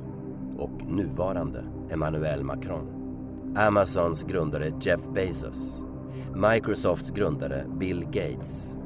och 0.58 0.84
nuvarande 0.88 1.64
Emmanuel 1.90 2.44
Macron. 2.44 2.88
Amazons 3.56 4.24
grundare 4.24 4.74
Jeff 4.82 5.02
Bezos 5.14 5.89
Microsofts 6.36 7.10
grundare 7.10 7.66
Bill 7.80 8.06
Gates. 8.06 8.78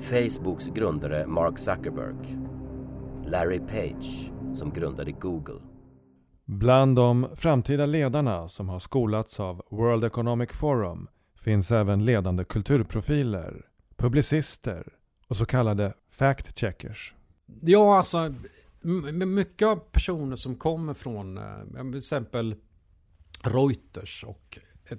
Facebooks 0.00 0.66
grundare 0.66 1.26
Mark 1.26 1.58
Zuckerberg. 1.58 2.38
Larry 3.26 3.58
Page 3.58 4.32
som 4.54 4.72
grundade 4.72 5.12
Google. 5.12 5.60
Bland 6.44 6.96
de 6.96 7.26
framtida 7.34 7.86
ledarna 7.86 8.48
som 8.48 8.68
har 8.68 8.78
skolats 8.78 9.40
av 9.40 9.62
World 9.70 10.04
Economic 10.04 10.52
Forum 10.52 11.08
finns 11.40 11.70
även 11.70 12.04
ledande 12.04 12.44
kulturprofiler, 12.44 13.66
publicister 13.96 14.86
och 15.28 15.36
så 15.36 15.46
kallade 15.46 15.94
fact-checkers. 16.10 17.14
Ja, 17.60 17.98
alltså 17.98 18.34
mycket 19.26 19.68
av 19.68 19.76
personer 19.76 20.36
som 20.36 20.56
kommer 20.56 20.94
från 20.94 21.38
eh, 21.38 21.44
till 21.90 21.96
exempel 21.96 22.54
Reuters 23.42 24.24
och 24.24 24.58
eh, 24.84 24.98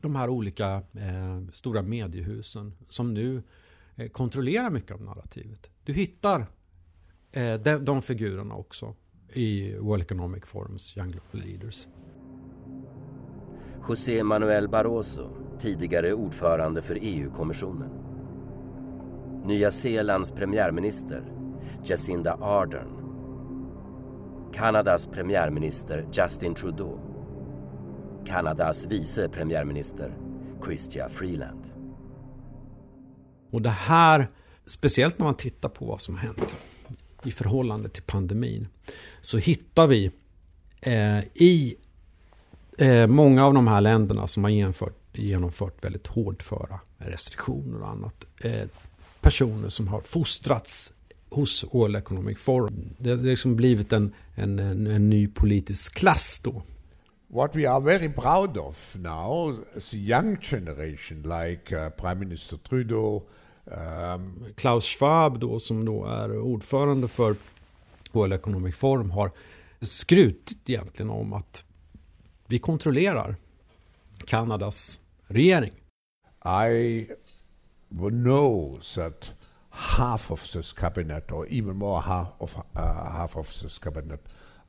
de 0.00 0.16
här 0.16 0.28
olika 0.28 0.82
eh, 0.92 1.40
stora 1.52 1.82
mediehusen 1.82 2.72
som 2.88 3.14
nu 3.14 3.42
eh, 3.96 4.08
kontrollerar 4.08 4.70
mycket 4.70 4.92
av 4.92 5.02
narrativet. 5.02 5.70
Du 5.84 5.92
hittar 5.92 6.46
eh, 7.32 7.54
de, 7.54 7.84
de 7.84 8.02
figurerna 8.02 8.54
också 8.54 8.94
i 9.32 9.74
World 9.76 10.02
Economic 10.02 10.44
Forums 10.44 10.96
Young 10.96 11.10
Global 11.10 11.48
Leaders. 11.48 11.88
José 13.88 14.24
Manuel 14.24 14.68
Barroso, 14.68 15.30
tidigare 15.58 16.14
ordförande 16.14 16.82
för 16.82 16.98
EU-kommissionen. 17.02 17.90
Nya 19.44 19.70
Zeelands 19.70 20.30
premiärminister 20.30 21.32
Jacinda 21.84 22.34
Ardern. 22.34 23.00
Kanadas 24.52 25.06
premiärminister 25.06 26.08
Justin 26.12 26.54
Trudeau. 26.54 27.19
Kanadas 28.26 28.86
vice 28.86 29.28
premiärminister 29.28 30.16
Chrystia 30.64 31.08
Freeland. 31.08 31.70
Och 33.50 33.62
det 33.62 33.70
här, 33.70 34.28
speciellt 34.66 35.18
när 35.18 35.26
man 35.26 35.34
tittar 35.34 35.68
på 35.68 35.84
vad 35.84 36.00
som 36.00 36.14
har 36.14 36.22
hänt 36.22 36.56
i 37.24 37.30
förhållande 37.30 37.88
till 37.88 38.02
pandemin, 38.02 38.68
så 39.20 39.38
hittar 39.38 39.86
vi 39.86 40.10
eh, 40.80 41.18
i 41.34 41.76
eh, 42.78 43.06
många 43.06 43.46
av 43.46 43.54
de 43.54 43.66
här 43.66 43.80
länderna 43.80 44.26
som 44.26 44.44
har 44.44 44.50
genomfört, 44.50 44.98
genomfört 45.12 45.84
väldigt 45.84 46.06
hårdföra 46.06 46.80
restriktioner 46.98 47.82
och 47.82 47.88
annat, 47.88 48.26
eh, 48.40 48.68
personer 49.20 49.68
som 49.68 49.88
har 49.88 50.00
fostrats 50.00 50.94
hos 51.30 51.64
World 51.72 51.96
Economic 51.96 52.38
Forum. 52.38 52.90
Det 52.98 53.10
har 53.10 53.16
liksom 53.16 53.56
blivit 53.56 53.92
en, 53.92 54.12
en, 54.34 54.58
en, 54.58 54.86
en 54.86 55.10
ny 55.10 55.28
politisk 55.28 55.94
klass 55.94 56.40
då. 56.44 56.62
What 57.32 57.54
we 57.54 57.64
are 57.64 57.80
very 57.80 58.08
proud 58.08 58.56
of 58.56 58.96
now, 58.98 59.56
the 59.90 59.96
young 59.96 60.36
generation 60.40 61.22
like 61.22 61.72
uh, 61.72 61.90
Prime 61.90 62.18
Minister 62.18 62.56
Trudeau, 62.56 63.22
um... 63.66 64.44
Klaus 64.56 64.84
Schwab 64.84 65.38
då 65.38 65.60
som 65.60 65.84
då 65.84 66.04
är 66.04 66.38
ordförande 66.38 67.08
för 67.08 67.36
World 68.12 68.32
Economic 68.32 68.76
Forum 68.76 69.10
har 69.10 69.30
skrutit 69.80 70.70
egentligen 70.70 71.10
om 71.10 71.32
att 71.32 71.64
vi 72.46 72.58
kontrollerar 72.58 73.36
Kanadas 74.26 75.00
regering. 75.26 75.72
I 76.44 77.06
know 77.90 78.80
that 78.96 79.30
half 79.70 80.30
of 80.30 80.52
this 80.52 80.72
cabinet, 80.72 81.32
or 81.32 81.46
even 81.50 81.76
more 81.76 82.00
half 82.00 82.28
of 82.38 82.56
uh, 82.56 83.12
half 83.12 83.36
of 83.36 83.62
this 83.62 83.78
cabinet, 83.78 84.20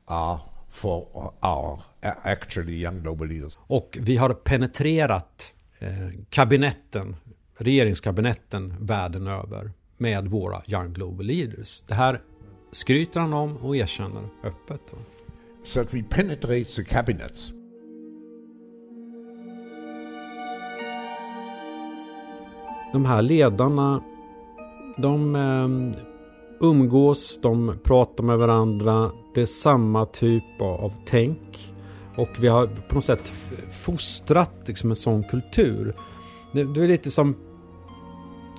are 0.06 0.40
for 0.72 1.32
our 1.40 1.78
actually 2.02 2.82
young 2.82 3.02
global 3.02 3.28
leaders. 3.28 3.58
Och 3.60 3.98
vi 4.00 4.16
har 4.16 4.34
penetrerat 4.34 5.52
eh, 5.78 6.08
kabinetten, 6.30 7.16
regeringskabinetten 7.56 8.74
världen 8.80 9.26
över 9.26 9.72
med 9.98 10.26
våra 10.28 10.62
young 10.66 10.92
global 10.92 11.26
leaders. 11.26 11.82
Det 11.82 11.94
här 11.94 12.20
skryter 12.70 13.20
han 13.20 13.32
om 13.32 13.56
och 13.56 13.76
erkänner 13.76 14.28
öppet. 14.44 14.94
That 15.74 15.94
we 15.94 16.02
penetrate 16.02 16.64
the 16.64 16.84
cabinets. 16.84 17.52
De 22.92 23.04
här 23.04 23.22
ledarna, 23.22 24.02
de 24.96 25.36
eh, 25.36 26.11
umgås, 26.62 27.38
de 27.42 27.78
pratar 27.84 28.24
med 28.24 28.38
varandra. 28.38 29.10
Det 29.34 29.40
är 29.40 29.46
samma 29.46 30.06
typ 30.06 30.62
av 30.62 30.92
tänk. 31.04 31.74
Och 32.16 32.28
vi 32.38 32.48
har 32.48 32.66
på 32.66 32.94
något 32.94 33.04
sätt 33.04 33.32
fostrat 33.84 34.52
liksom 34.66 34.90
en 34.90 34.96
sån 34.96 35.24
kultur. 35.24 35.96
Det, 36.52 36.64
det 36.64 36.82
är 36.82 36.88
lite 36.88 37.10
som 37.10 37.34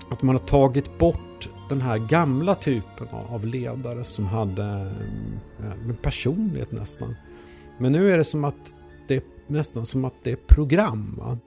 att 0.10 0.22
man 0.22 0.36
har 0.36 0.46
tagit 0.46 0.98
bort 0.98 1.50
den 1.70 1.82
här 1.82 1.98
gamla 1.98 2.56
typen 2.56 3.08
av 3.30 3.48
ledare 3.48 4.04
som 4.04 4.26
hade 4.26 4.92
eh, 5.60 5.90
en 5.90 5.98
personlighet 6.02 6.72
nästan. 6.72 7.16
Men 7.78 7.92
nu 7.92 8.12
är 8.12 8.18
det 8.18 8.24
som 8.24 8.44
att 8.44 8.76
det 9.08 9.16
är 9.16 9.24
nästan 9.48 9.86
som 9.86 10.06
att 10.06 10.14
det 10.24 10.32
är 10.32 10.36
program. 10.36 11.16
Va? 11.18 11.38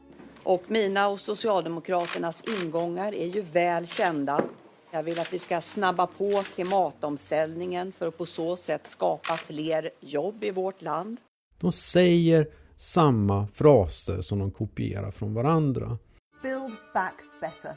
Och 0.43 0.63
mina 0.69 1.09
och 1.09 1.21
Socialdemokraternas 1.21 2.45
ingångar 2.63 3.15
är 3.15 3.27
ju 3.27 3.43
väl 3.43 3.87
kända. 3.87 4.45
Jag 4.91 5.03
vill 5.03 5.19
att 5.19 5.33
vi 5.33 5.39
ska 5.39 5.61
snabba 5.61 6.07
på 6.07 6.43
klimatomställningen 6.55 7.93
för 7.93 8.09
att 8.09 8.19
på 8.19 8.27
så 8.27 8.57
sätt 8.57 8.91
skapa 8.91 9.37
fler 9.37 9.91
jobb 10.01 10.45
i 10.45 10.51
vårt 10.51 10.83
land. 10.83 11.17
De 11.61 11.73
säger 11.73 12.47
samma 12.77 13.47
fraser 13.47 14.21
som 14.21 14.39
de 14.39 14.51
kopierar 14.51 15.11
från 15.11 15.35
varandra. 15.35 15.99
Build 16.43 16.77
back 16.95 17.15
better. 17.41 17.77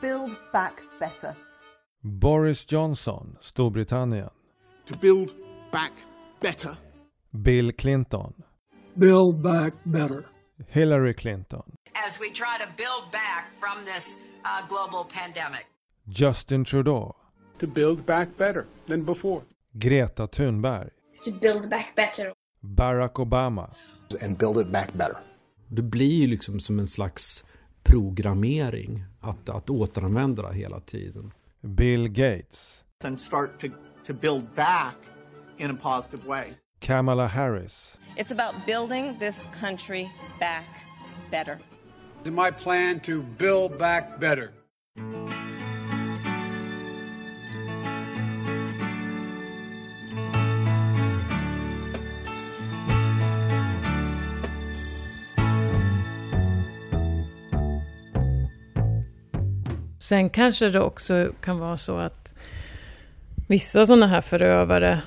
Build 0.00 0.34
back 0.52 0.74
better. 1.00 1.34
Boris 2.02 2.72
Johnson, 2.72 3.36
Storbritannien. 3.40 4.30
To 4.88 4.94
build 5.00 5.30
back 5.72 5.92
better. 6.40 6.76
Bill 7.30 7.72
Clinton. 7.72 8.32
Build 8.94 9.42
back 9.42 9.74
better. 9.84 10.26
Hillary 10.68 11.14
Clinton. 11.14 11.62
As 12.08 12.20
we 12.20 12.26
try 12.30 12.58
to 12.58 12.66
build 12.76 13.12
back 13.12 13.44
from 13.60 13.84
this 13.84 14.18
uh, 14.44 14.66
global 14.68 15.04
pandemic. 15.04 15.66
Justin 16.08 16.64
Trudeau. 16.64 17.14
To 17.58 17.66
build 17.66 18.06
back 18.06 18.28
better 18.36 18.66
than 18.86 19.04
before. 19.04 19.42
Greta 19.72 20.26
Thunberg. 20.26 20.90
To 21.24 21.30
build 21.30 21.68
back 21.70 21.94
better. 21.96 22.32
Barack 22.62 23.12
Obama. 23.14 23.70
And 24.20 24.38
build 24.38 24.58
it 24.58 24.72
back 24.72 24.92
better. 24.94 25.18
Det 25.68 25.82
blir 25.82 26.20
ju 26.20 26.26
liksom 26.26 26.60
som 26.60 26.78
en 26.78 26.86
slags 26.86 27.44
programmering 27.82 29.04
att, 29.20 29.48
att 29.48 29.70
återanvända 29.70 30.48
det 30.48 30.54
hela 30.54 30.80
tiden. 30.80 31.32
Bill 31.60 32.08
Gates. 32.08 32.84
And 33.04 33.20
start 33.20 33.60
to, 33.60 33.66
to 34.06 34.14
build 34.14 34.54
back 34.54 34.96
in 35.58 35.70
a 35.70 35.76
positive 35.82 36.28
way. 36.28 36.54
Kamala 36.80 37.26
Harris. 37.26 37.98
It's 38.16 38.32
about 38.32 38.66
building 38.66 39.18
this 39.18 39.46
country 39.60 40.10
back 40.40 40.86
better. 41.30 41.58
It's 42.22 42.30
my 42.30 42.50
plan 42.50 43.00
to 43.00 43.22
build 43.38 43.78
back 43.78 44.20
better. 44.20 44.52
Sen 60.10 60.30
kanske 60.30 60.68
det 60.68 60.80
också 60.80 61.32
kan 61.40 61.58
vara 61.58 61.76
så 61.76 61.98
att 61.98 62.34
vissa 63.48 63.86
sådana 63.86 64.06
här 64.06 64.20
förövare 64.20 65.02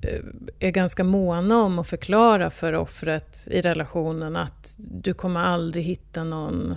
eh, 0.00 0.20
är 0.58 0.70
ganska 0.70 1.04
måna 1.04 1.62
om 1.62 1.78
att 1.78 1.86
förklara 1.86 2.50
för 2.50 2.72
offret 2.72 3.48
i 3.50 3.60
relationen 3.60 4.36
att 4.36 4.74
du 4.78 5.14
kommer 5.14 5.40
aldrig 5.40 5.84
hitta 5.84 6.24
någon 6.24 6.76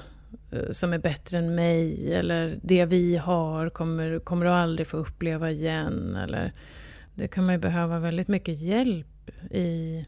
eh, 0.51 0.71
som 0.71 0.93
är 0.93 0.97
bättre 0.97 1.37
än 1.37 1.55
mig 1.55 2.13
eller 2.13 2.59
det 2.63 2.85
vi 2.85 3.17
har 3.17 3.69
kommer, 3.69 4.19
kommer 4.19 4.45
du 4.45 4.51
aldrig 4.51 4.87
få 4.87 4.97
uppleva 4.97 5.51
igen. 5.51 6.15
Eller, 6.15 6.53
det 7.13 7.27
kan 7.27 7.45
man 7.45 7.53
ju 7.53 7.59
behöva 7.59 7.99
väldigt 7.99 8.27
mycket 8.27 8.59
hjälp 8.59 9.29
i 9.51 10.05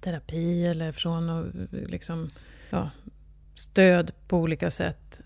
terapi 0.00 0.66
eller 0.66 0.92
från 0.92 1.30
och, 1.30 1.46
eh, 1.46 1.88
liksom, 1.88 2.30
ja, 2.70 2.90
stöd 3.54 4.12
på 4.28 4.38
olika 4.38 4.70
sätt 4.70 5.22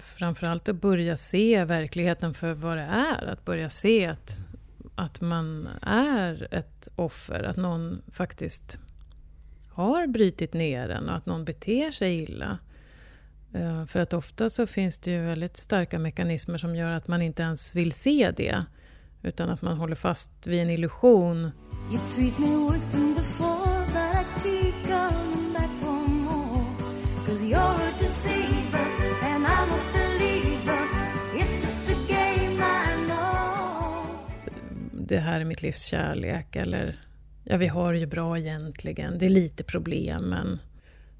framförallt 0.00 0.68
att 0.68 0.76
börja 0.76 1.16
se 1.16 1.64
verkligheten 1.64 2.34
för 2.34 2.52
vad 2.52 2.76
det 2.76 2.82
är. 2.82 3.26
Att 3.26 3.44
börja 3.44 3.70
se 3.70 4.06
att, 4.06 4.42
att 4.94 5.20
man 5.20 5.68
är 5.82 6.48
ett 6.50 6.88
offer. 6.96 7.42
Att 7.42 7.56
någon 7.56 8.02
faktiskt 8.12 8.78
har 9.68 10.06
brytit 10.06 10.52
ner 10.52 10.88
en 10.88 11.08
och 11.08 11.16
att 11.16 11.26
någon 11.26 11.44
beter 11.44 11.90
sig 11.90 12.22
illa. 12.22 12.58
Eh, 13.54 13.86
för 13.86 14.00
att 14.00 14.12
ofta 14.12 14.50
så 14.50 14.66
finns 14.66 14.98
det 14.98 15.10
ju 15.10 15.20
väldigt 15.20 15.56
starka 15.56 15.98
mekanismer 15.98 16.58
som 16.58 16.76
gör 16.76 16.90
att 16.90 17.08
man 17.08 17.22
inte 17.22 17.42
ens 17.42 17.74
vill 17.74 17.92
se 17.92 18.32
det. 18.36 18.64
Utan 19.22 19.50
att 19.50 19.62
man 19.62 19.78
håller 19.78 19.96
fast 19.96 20.46
vid 20.46 20.62
en 20.62 20.70
illusion. 20.70 21.50
Det 35.10 35.18
här 35.18 35.40
är 35.40 35.44
mitt 35.44 35.62
livs 35.62 35.84
kärlek 35.84 36.56
eller 36.56 37.00
ja, 37.44 37.56
vi 37.56 37.66
har 37.66 37.92
det 37.92 37.98
ju 37.98 38.06
bra 38.06 38.38
egentligen, 38.38 39.18
det 39.18 39.26
är 39.26 39.30
lite 39.30 39.64
problem, 39.64 40.28
men 40.28 40.58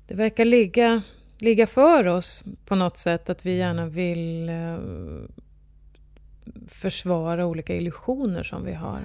det 0.06 0.14
verkar 0.14 0.44
ligga, 0.44 1.02
ligga 1.38 1.66
för 1.66 2.06
oss 2.06 2.44
på 2.64 2.74
något 2.74 2.96
sätt 2.96 3.30
att 3.30 3.46
vi 3.46 3.56
gärna 3.56 3.86
vill 3.86 4.48
eh, 4.48 4.78
försvara 6.68 7.46
olika 7.46 7.74
illusioner 7.76 8.42
som 8.42 8.64
vi 8.64 8.72
har. 8.72 9.00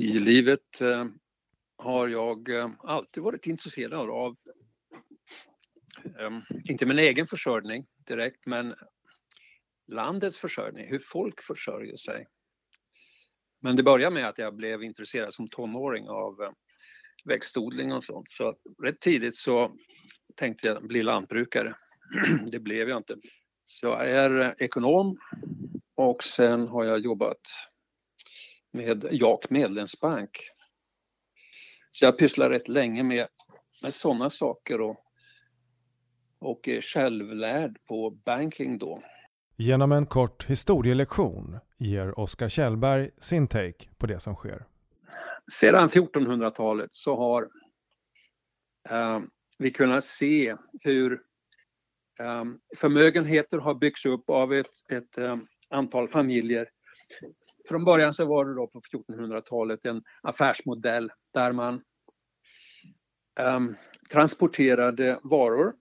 I 0.00 0.18
livet 0.18 0.80
eh, 0.80 1.04
har 1.76 2.08
jag 2.08 2.48
eh, 2.48 2.70
alltid 2.78 3.22
varit 3.22 3.46
intresserad 3.46 4.10
av, 4.10 4.36
eh, 6.04 6.38
inte 6.70 6.86
min 6.86 6.98
egen 6.98 7.26
försörjning 7.26 7.86
direkt, 8.06 8.46
men 8.46 8.74
landets 9.86 10.38
försörjning, 10.38 10.88
hur 10.88 10.98
folk 10.98 11.40
försörjer 11.40 11.96
sig. 11.96 12.26
Men 13.62 13.76
det 13.76 13.82
började 13.82 14.14
med 14.14 14.28
att 14.28 14.38
jag 14.38 14.54
blev 14.54 14.82
intresserad 14.82 15.34
som 15.34 15.48
tonåring 15.48 16.08
av 16.08 16.42
eh, 16.42 16.50
växtodling 17.24 17.92
och 17.92 18.04
sånt. 18.04 18.28
Så 18.28 18.56
rätt 18.82 19.00
tidigt 19.00 19.36
så 19.36 19.76
tänkte 20.36 20.66
jag 20.66 20.86
bli 20.86 21.02
lantbrukare. 21.02 21.76
det 22.46 22.58
blev 22.58 22.88
jag 22.88 22.98
inte. 22.98 23.16
Så 23.64 23.86
jag 23.86 24.10
är 24.10 24.54
ekonom 24.62 25.18
och 25.94 26.22
sen 26.22 26.68
har 26.68 26.84
jag 26.84 26.98
jobbat 26.98 27.40
med 28.72 29.08
Jak 29.10 29.50
Medlemsbank. 29.50 30.30
Så 31.90 32.04
jag 32.04 32.18
pysslar 32.18 32.50
rätt 32.50 32.68
länge 32.68 33.02
med, 33.02 33.28
med 33.82 33.94
sådana 33.94 34.30
saker 34.30 34.80
och, 34.80 34.96
och 36.38 36.68
är 36.68 36.80
självlärd 36.80 37.78
på 37.88 38.10
banking 38.10 38.78
då. 38.78 39.02
Genom 39.56 39.92
en 39.92 40.06
kort 40.06 40.44
historielektion 40.44 41.58
ger 41.78 42.18
Oskar 42.18 42.48
Kjellberg 42.48 43.10
sin 43.16 43.48
take 43.48 43.88
på 43.98 44.06
det 44.06 44.20
som 44.20 44.34
sker. 44.34 44.66
Sedan 45.52 45.88
1400-talet 45.88 46.92
så 46.92 47.16
har 47.16 47.48
eh, 48.88 49.20
vi 49.58 49.70
kunnat 49.70 50.04
se 50.04 50.56
hur 50.80 51.12
eh, 52.20 52.44
förmögenheter 52.76 53.58
har 53.58 53.74
byggts 53.74 54.06
upp 54.06 54.30
av 54.30 54.54
ett, 54.54 54.90
ett 54.92 55.18
eh, 55.18 55.36
antal 55.70 56.08
familjer 56.08 56.68
från 57.70 57.84
början 57.84 58.14
så 58.14 58.24
var 58.24 58.44
det 58.44 58.54
då 58.54 58.66
på 58.66 58.80
1400-talet 58.80 59.84
en 59.84 60.02
affärsmodell 60.22 61.12
där 61.34 61.52
man 61.52 61.82
um, 63.40 63.76
transporterade 64.12 65.20
varor 65.22 65.74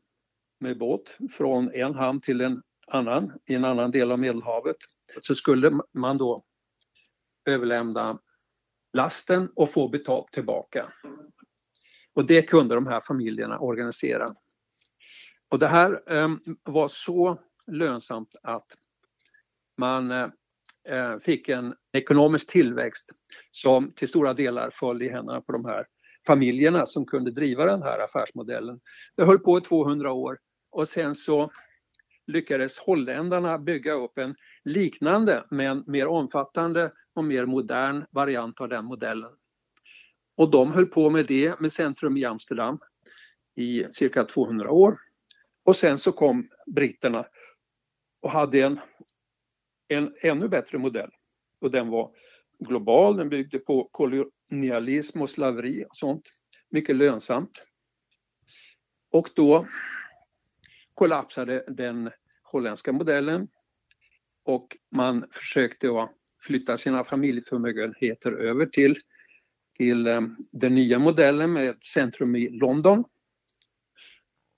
med 0.59 0.77
båt 0.77 1.17
från 1.31 1.73
en 1.73 1.95
hamn 1.95 2.19
till 2.19 2.41
en 2.41 2.61
annan 2.87 3.39
i 3.45 3.55
en 3.55 3.65
annan 3.65 3.91
del 3.91 4.11
av 4.11 4.19
Medelhavet. 4.19 4.75
Så 5.21 5.35
skulle 5.35 5.71
man 5.93 6.17
då 6.17 6.43
överlämna 7.45 8.19
lasten 8.93 9.51
och 9.55 9.71
få 9.71 9.87
betalt 9.87 10.27
tillbaka. 10.27 10.93
Och 12.13 12.25
det 12.25 12.41
kunde 12.41 12.75
de 12.75 12.87
här 12.87 13.01
familjerna 13.01 13.59
organisera. 13.59 14.35
Och 15.49 15.59
det 15.59 15.67
här 15.67 16.13
um, 16.13 16.57
var 16.63 16.87
så 16.87 17.39
lönsamt 17.67 18.35
att 18.43 18.67
man 19.77 20.11
uh, 20.11 20.27
Eh, 20.27 20.29
Eh, 20.89 21.19
fick 21.19 21.49
en 21.49 21.75
ekonomisk 21.93 22.49
tillväxt 22.49 23.11
som 23.51 23.91
till 23.91 24.07
stora 24.07 24.33
delar 24.33 24.69
föll 24.69 25.01
i 25.01 25.09
händerna 25.09 25.41
på 25.41 25.51
de 25.51 25.65
här 25.65 25.85
familjerna 26.27 26.85
som 26.85 27.05
kunde 27.05 27.31
driva 27.31 27.65
den 27.65 27.83
här 27.83 27.99
affärsmodellen. 27.99 28.79
Det 29.15 29.25
höll 29.25 29.39
på 29.39 29.57
i 29.57 29.61
200 29.61 30.11
år 30.11 30.37
och 30.71 30.89
sen 30.89 31.15
så 31.15 31.51
lyckades 32.27 32.79
holländarna 32.79 33.57
bygga 33.57 33.93
upp 33.93 34.17
en 34.17 34.35
liknande 34.63 35.45
men 35.49 35.83
mer 35.87 36.07
omfattande 36.07 36.91
och 37.13 37.23
mer 37.23 37.45
modern 37.45 38.05
variant 38.11 38.61
av 38.61 38.69
den 38.69 38.85
modellen. 38.85 39.31
Och 40.37 40.51
de 40.51 40.71
höll 40.71 40.85
på 40.85 41.09
med 41.09 41.25
det 41.25 41.59
med 41.59 41.71
centrum 41.71 42.17
i 42.17 42.25
Amsterdam 42.25 42.79
i 43.55 43.85
cirka 43.91 44.23
200 44.23 44.71
år. 44.71 44.97
Och 45.63 45.75
sen 45.75 45.97
så 45.97 46.11
kom 46.11 46.49
britterna 46.67 47.25
och 48.21 48.31
hade 48.31 48.61
en 48.61 48.79
en 49.89 50.13
ännu 50.21 50.47
bättre 50.47 50.77
modell. 50.77 51.09
Och 51.61 51.71
den 51.71 51.89
var 51.89 52.11
global, 52.59 53.17
den 53.17 53.29
byggde 53.29 53.59
på 53.59 53.89
kolonialism 53.91 55.21
och 55.21 55.29
slaveri 55.29 55.85
och 55.89 55.97
sånt. 55.97 56.29
Mycket 56.69 56.95
lönsamt. 56.95 57.65
Och 59.11 59.29
då 59.35 59.67
kollapsade 60.93 61.63
den 61.67 62.11
holländska 62.43 62.91
modellen 62.91 63.47
och 64.43 64.77
man 64.91 65.25
försökte 65.31 66.07
flytta 66.41 66.77
sina 66.77 67.03
familjeförmögenheter 67.03 68.31
över 68.31 68.65
till, 68.65 68.97
till 69.77 70.07
eh, 70.07 70.21
den 70.51 70.75
nya 70.75 70.99
modellen 70.99 71.53
med 71.53 71.83
centrum 71.83 72.35
i 72.35 72.49
London. 72.49 73.03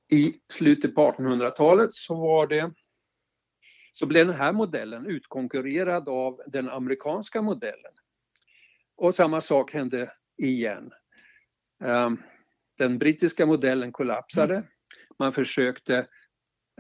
I 0.09 0.33
slutet 0.53 0.95
på 0.95 1.11
1800-talet 1.11 1.93
så 1.93 2.15
var 2.15 2.47
det 2.47 2.73
så 3.91 4.05
blev 4.05 4.27
den 4.27 4.35
här 4.35 4.51
modellen 4.51 5.05
utkonkurrerad 5.05 6.09
av 6.09 6.41
den 6.47 6.69
amerikanska 6.69 7.41
modellen. 7.41 7.91
Och 8.95 9.15
samma 9.15 9.41
sak 9.41 9.73
hände 9.73 10.13
igen. 10.37 10.91
Ehm, 11.83 12.17
den 12.77 12.97
brittiska 12.97 13.45
modellen 13.45 13.91
kollapsade. 13.91 14.63
Man 15.19 15.33
försökte 15.33 16.07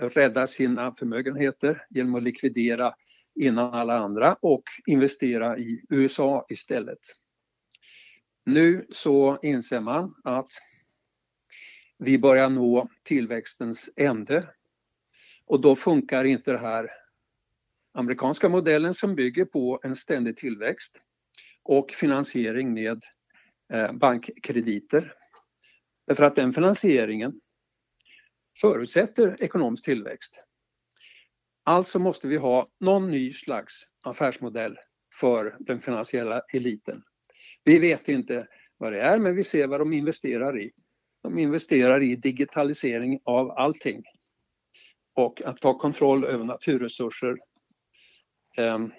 rädda 0.01 0.47
sina 0.47 0.95
förmögenheter 0.95 1.85
genom 1.89 2.15
att 2.15 2.23
likvidera 2.23 2.95
innan 3.35 3.73
alla 3.73 3.97
andra 3.97 4.37
och 4.41 4.63
investera 4.85 5.57
i 5.57 5.85
USA 5.89 6.45
istället. 6.49 6.99
Nu 8.45 8.85
så 8.89 9.39
inser 9.41 9.79
man 9.79 10.15
att 10.23 10.51
vi 11.97 12.19
börjar 12.19 12.49
nå 12.49 12.89
tillväxtens 13.03 13.89
ände 13.95 14.49
och 15.45 15.61
då 15.61 15.75
funkar 15.75 16.23
inte 16.23 16.51
det 16.51 16.57
här 16.57 17.00
amerikanska 17.93 18.49
modellen 18.49 18.93
som 18.93 19.15
bygger 19.15 19.45
på 19.45 19.79
en 19.83 19.95
ständig 19.95 20.37
tillväxt 20.37 21.01
och 21.63 21.91
finansiering 21.91 22.73
med 22.73 23.03
eh, 23.73 23.91
bankkrediter. 23.91 25.13
Därför 26.07 26.23
att 26.23 26.35
den 26.35 26.53
finansieringen 26.53 27.41
förutsätter 28.61 29.43
ekonomisk 29.43 29.85
tillväxt. 29.85 30.45
Alltså 31.63 31.99
måste 31.99 32.27
vi 32.27 32.37
ha 32.37 32.67
någon 32.79 33.11
ny 33.11 33.33
slags 33.33 33.87
affärsmodell 34.03 34.77
för 35.19 35.55
den 35.59 35.81
finansiella 35.81 36.41
eliten. 36.53 37.03
Vi 37.63 37.79
vet 37.79 38.09
inte 38.09 38.47
vad 38.77 38.93
det 38.93 39.01
är, 39.01 39.19
men 39.19 39.35
vi 39.35 39.43
ser 39.43 39.67
vad 39.67 39.79
de 39.81 39.93
investerar 39.93 40.59
i. 40.59 40.71
De 41.23 41.39
investerar 41.39 42.03
i 42.03 42.15
digitalisering 42.15 43.19
av 43.23 43.51
allting 43.51 44.03
och 45.13 45.41
att 45.41 45.57
ta 45.57 45.77
kontroll 45.77 46.25
över 46.25 46.43
naturresurser 46.43 47.37
Ehm, 48.57 48.91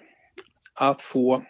att 0.73 1.01
få 1.01 1.45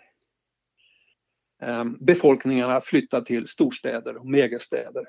ehm, 1.61 1.97
befolkningarna 2.05 2.75
att 2.75 2.85
flytta 2.85 3.21
till 3.21 3.47
storstäder 3.47 4.17
och 4.17 4.25
megastäder. 4.25 5.05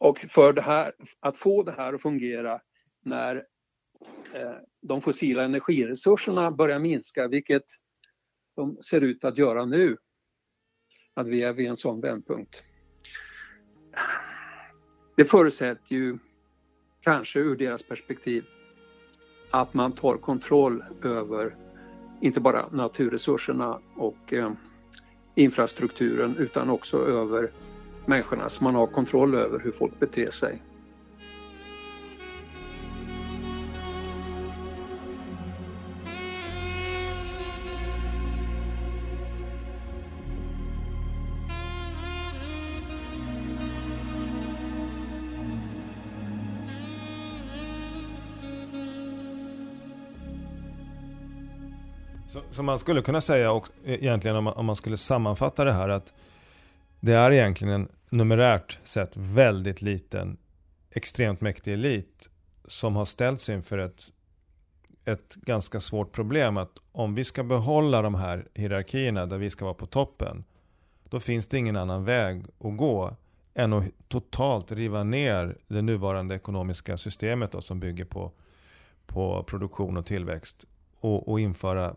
Och 0.00 0.18
för 0.18 0.52
det 0.52 0.62
här, 0.62 0.94
att 1.20 1.36
få 1.36 1.62
det 1.62 1.72
här 1.72 1.92
att 1.92 2.02
fungera 2.02 2.60
när 3.02 3.36
eh, 4.34 4.56
de 4.80 5.02
fossila 5.02 5.44
energiresurserna 5.44 6.50
börjar 6.50 6.78
minska, 6.78 7.28
vilket 7.28 7.64
de 8.56 8.82
ser 8.82 9.00
ut 9.00 9.24
att 9.24 9.38
göra 9.38 9.64
nu, 9.64 9.96
att 11.14 11.26
vi 11.26 11.42
är 11.42 11.52
vid 11.52 11.66
en 11.66 11.76
sån 11.76 12.00
vändpunkt. 12.00 12.64
Det 15.16 15.24
förutsätter 15.24 15.94
ju, 15.94 16.18
kanske 17.00 17.38
ur 17.38 17.56
deras 17.56 17.82
perspektiv, 17.82 18.44
att 19.60 19.74
man 19.74 19.92
tar 19.92 20.16
kontroll 20.16 20.84
över 21.02 21.56
inte 22.20 22.40
bara 22.40 22.66
naturresurserna 22.70 23.78
och 23.96 24.32
eh, 24.32 24.50
infrastrukturen 25.34 26.34
utan 26.38 26.70
också 26.70 26.98
över 27.06 27.50
människorna 28.06 28.48
så 28.48 28.64
man 28.64 28.74
har 28.74 28.86
kontroll 28.86 29.34
över 29.34 29.58
hur 29.60 29.72
folk 29.72 30.00
beter 30.00 30.30
sig. 30.30 30.62
Som 52.54 52.66
man 52.66 52.78
skulle 52.78 53.02
kunna 53.02 53.20
säga 53.20 53.52
och, 53.52 53.68
e, 53.84 53.94
egentligen 53.94 54.36
om 54.36 54.44
man, 54.44 54.54
om 54.54 54.66
man 54.66 54.76
skulle 54.76 54.96
sammanfatta 54.96 55.64
det 55.64 55.72
här 55.72 55.88
att 55.88 56.14
det 57.00 57.12
är 57.12 57.30
egentligen 57.30 57.74
en 57.74 57.88
numerärt 58.10 58.78
sett 58.84 59.12
väldigt 59.14 59.82
liten 59.82 60.36
extremt 60.90 61.40
mäktig 61.40 61.72
elit 61.72 62.28
som 62.68 62.96
har 62.96 63.04
ställts 63.04 63.48
inför 63.48 63.78
ett, 63.78 64.12
ett 65.04 65.34
ganska 65.34 65.80
svårt 65.80 66.12
problem 66.12 66.56
att 66.56 66.78
om 66.92 67.14
vi 67.14 67.24
ska 67.24 67.44
behålla 67.44 68.02
de 68.02 68.14
här 68.14 68.48
hierarkierna 68.54 69.26
där 69.26 69.38
vi 69.38 69.50
ska 69.50 69.64
vara 69.64 69.74
på 69.74 69.86
toppen 69.86 70.44
då 71.08 71.20
finns 71.20 71.48
det 71.48 71.58
ingen 71.58 71.76
annan 71.76 72.04
väg 72.04 72.44
att 72.58 72.76
gå 72.76 73.16
än 73.54 73.72
att 73.72 73.84
totalt 74.08 74.72
riva 74.72 75.04
ner 75.04 75.58
det 75.68 75.82
nuvarande 75.82 76.34
ekonomiska 76.34 76.98
systemet 76.98 77.52
då, 77.52 77.60
som 77.60 77.80
bygger 77.80 78.04
på, 78.04 78.32
på 79.06 79.42
produktion 79.42 79.96
och 79.96 80.06
tillväxt 80.06 80.64
och, 81.00 81.28
och 81.28 81.40
införa 81.40 81.96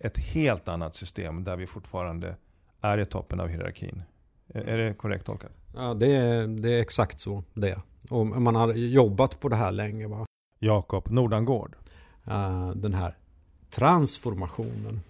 ett 0.00 0.18
helt 0.18 0.68
annat 0.68 0.94
system 0.94 1.44
där 1.44 1.56
vi 1.56 1.66
fortfarande 1.66 2.36
är 2.80 2.98
i 2.98 3.04
toppen 3.04 3.40
av 3.40 3.48
hierarkin. 3.48 4.02
Är 4.54 4.76
det 4.76 4.94
korrekt 4.94 5.26
tolkat? 5.26 5.52
Ja, 5.74 5.94
det 5.94 6.16
är, 6.16 6.46
det 6.46 6.72
är 6.72 6.80
exakt 6.80 7.20
så 7.20 7.44
det 7.54 7.70
är. 7.70 7.80
Och 8.10 8.26
man 8.26 8.54
har 8.54 8.72
jobbat 8.72 9.40
på 9.40 9.48
det 9.48 9.56
här 9.56 9.72
länge. 9.72 10.06
Va? 10.06 10.26
Jakob 10.58 11.10
Nordangård. 11.10 11.76
Uh, 12.28 12.70
den 12.70 12.94
här 12.94 13.16
transformationen 13.70 15.00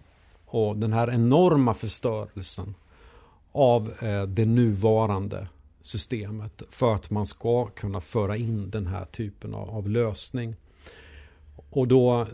och 0.46 0.76
den 0.76 0.92
här 0.92 1.10
enorma 1.10 1.74
förstörelsen 1.74 2.74
av 3.52 3.92
uh, 4.02 4.22
det 4.22 4.46
nuvarande 4.46 5.48
systemet 5.80 6.62
för 6.70 6.94
att 6.94 7.10
man 7.10 7.26
ska 7.26 7.66
kunna 7.66 8.00
föra 8.00 8.36
in 8.36 8.70
den 8.70 8.86
här 8.86 9.04
typen 9.04 9.54
av, 9.54 9.70
av 9.70 9.88
lösning. 9.88 10.56
Och 11.70 11.88
då 11.88 12.26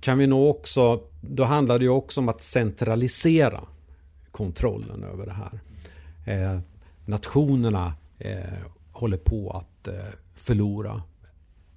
kan 0.00 0.18
vi 0.18 0.26
nog 0.26 0.50
också, 0.50 1.02
då 1.20 1.44
handlar 1.44 1.78
det 1.78 1.84
ju 1.84 1.90
också 1.90 2.20
om 2.20 2.28
att 2.28 2.42
centralisera 2.42 3.64
kontrollen 4.30 5.04
över 5.04 5.26
det 5.26 5.32
här. 5.32 5.60
Eh, 6.26 6.60
nationerna 7.04 7.94
eh, 8.18 8.38
håller 8.92 9.16
på 9.16 9.50
att 9.50 9.88
eh, 9.88 9.94
förlora. 10.34 11.02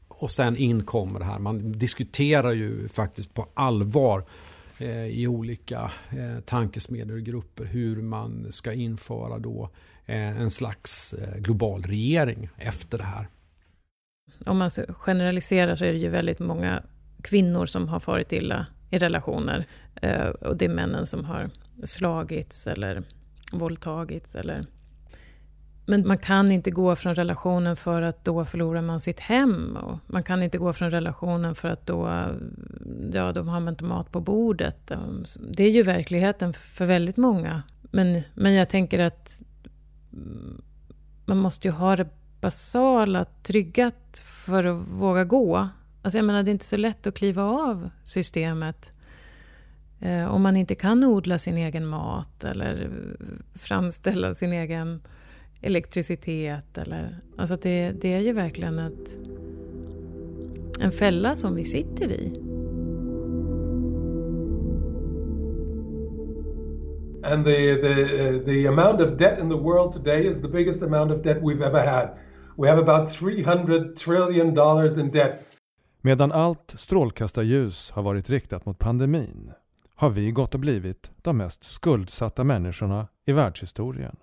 Och 0.07 0.32
sen 0.32 0.57
in 0.57 0.86
kommer 0.86 1.19
det 1.19 1.26
här. 1.26 1.39
Man 1.39 1.71
diskuterar 1.71 2.51
ju 2.51 2.88
faktiskt 2.88 3.34
på 3.34 3.47
allvar 3.53 4.24
eh, 4.78 5.05
i 5.05 5.28
olika 5.28 5.91
eh, 6.09 6.39
tankesmedjor 6.45 7.17
och 7.17 7.24
grupper 7.24 7.65
hur 7.65 8.01
man 8.01 8.51
ska 8.51 8.74
införa 8.74 9.39
då 9.39 9.69
eh, 10.05 10.41
en 10.41 10.51
slags 10.51 11.13
eh, 11.13 11.38
global 11.38 11.84
regering 11.84 12.49
efter 12.57 12.97
det 12.97 13.03
här. 13.03 13.28
Om 14.45 14.57
man 14.57 14.69
generaliserar 14.89 15.76
så 15.76 15.86
är 15.86 15.91
det 15.91 15.99
ju 15.99 16.09
väldigt 16.09 16.39
många 16.39 16.84
kvinnor 17.24 17.65
som 17.65 17.88
har 17.88 17.99
farit 17.99 18.32
illa 18.34 18.65
i 18.89 18.97
relationer. 18.97 19.67
Eh, 20.01 20.28
och 20.28 20.57
det 20.57 20.65
är 20.65 20.69
männen 20.69 21.05
som 21.05 21.26
har 21.26 21.49
slagits 21.84 22.67
eller 22.67 23.03
våldtagits 23.51 24.36
eller 24.36 24.65
men 25.86 26.07
man 26.07 26.17
kan 26.17 26.51
inte 26.51 26.71
gå 26.71 26.95
från 26.95 27.15
relationen 27.15 27.76
för 27.76 28.01
att 28.01 28.26
då 28.26 28.45
förlorar 28.45 28.82
man 28.82 28.99
sitt 28.99 29.19
hem. 29.19 29.78
Och 29.78 29.99
man 30.07 30.24
kan 30.24 30.43
inte 30.43 30.57
gå 30.57 30.74
från 30.74 30.91
relationen 30.91 31.55
för 31.55 31.69
att 31.69 31.86
då, 31.86 32.07
ja, 33.13 33.32
då 33.32 33.41
har 33.43 33.59
man 33.59 33.67
inte 33.67 33.84
mat 33.84 34.11
på 34.11 34.21
bordet. 34.21 34.91
Det 35.49 35.63
är 35.63 35.69
ju 35.69 35.84
verkligheten 35.84 36.53
för 36.53 36.86
väldigt 36.86 37.17
många. 37.17 37.63
Men, 37.82 38.21
men 38.34 38.53
jag 38.53 38.69
tänker 38.69 38.99
att 38.99 39.41
man 41.26 41.38
måste 41.38 41.67
ju 41.67 41.71
ha 41.71 41.95
det 41.95 42.07
basala 42.41 43.26
tryggat 43.43 44.21
för 44.26 44.63
att 44.63 44.88
våga 44.88 45.24
gå. 45.24 45.69
Alltså 46.04 46.18
jag 46.18 46.26
menar, 46.26 46.43
det 46.43 46.49
är 46.49 46.54
inte 46.54 46.66
så 46.66 46.78
lätt 46.78 47.08
att 47.08 47.14
kliva 47.14 47.43
av 47.43 47.89
systemet. 48.04 48.91
Eh, 49.99 50.34
om 50.34 50.41
man 50.41 50.56
inte 50.56 50.76
kan 50.76 51.04
odla 51.04 51.38
sin 51.38 51.58
egen 51.58 51.86
mat 51.86 52.43
eller 52.43 52.89
framställa 53.56 54.34
sin 54.34 54.54
egen 54.54 55.01
elektricitet. 55.62 56.78
Eller, 56.78 57.18
alltså 57.38 57.58
det, 57.62 57.91
det 58.01 58.14
är 58.14 58.20
ju 58.20 58.34
verkligen 58.34 58.80
ett, 58.80 59.18
en 60.80 60.91
fälla 60.91 61.36
som 61.36 61.56
vi 61.56 61.66
sitter 61.66 62.12
i. 62.12 62.34
And 67.26 67.45
the, 67.45 67.76
the, 67.76 68.04
uh, 68.04 68.45
the 68.45 68.68
amount 68.68 69.01
of 69.01 69.18
debt 69.18 69.39
in 69.39 69.49
the 69.49 69.58
world 69.58 69.93
today 69.93 70.28
is 70.28 70.41
the 70.41 70.47
biggest 70.47 70.84
amount 70.84 71.12
of 71.12 71.22
debt 71.22 71.41
we've 71.41 71.62
ever 71.62 71.86
had. 71.86 72.10
We 72.58 72.68
have 72.68 72.80
about 72.80 73.12
300 73.12 73.95
trillion 73.95 74.54
dollars 74.54 74.97
in 74.97 75.10
debt. 75.10 75.53
Medan 76.06 76.32
allt 76.32 76.74
strålkastarljus 76.76 77.91
har 77.91 78.04
varit 78.04 78.30
riktat 78.30 78.66
mot 78.66 78.80
pandemin 78.80 79.51
har 79.95 80.10
vi 80.10 80.32
gått 80.32 80.54
och 80.54 80.60
blivit 80.60 81.12
de 81.22 81.38
mest 81.38 81.64
skuldsatta 81.64 82.43
människorna 82.43 83.08
i 83.26 83.32
världshistorien. 83.32 84.16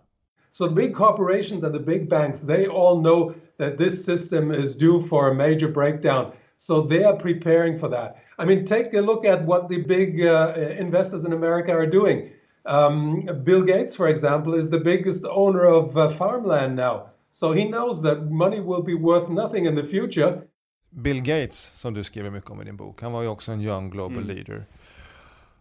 So 0.51 0.67
the 0.67 0.75
big 0.75 0.95
corporations 0.95 1.65
and 1.65 1.75
the 1.75 1.81
big 1.81 2.09
banks, 2.11 2.41
they 2.41 2.67
all 2.67 3.03
know 3.03 3.35
that 3.59 3.79
this 3.79 4.05
system 4.05 4.53
is 4.53 4.77
due 4.77 5.03
for 5.03 5.31
a 5.31 5.35
major 5.35 5.73
breakdown. 5.73 6.33
So 6.59 6.89
they 6.89 7.05
are 7.05 7.17
preparing 7.17 7.79
for 7.79 7.91
that. 7.91 8.17
I 8.39 8.45
mean, 8.45 8.67
take 8.67 8.99
a 8.99 9.01
look 9.01 9.25
at 9.25 9.47
what 9.47 9.69
the 9.69 9.79
big 9.79 10.21
uh, 10.21 10.55
investors 10.79 11.25
in 11.25 11.33
America 11.33 11.73
are 11.73 11.91
doing. 11.91 12.29
Um, 12.67 13.29
Bill 13.45 13.63
Gates, 13.63 13.97
for 13.97 14.09
example, 14.09 14.59
is 14.59 14.69
the 14.71 14.81
biggest 14.81 15.25
owner 15.31 15.65
of 15.65 15.97
uh, 15.97 16.09
farmland 16.09 16.77
now. 16.77 17.07
So 17.33 17.53
he 17.53 17.65
knows 17.65 18.03
that 18.03 18.31
money 18.31 18.61
will 18.61 18.83
be 18.83 18.95
worth 18.95 19.31
nothing 19.31 19.65
in 19.65 19.75
the 19.75 19.85
future. 19.85 20.43
Bill 20.91 21.23
Gates, 21.23 21.73
som 21.75 21.95
du 21.95 22.05
skriver 22.05 22.31
mycket 22.31 22.51
om 22.51 22.63
i 22.63 22.65
din 22.65 22.77
bok, 22.77 23.03
han 23.03 23.13
var 23.13 23.23
ju 23.23 23.29
också 23.29 23.53
en 23.53 23.61
young 23.61 23.91
global 23.91 24.23
mm. 24.23 24.37
leader. 24.37 24.67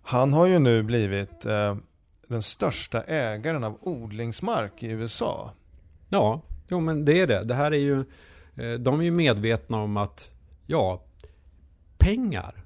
Han 0.01 0.33
har 0.33 0.45
ju 0.45 0.59
nu 0.59 0.83
blivit 0.83 1.45
eh, 1.45 1.77
den 2.27 2.41
största 2.41 3.03
ägaren 3.03 3.63
av 3.63 3.77
odlingsmark 3.81 4.83
i 4.83 4.87
USA. 4.87 5.53
Ja, 6.09 6.41
jo 6.67 6.79
men 6.79 7.05
det 7.05 7.19
är 7.19 7.27
det. 7.27 7.43
Det 7.43 7.53
här 7.53 7.71
är 7.71 7.77
ju, 7.77 7.99
eh, 8.55 8.79
de 8.79 8.99
är 8.99 9.03
ju 9.03 9.11
medvetna 9.11 9.77
om 9.81 9.97
att, 9.97 10.31
ja, 10.65 11.03
pengar, 11.97 12.65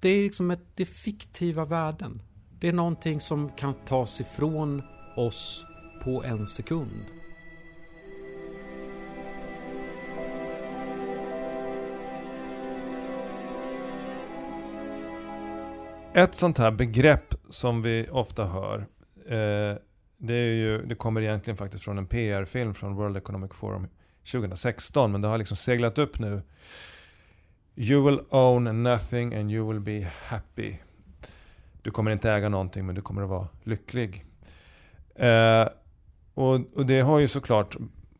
det 0.00 0.08
är 0.08 0.22
liksom 0.22 0.50
ett, 0.50 0.62
det 0.74 0.84
fiktiva 0.84 1.64
värden. 1.64 2.22
Det 2.60 2.68
är 2.68 2.72
någonting 2.72 3.20
som 3.20 3.50
kan 3.56 3.74
tas 3.74 4.20
ifrån 4.20 4.82
oss 5.16 5.66
på 6.04 6.24
en 6.24 6.46
sekund. 6.46 7.17
Ett 16.18 16.34
sånt 16.34 16.58
här 16.58 16.70
begrepp 16.70 17.34
som 17.50 17.82
vi 17.82 18.08
ofta 18.10 18.44
hör 18.44 18.86
Eh, 19.28 19.76
det, 20.18 20.34
är 20.34 20.54
ju, 20.54 20.82
det 20.86 20.94
kommer 20.94 21.20
egentligen 21.20 21.56
faktiskt 21.56 21.84
från 21.84 21.98
en 21.98 22.06
PR-film 22.06 22.74
från 22.74 22.94
World 22.94 23.16
Economic 23.16 23.52
Forum 23.52 23.88
2016, 24.32 25.12
men 25.12 25.20
det 25.20 25.28
har 25.28 25.38
liksom 25.38 25.56
seglat 25.56 25.98
upp 25.98 26.18
nu. 26.18 26.42
You 27.76 28.04
will 28.04 28.20
own 28.30 28.82
nothing 28.82 29.34
and 29.34 29.52
you 29.52 29.72
will 29.72 29.80
be 29.80 30.10
happy. 30.24 30.74
Du 31.82 31.90
kommer 31.90 32.10
inte 32.10 32.30
äga 32.30 32.48
någonting, 32.48 32.86
men 32.86 32.94
du 32.94 33.00
kommer 33.02 33.22
att 33.22 33.28
vara 33.28 33.48
lycklig. 33.62 34.24
Eh, 35.14 35.68
och, 36.34 36.54
och, 36.74 36.86
det 36.86 37.00
har 37.00 37.18
ju 37.18 37.28
såklart 37.28 37.76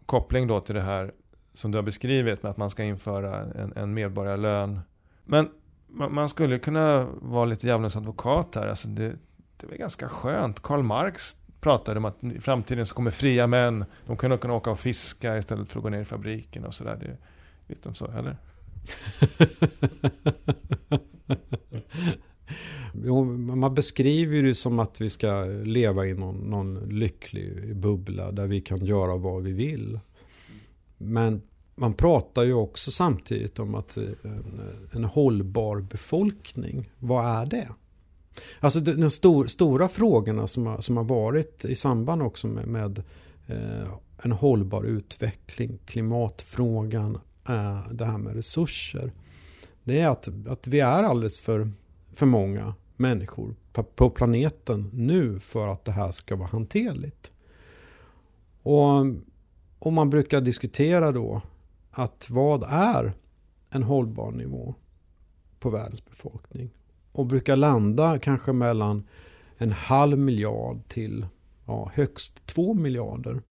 koppling 0.07 0.47
då 0.47 0.61
till 0.61 0.75
det 0.75 0.81
här 0.81 1.13
som 1.55 1.71
du 1.71 1.79
har 1.79 1.83
beskrivit 1.83 2.43
med 2.43 2.51
att 2.51 2.57
man 2.57 2.71
ska 2.71 2.85
införa 2.85 3.41
en, 3.41 3.73
en 3.77 3.95
medborgarlön. 3.95 4.81
Men 5.25 5.51
man, 5.89 6.15
man 6.15 6.29
skulle 6.29 6.59
kunna 6.59 7.05
vara 7.21 7.45
lite 7.45 7.67
djävulens 7.67 7.97
advokat 7.97 8.55
här. 8.55 8.67
Alltså 8.67 8.89
det, 8.89 9.17
det 9.57 9.67
var 9.67 9.77
ganska 9.77 10.09
skönt. 10.09 10.61
Karl 10.61 10.83
Marx 10.83 11.37
pratade 11.61 11.99
om 11.99 12.05
att 12.05 12.25
i 12.25 12.41
framtiden 12.41 12.87
så 12.87 12.95
kommer 12.95 13.11
fria 13.11 13.47
män. 13.47 13.85
De 14.07 14.17
kommer 14.17 14.37
kunna 14.37 14.55
åka 14.55 14.71
och 14.71 14.81
fiska 14.81 15.39
istället 15.39 15.69
för 15.69 15.79
att 15.79 15.83
gå 15.83 15.89
ner 15.89 16.01
i 16.01 16.05
fabriken 16.05 16.65
och 16.65 16.75
sådär. 16.75 16.99
Det, 17.01 17.17
vet 17.67 17.83
de 17.83 17.95
så, 17.95 18.07
eller? 18.07 18.37
man 23.57 23.75
beskriver 23.75 24.43
det 24.43 24.55
som 24.55 24.79
att 24.79 25.01
vi 25.01 25.11
ska 25.11 25.45
leva 25.45 26.07
i 26.07 26.15
någon, 26.15 26.37
någon 26.37 26.75
lycklig 26.89 27.77
bubbla 27.77 28.33
där 28.33 28.47
vi 28.47 28.61
kan 28.61 28.85
göra 28.85 29.17
vad 29.17 29.43
vi 29.43 29.53
vill. 29.53 30.01
Men 30.99 31.43
man 31.79 31.95
pratar 31.95 32.43
ju 32.43 32.55
också 32.55 32.91
samtidigt 32.91 33.59
om 33.59 33.75
att 33.75 33.97
eh, 33.97 34.05
en, 34.23 34.61
en 34.93 35.05
hållbar 35.05 35.81
befolkning, 35.81 36.91
vad 36.99 37.41
är 37.41 37.47
det? 37.47 37.69
Alltså 38.61 38.81
de, 38.81 38.93
de 38.93 39.11
stor, 39.11 39.47
stora 39.47 39.89
frågorna 39.89 40.47
som 40.47 40.67
har, 40.67 40.81
som 40.81 40.97
har 40.97 41.05
varit 41.05 41.65
i 41.65 41.75
samband 41.75 42.23
också 42.23 42.47
med, 42.47 42.67
med 42.67 43.03
eh, 43.47 43.89
en 44.23 44.33
hållbar 44.33 44.85
utveckling, 44.85 45.79
klimatfrågan, 45.87 47.19
eh, 47.49 47.89
det 47.93 48.05
här 48.05 48.19
med 48.19 48.35
resurser. 48.35 49.13
Det 49.85 50.01
är 50.01 50.09
att, 50.09 50.29
att 50.49 50.67
vi 50.67 50.81
är 50.81 51.03
alldeles 51.03 51.39
för, 51.39 51.73
för 52.13 52.27
många 52.27 52.75
människor 52.97 53.55
på, 53.73 53.83
på 53.83 54.11
planeten 54.11 54.91
nu 54.93 55.39
för 55.39 55.69
att 55.69 55.85
det 55.85 55.93
här 55.93 56.11
ska 56.11 56.37
vara 56.37 56.49
hanterligt. 56.49 57.33
Och, 58.63 59.07
och 59.79 59.93
man 59.93 60.11
brukar 60.11 60.41
diskutera 60.41 61.13
då 61.13 61.43
att 61.99 62.31
vad 62.31 62.65
är 62.69 63.13
en 63.71 63.83
hållbar 63.83 64.31
nivå 64.31 64.75
på 65.59 65.71
världens 65.71 66.05
befolkning? 66.05 66.71
och 67.19 67.27
brukar 67.27 67.57
landa 67.57 68.19
kanske 68.19 68.53
mellan 68.53 69.05
en 69.57 69.73
halv 69.73 70.19
miljard 70.19 70.89
till 70.89 71.27
ja, 71.67 71.91
högst 71.95 72.47
två 72.47 72.75
miljarder. 72.75 73.43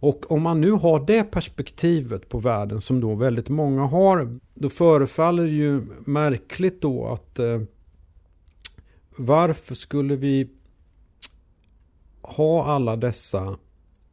Och 0.00 0.32
om 0.32 0.42
man 0.42 0.60
nu 0.60 0.70
har 0.70 1.06
det 1.06 1.24
perspektivet 1.24 2.28
på 2.28 2.38
världen 2.38 2.80
som 2.80 3.00
då 3.00 3.14
väldigt 3.14 3.48
många 3.48 3.82
har, 3.82 4.38
då 4.54 4.68
förefaller 4.68 5.42
det 5.42 5.50
ju 5.50 5.82
märkligt 6.04 6.82
då 6.82 7.08
att 7.08 7.38
eh, 7.38 7.60
varför 9.16 9.74
skulle 9.74 10.16
vi 10.16 10.50
ha 12.22 12.64
alla 12.64 12.96
dessa 12.96 13.56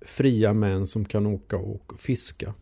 fria 0.01 0.53
män 0.53 0.87
som 0.87 1.05
kan 1.05 1.25
åka 1.25 1.57
och 1.57 1.93
fiska 1.97 2.53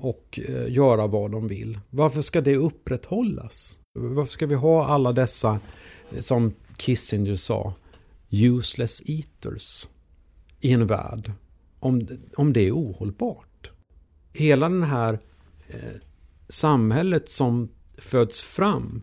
och 0.00 0.40
eh, 0.48 0.72
göra 0.72 1.06
vad 1.06 1.30
de 1.30 1.48
vill? 1.48 1.80
Varför 1.90 2.22
ska 2.22 2.40
det 2.40 2.56
upprätthållas? 2.56 3.80
Varför 3.92 4.32
ska 4.32 4.46
vi 4.46 4.54
ha 4.54 4.86
alla 4.86 5.12
dessa, 5.12 5.60
eh, 6.10 6.18
som 6.18 6.54
Kissinger 6.78 7.36
sa, 7.36 7.74
useless 8.30 9.02
eaters 9.06 9.88
i 10.60 10.72
en 10.72 10.86
värld? 10.86 11.32
Om, 11.80 12.08
om 12.36 12.52
det 12.52 12.60
är 12.60 12.72
ohållbart. 12.72 13.70
Hela 14.32 14.68
den 14.68 14.82
här 14.82 15.18
eh, 15.68 16.00
samhället 16.48 17.28
som 17.28 17.68
föds 17.98 18.40
fram, 18.40 19.02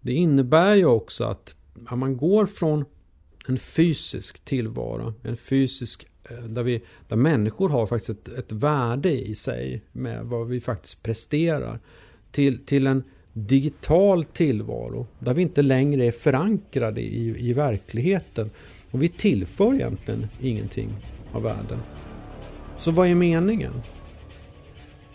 det 0.00 0.12
innebär 0.12 0.74
ju 0.74 0.86
också 0.86 1.24
att, 1.24 1.54
att 1.86 1.98
man 1.98 2.16
går 2.16 2.46
från 2.46 2.84
en 3.48 3.58
fysisk 3.58 4.44
tillvaro, 4.44 5.14
en 5.22 5.36
fysisk 5.36 6.06
Eh, 6.30 6.44
där, 6.44 6.62
vi, 6.62 6.82
där 7.08 7.16
människor 7.16 7.68
har 7.68 7.86
faktiskt 7.86 8.10
ett, 8.10 8.38
ett 8.38 8.52
värde 8.52 9.12
i 9.12 9.34
sig 9.34 9.82
med 9.92 10.24
vad 10.24 10.48
vi 10.48 10.60
faktiskt 10.60 11.02
presterar 11.02 11.78
till, 12.30 12.64
till 12.64 12.86
en 12.86 13.02
digital 13.32 14.24
tillvaro 14.24 15.06
där 15.18 15.34
vi 15.34 15.42
inte 15.42 15.62
längre 15.62 16.06
är 16.06 16.12
förankrade 16.12 17.00
i, 17.00 17.48
i 17.48 17.52
verkligheten. 17.52 18.50
Och 18.90 19.02
vi 19.02 19.08
tillför 19.08 19.74
egentligen 19.74 20.26
ingenting 20.40 20.88
av 21.32 21.42
värde. 21.42 21.78
Så 22.76 22.90
vad 22.90 23.08
är 23.08 23.14
meningen? 23.14 23.72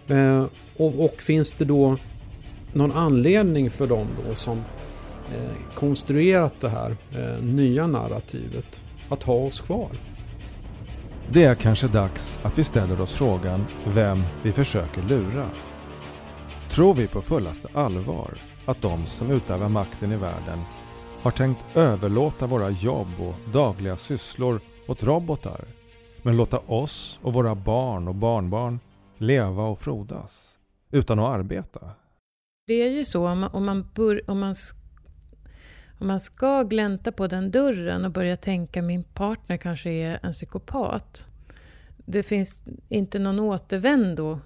Eh, 0.07 0.45
och, 0.77 1.05
och, 1.05 1.21
finns 1.21 1.51
det 1.51 1.65
då 1.65 1.97
någon 2.73 2.91
anledning 2.91 3.69
för 3.69 3.87
dem 3.87 4.07
då 4.27 4.35
som 4.35 4.57
eh, 5.35 5.75
konstruerat 5.75 6.53
det 6.59 6.69
här 6.69 6.97
eh, 7.11 7.43
nya 7.43 7.87
narrativet 7.87 8.83
att 9.09 9.23
ha 9.23 9.35
oss 9.35 9.61
kvar? 9.61 9.91
Det 11.31 11.43
är 11.43 11.55
kanske 11.55 11.87
dags 11.87 12.39
att 12.43 12.57
vi 12.57 12.63
ställer 12.63 13.01
oss 13.01 13.15
frågan 13.15 13.65
vem 13.85 14.23
vi 14.43 14.51
försöker 14.51 15.01
lura. 15.01 15.45
Tror 16.69 16.93
vi 16.93 17.07
på 17.07 17.21
fullaste 17.21 17.67
allvar 17.73 18.33
att 18.65 18.81
de 18.81 19.07
som 19.07 19.31
utövar 19.31 19.69
makten 19.69 20.11
i 20.11 20.15
världen 20.15 20.59
har 21.21 21.31
tänkt 21.31 21.65
överlåta 21.75 22.47
våra 22.47 22.69
jobb 22.69 23.07
och 23.19 23.51
dagliga 23.53 23.97
sysslor 23.97 24.61
åt 24.87 25.03
robotar 25.03 25.65
men 26.21 26.37
låta 26.37 26.59
oss 26.59 27.19
och 27.23 27.33
våra 27.33 27.55
barn 27.55 28.07
och 28.07 28.15
barnbarn 28.15 28.79
leva 29.17 29.63
och 29.63 29.79
frodas 29.79 30.57
utan 30.91 31.19
att 31.19 31.29
arbeta? 31.29 31.79
Det 32.67 32.73
är 32.73 32.89
ju 32.89 33.05
så 33.05 33.27
om 33.27 33.39
man, 33.39 33.49
om 33.53 33.65
man, 33.65 33.89
bör, 33.95 34.21
om 34.27 34.39
man, 34.39 34.55
om 35.99 36.07
man 36.07 36.19
ska 36.19 36.63
glänta 36.63 37.11
på 37.11 37.27
den 37.27 37.51
dörren 37.51 38.05
och 38.05 38.11
börja 38.11 38.37
tänka 38.37 38.81
min 38.81 39.03
partner 39.03 39.57
kanske 39.57 39.89
är 39.89 40.19
en 40.23 40.31
psykopat. 40.31 41.27
Det 41.97 42.23
finns 42.23 42.63
inte 42.89 43.19
någon 43.19 43.39
återvändo 43.39 44.39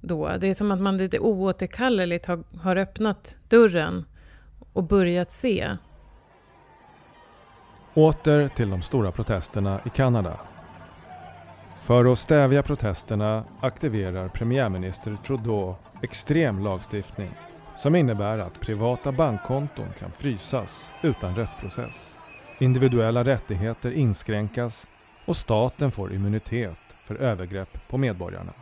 då. 0.00 0.36
Det 0.40 0.46
är 0.46 0.54
som 0.54 0.70
att 0.70 0.80
man 0.80 0.96
lite 0.96 1.18
oåterkalleligt 1.18 2.26
har, 2.26 2.44
har 2.60 2.76
öppnat 2.76 3.36
dörren 3.48 4.04
och 4.72 4.84
börjat 4.84 5.32
se. 5.32 5.70
Åter 7.94 8.48
till 8.48 8.70
de 8.70 8.82
stora 8.82 9.12
protesterna 9.12 9.80
i 9.86 9.90
Kanada. 9.90 10.40
För 11.80 12.12
att 12.12 12.18
stävja 12.18 12.62
protesterna 12.62 13.44
aktiverar 13.60 14.28
premiärminister 14.28 15.16
Trudeau 15.16 15.74
extrem 16.02 16.64
lagstiftning 16.64 17.30
som 17.76 17.94
innebär 17.94 18.38
att 18.38 18.60
privata 18.60 19.12
bankkonton 19.12 19.88
kan 19.98 20.12
frysas 20.12 20.92
utan 21.02 21.36
rättsprocess. 21.36 22.18
Individuella 22.58 23.24
rättigheter 23.24 23.90
inskränkas 23.90 24.86
och 25.24 25.36
staten 25.36 25.92
får 25.92 26.12
immunitet 26.12 26.78
för 27.04 27.14
övergrepp 27.14 27.88
på 27.88 27.98
medborgarna. 27.98 28.52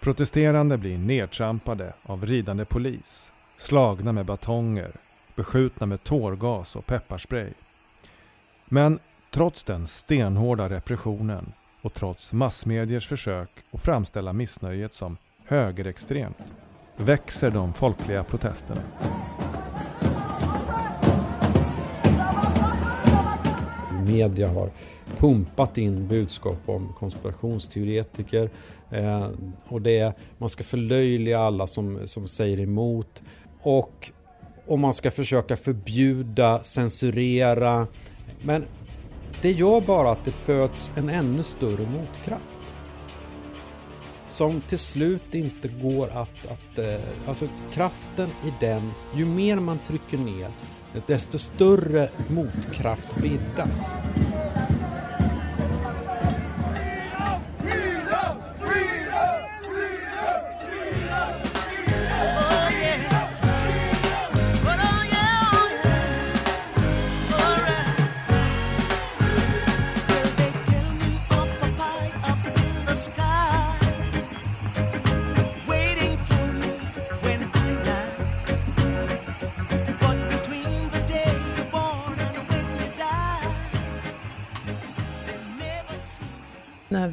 Protesterande 0.00 0.78
blir 0.78 0.98
nedtrampade 0.98 1.94
av 2.02 2.26
ridande 2.26 2.64
polis, 2.64 3.32
slagna 3.56 4.12
med 4.12 4.26
batonger, 4.26 4.92
beskjutna 5.36 5.86
med 5.86 6.04
tårgas 6.04 6.76
och 6.76 6.86
pepparspray. 6.86 7.52
Men 8.64 8.98
trots 9.30 9.64
den 9.64 9.86
stenhårda 9.86 10.68
repressionen 10.68 11.52
och 11.82 11.94
trots 11.94 12.32
massmediers 12.32 13.08
försök 13.08 13.50
att 13.72 13.82
framställa 13.82 14.32
missnöjet 14.32 14.94
som 14.94 15.16
högerextremt 15.46 16.36
växer 16.96 17.50
de 17.50 17.72
folkliga 17.72 18.22
protesterna. 18.22 18.80
Media 24.06 24.48
har 24.48 24.70
pumpat 25.18 25.78
in 25.78 26.08
budskap 26.08 26.58
om 26.66 26.92
konspirationsteoretiker 26.98 28.50
eh, 28.90 29.28
och 29.68 29.82
det, 29.82 30.14
man 30.38 30.48
ska 30.48 30.64
förlöjliga 30.64 31.38
alla 31.38 31.66
som, 31.66 32.06
som 32.06 32.28
säger 32.28 32.60
emot 32.60 33.22
och, 33.62 34.10
och 34.66 34.78
man 34.78 34.94
ska 34.94 35.10
försöka 35.10 35.56
förbjuda, 35.56 36.62
censurera 36.62 37.86
men 38.42 38.64
det 39.42 39.50
gör 39.50 39.80
bara 39.80 40.10
att 40.10 40.24
det 40.24 40.32
föds 40.32 40.92
en 40.96 41.08
ännu 41.08 41.42
större 41.42 41.86
motkraft. 41.86 42.61
Som 44.32 44.60
till 44.60 44.78
slut 44.78 45.34
inte 45.34 45.68
går 45.68 46.08
att... 46.08 46.46
att 46.46 46.78
eh, 46.78 47.00
alltså 47.28 47.48
kraften 47.72 48.28
i 48.28 48.52
den, 48.60 48.92
ju 49.14 49.24
mer 49.24 49.56
man 49.56 49.78
trycker 49.78 50.18
ner, 50.18 50.50
desto 51.06 51.38
större 51.38 52.08
motkraft 52.28 53.16
bildas. 53.16 53.96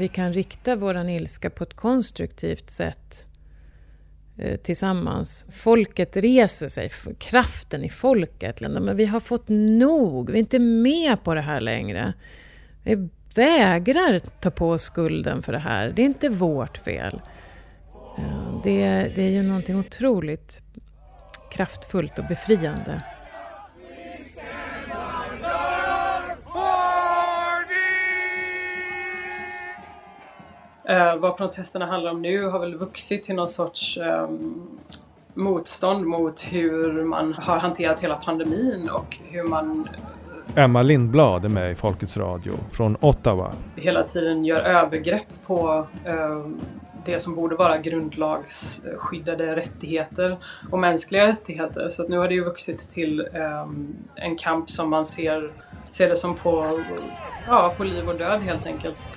Kan 0.09 0.33
rikta 0.33 0.75
våran 0.75 1.09
ilska 1.09 1.49
på 1.49 1.63
ett 1.63 1.73
konstruktivt 1.73 2.69
sätt 2.69 3.27
eh, 4.37 4.55
tillsammans. 4.57 5.45
Folket 5.51 6.17
reser 6.17 6.67
sig, 6.67 6.89
kraften 7.17 7.83
i 7.83 7.89
folket. 7.89 8.61
Men 8.61 8.97
vi 8.97 9.05
har 9.05 9.19
fått 9.19 9.47
nog, 9.47 10.29
vi 10.29 10.37
är 10.37 10.39
inte 10.39 10.59
med 10.59 11.23
på 11.23 11.33
det 11.33 11.41
här 11.41 11.61
längre. 11.61 12.13
Vi 12.83 13.09
vägrar 13.35 14.19
ta 14.19 14.51
på 14.51 14.69
oss 14.69 14.83
skulden 14.83 15.43
för 15.43 15.51
det 15.51 15.59
här. 15.59 15.93
Det 15.95 16.01
är 16.01 16.05
inte 16.05 16.29
vårt 16.29 16.77
fel. 16.77 17.21
Eh, 18.17 18.61
det, 18.63 19.11
det 19.15 19.21
är 19.21 19.29
ju 19.29 19.43
någonting 19.43 19.79
otroligt 19.79 20.63
kraftfullt 21.51 22.19
och 22.19 22.25
befriande. 22.25 23.01
Eh, 30.89 31.15
vad 31.15 31.37
protesterna 31.37 31.85
handlar 31.85 32.11
om 32.11 32.21
nu 32.21 32.45
har 32.45 32.59
väl 32.59 32.75
vuxit 32.75 33.23
till 33.23 33.35
någon 33.35 33.49
sorts 33.49 33.97
eh, 33.97 34.29
motstånd 35.33 36.05
mot 36.05 36.39
hur 36.51 37.03
man 37.03 37.33
har 37.33 37.57
hanterat 37.57 37.99
hela 37.99 38.15
pandemin 38.15 38.89
och 38.89 39.17
hur 39.29 39.43
man 39.43 39.89
Emma 40.55 40.81
Lindblad 40.81 41.45
är 41.45 41.49
med 41.49 41.71
i 41.71 41.75
Folkets 41.75 42.17
Radio 42.17 42.53
från 42.71 42.97
Ottawa. 42.99 43.51
hela 43.75 44.03
tiden 44.03 44.45
gör 44.45 44.59
övergrepp 44.59 45.27
på 45.45 45.87
eh, 46.05 46.45
det 47.05 47.19
som 47.19 47.35
borde 47.35 47.55
vara 47.55 47.77
grundlagsskyddade 47.77 49.55
rättigheter 49.55 50.37
och 50.71 50.79
mänskliga 50.79 51.27
rättigheter. 51.27 51.89
Så 51.89 52.07
nu 52.07 52.17
har 52.17 52.27
det 52.27 52.33
ju 52.33 52.43
vuxit 52.43 52.89
till 52.89 53.19
eh, 53.19 53.67
en 54.15 54.37
kamp 54.37 54.69
som 54.69 54.89
man 54.89 55.05
ser, 55.05 55.49
ser 55.85 56.09
det 56.09 56.15
som 56.15 56.35
på, 56.35 56.79
ja, 57.47 57.73
på 57.77 57.83
liv 57.83 58.07
och 58.07 58.17
död 58.17 58.41
helt 58.41 58.67
enkelt. 58.67 59.08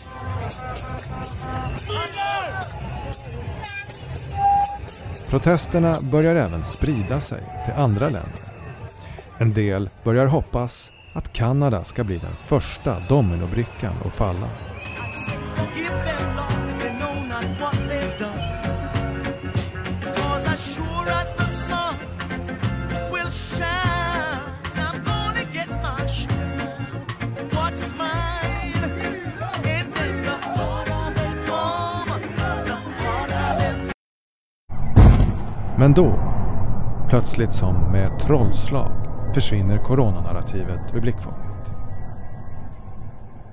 Protesterna 5.32 5.96
börjar 6.00 6.36
även 6.36 6.64
sprida 6.64 7.20
sig 7.20 7.42
till 7.64 7.74
andra 7.74 8.08
länder. 8.08 8.40
En 9.38 9.50
del 9.50 9.88
börjar 10.04 10.26
hoppas 10.26 10.92
att 11.12 11.32
Kanada 11.32 11.84
ska 11.84 12.04
bli 12.04 12.18
den 12.18 12.36
första 12.36 13.00
dominobrickan 13.08 13.94
att 14.04 14.12
falla. 14.12 14.48
Men 35.82 35.94
då, 35.94 36.18
plötsligt 37.10 37.54
som 37.54 37.92
med 37.92 38.04
ett 38.04 38.26
trollslag, 38.26 38.90
försvinner 39.34 39.78
coronanarrativet 39.78 40.94
ur 40.94 41.00
blickfånget. 41.00 41.64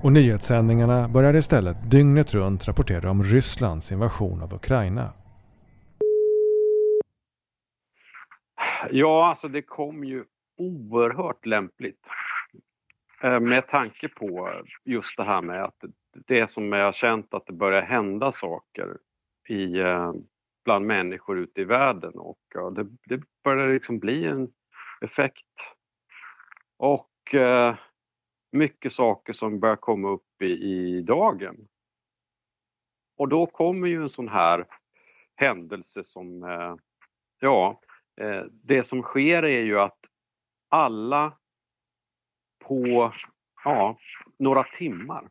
Och 0.03 0.11
nyhetssändningarna 0.11 1.07
börjar 1.07 1.35
istället 1.35 1.91
dygnet 1.91 2.33
runt 2.33 2.67
rapportera 2.67 3.11
om 3.11 3.23
Rysslands 3.23 3.91
invasion 3.91 4.41
av 4.41 4.53
Ukraina. 4.53 5.13
Ja, 8.91 9.29
alltså 9.29 9.47
det 9.47 9.61
kom 9.61 10.03
ju 10.03 10.23
oerhört 10.57 11.45
lämpligt. 11.45 12.07
Eh, 13.23 13.39
med 13.39 13.67
tanke 13.67 14.07
på 14.07 14.51
just 14.85 15.17
det 15.17 15.23
här 15.23 15.41
med 15.41 15.63
att 15.63 15.83
det 16.27 16.51
som 16.51 16.73
jag 16.73 16.85
har 16.85 16.91
känt 16.91 17.33
att 17.33 17.45
det 17.45 17.53
börjar 17.53 17.81
hända 17.81 18.31
saker 18.31 18.97
i 19.47 19.79
eh, 19.79 20.11
bland 20.69 20.85
människor 20.85 21.37
ute 21.37 21.61
i 21.61 21.63
världen 21.63 22.13
och 22.13 22.39
ja, 22.53 22.69
det, 22.69 22.87
det 23.03 23.23
börjar 23.43 23.73
liksom 23.73 23.99
bli 23.99 24.25
en 24.25 24.51
effekt. 25.01 25.45
Och 26.77 27.35
eh, 27.35 27.75
mycket 28.51 28.93
saker 28.93 29.33
som 29.33 29.59
börjar 29.59 29.75
komma 29.75 30.09
upp 30.09 30.41
i, 30.41 30.45
i 30.45 31.01
dagen. 31.01 31.67
Och 33.17 33.29
då 33.29 33.45
kommer 33.45 33.87
ju 33.87 34.01
en 34.01 34.09
sån 34.09 34.29
här 34.29 34.65
händelse 35.35 36.03
som, 36.03 36.43
eh, 36.43 36.75
ja, 37.39 37.81
eh, 38.21 38.43
det 38.51 38.83
som 38.83 39.01
sker 39.01 39.43
är 39.43 39.61
ju 39.61 39.79
att 39.79 39.99
alla 40.67 41.37
på 42.65 43.13
ja, 43.63 43.97
några 44.39 44.63
timmar 44.63 45.29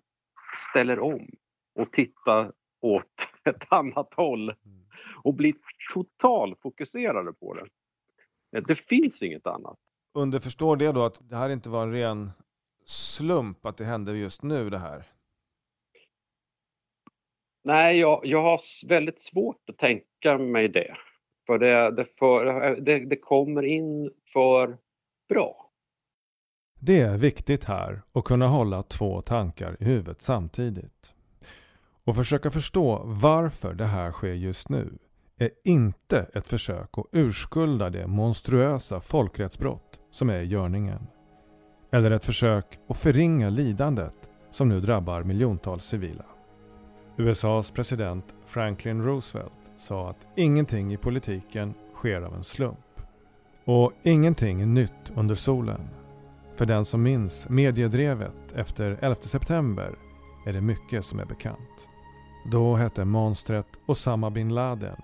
ställer 0.71 0.99
om 1.01 1.29
och 1.75 1.93
tittar 1.93 2.53
åt 2.81 3.29
ett 3.45 3.73
annat 3.73 4.15
håll 4.15 4.51
mm 4.51 4.78
och 5.25 5.35
blir 5.35 5.55
totalfokuserade 5.95 7.33
på 7.33 7.55
det. 7.55 7.67
Det 8.61 8.75
finns 8.75 9.23
inget 9.23 9.47
annat. 9.47 9.79
Underförstår 10.15 10.77
det 10.77 10.93
då 10.93 11.05
att 11.05 11.21
det 11.31 11.37
här 11.37 11.49
inte 11.51 11.69
var 11.69 11.83
en 11.83 11.93
ren 11.93 12.31
slump 12.85 13.67
att 13.67 13.77
det 13.77 13.85
hände 13.85 14.19
just 14.19 14.43
nu 14.43 14.71
det 14.71 14.79
här? 14.79 15.05
Nej, 17.65 17.99
jag, 17.99 18.21
jag 18.25 18.43
har 18.43 18.61
väldigt 18.89 19.21
svårt 19.21 19.71
att 19.71 19.79
tänka 19.79 20.39
mig 20.39 20.69
det. 20.69 20.97
För 21.47 21.59
det, 21.59 21.91
det, 21.91 22.07
för, 22.19 22.45
det, 22.81 23.07
det 23.07 23.17
kommer 23.17 23.63
in 23.63 24.11
för 24.33 24.79
bra. 25.29 25.71
Det 26.81 27.01
är 27.01 27.19
viktigt 27.19 27.65
här 27.65 28.03
att 28.13 28.25
kunna 28.25 28.47
hålla 28.47 28.83
två 28.83 29.21
tankar 29.21 29.77
i 29.81 29.85
huvudet 29.85 30.23
samtidigt. 30.23 31.15
Och 32.05 32.17
försöka 32.17 32.51
förstå 32.51 33.03
varför 33.05 33.75
det 33.75 33.85
här 33.85 34.13
sker 34.13 34.33
just 34.33 34.69
nu 34.69 34.99
är 35.39 35.51
inte 35.65 36.27
ett 36.35 36.49
försök 36.49 36.99
att 36.99 37.07
urskulda 37.13 37.91
det 37.91 38.07
monstruösa 38.07 39.01
folkrättsbrott 39.01 40.01
som 40.11 40.31
är 40.31 40.41
görningen. 40.41 41.07
Eller 41.93 42.11
ett 42.11 42.25
försök 42.25 42.65
att 42.89 42.97
förringa 42.97 43.51
lidandet 43.51 44.17
som 44.51 44.69
nu 44.69 44.81
drabbar 44.81 45.23
miljontals 45.23 45.85
civila. 45.85 46.25
USAs 47.17 47.71
president 47.71 48.25
Franklin 48.45 49.03
Roosevelt 49.03 49.53
sa 49.77 50.11
att 50.11 50.27
ingenting 50.37 50.93
i 50.93 50.97
politiken 50.97 51.75
sker 51.95 52.23
av 52.23 52.35
en 52.35 52.45
slump. 52.45 52.79
Och 53.65 53.93
ingenting 54.03 54.61
är 54.61 54.67
nytt 54.67 55.13
under 55.15 55.35
solen. 55.35 55.89
För 56.57 56.67
den 56.67 56.85
som 56.85 57.03
minns 57.03 57.49
mediedrevet 57.49 58.53
efter 58.55 58.99
11 59.01 59.15
september 59.21 59.99
är 60.47 60.53
det 60.53 60.61
mycket 60.61 61.05
som 61.05 61.19
är 61.19 61.25
bekant. 61.25 61.89
Då 62.53 62.77
hette 62.77 63.05
monstret 63.05 63.67
Osama 63.87 64.31
bin 64.31 64.55
Laden 64.55 64.97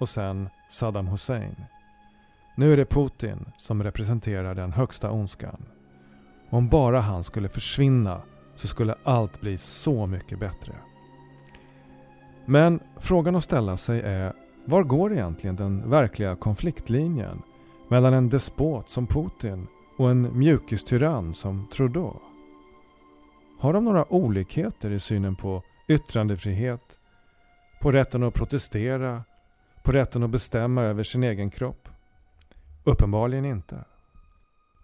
och 0.00 0.08
sen 0.08 0.48
Saddam 0.68 1.06
Hussein. 1.06 1.64
Nu 2.56 2.72
är 2.72 2.76
det 2.76 2.84
Putin 2.84 3.52
som 3.56 3.82
representerar 3.82 4.54
den 4.54 4.72
högsta 4.72 5.10
ondskan. 5.10 5.66
Om 6.50 6.68
bara 6.68 7.00
han 7.00 7.24
skulle 7.24 7.48
försvinna 7.48 8.22
så 8.54 8.66
skulle 8.66 8.94
allt 9.04 9.40
bli 9.40 9.58
så 9.58 10.06
mycket 10.06 10.38
bättre. 10.38 10.72
Men 12.46 12.80
frågan 12.96 13.36
att 13.36 13.44
ställa 13.44 13.76
sig 13.76 14.00
är 14.00 14.32
var 14.64 14.84
går 14.84 15.12
egentligen 15.12 15.56
den 15.56 15.90
verkliga 15.90 16.36
konfliktlinjen 16.36 17.42
mellan 17.88 18.14
en 18.14 18.28
despot 18.28 18.90
som 18.90 19.06
Putin 19.06 19.66
och 19.98 20.10
en 20.10 20.38
mjukistyrann 20.38 21.34
som 21.34 21.68
Trudeau? 21.68 22.16
Har 23.60 23.72
de 23.72 23.84
några 23.84 24.12
olikheter 24.12 24.90
i 24.90 25.00
synen 25.00 25.36
på 25.36 25.62
yttrandefrihet, 25.88 26.98
på 27.82 27.90
rätten 27.92 28.22
att 28.22 28.34
protestera 28.34 29.24
på 29.90 29.96
rätten 29.96 30.22
att 30.22 30.30
bestämma 30.30 30.82
över 30.82 31.02
sin 31.02 31.22
egen 31.22 31.50
kropp? 31.50 31.88
Uppenbarligen 32.84 33.44
inte. 33.44 33.84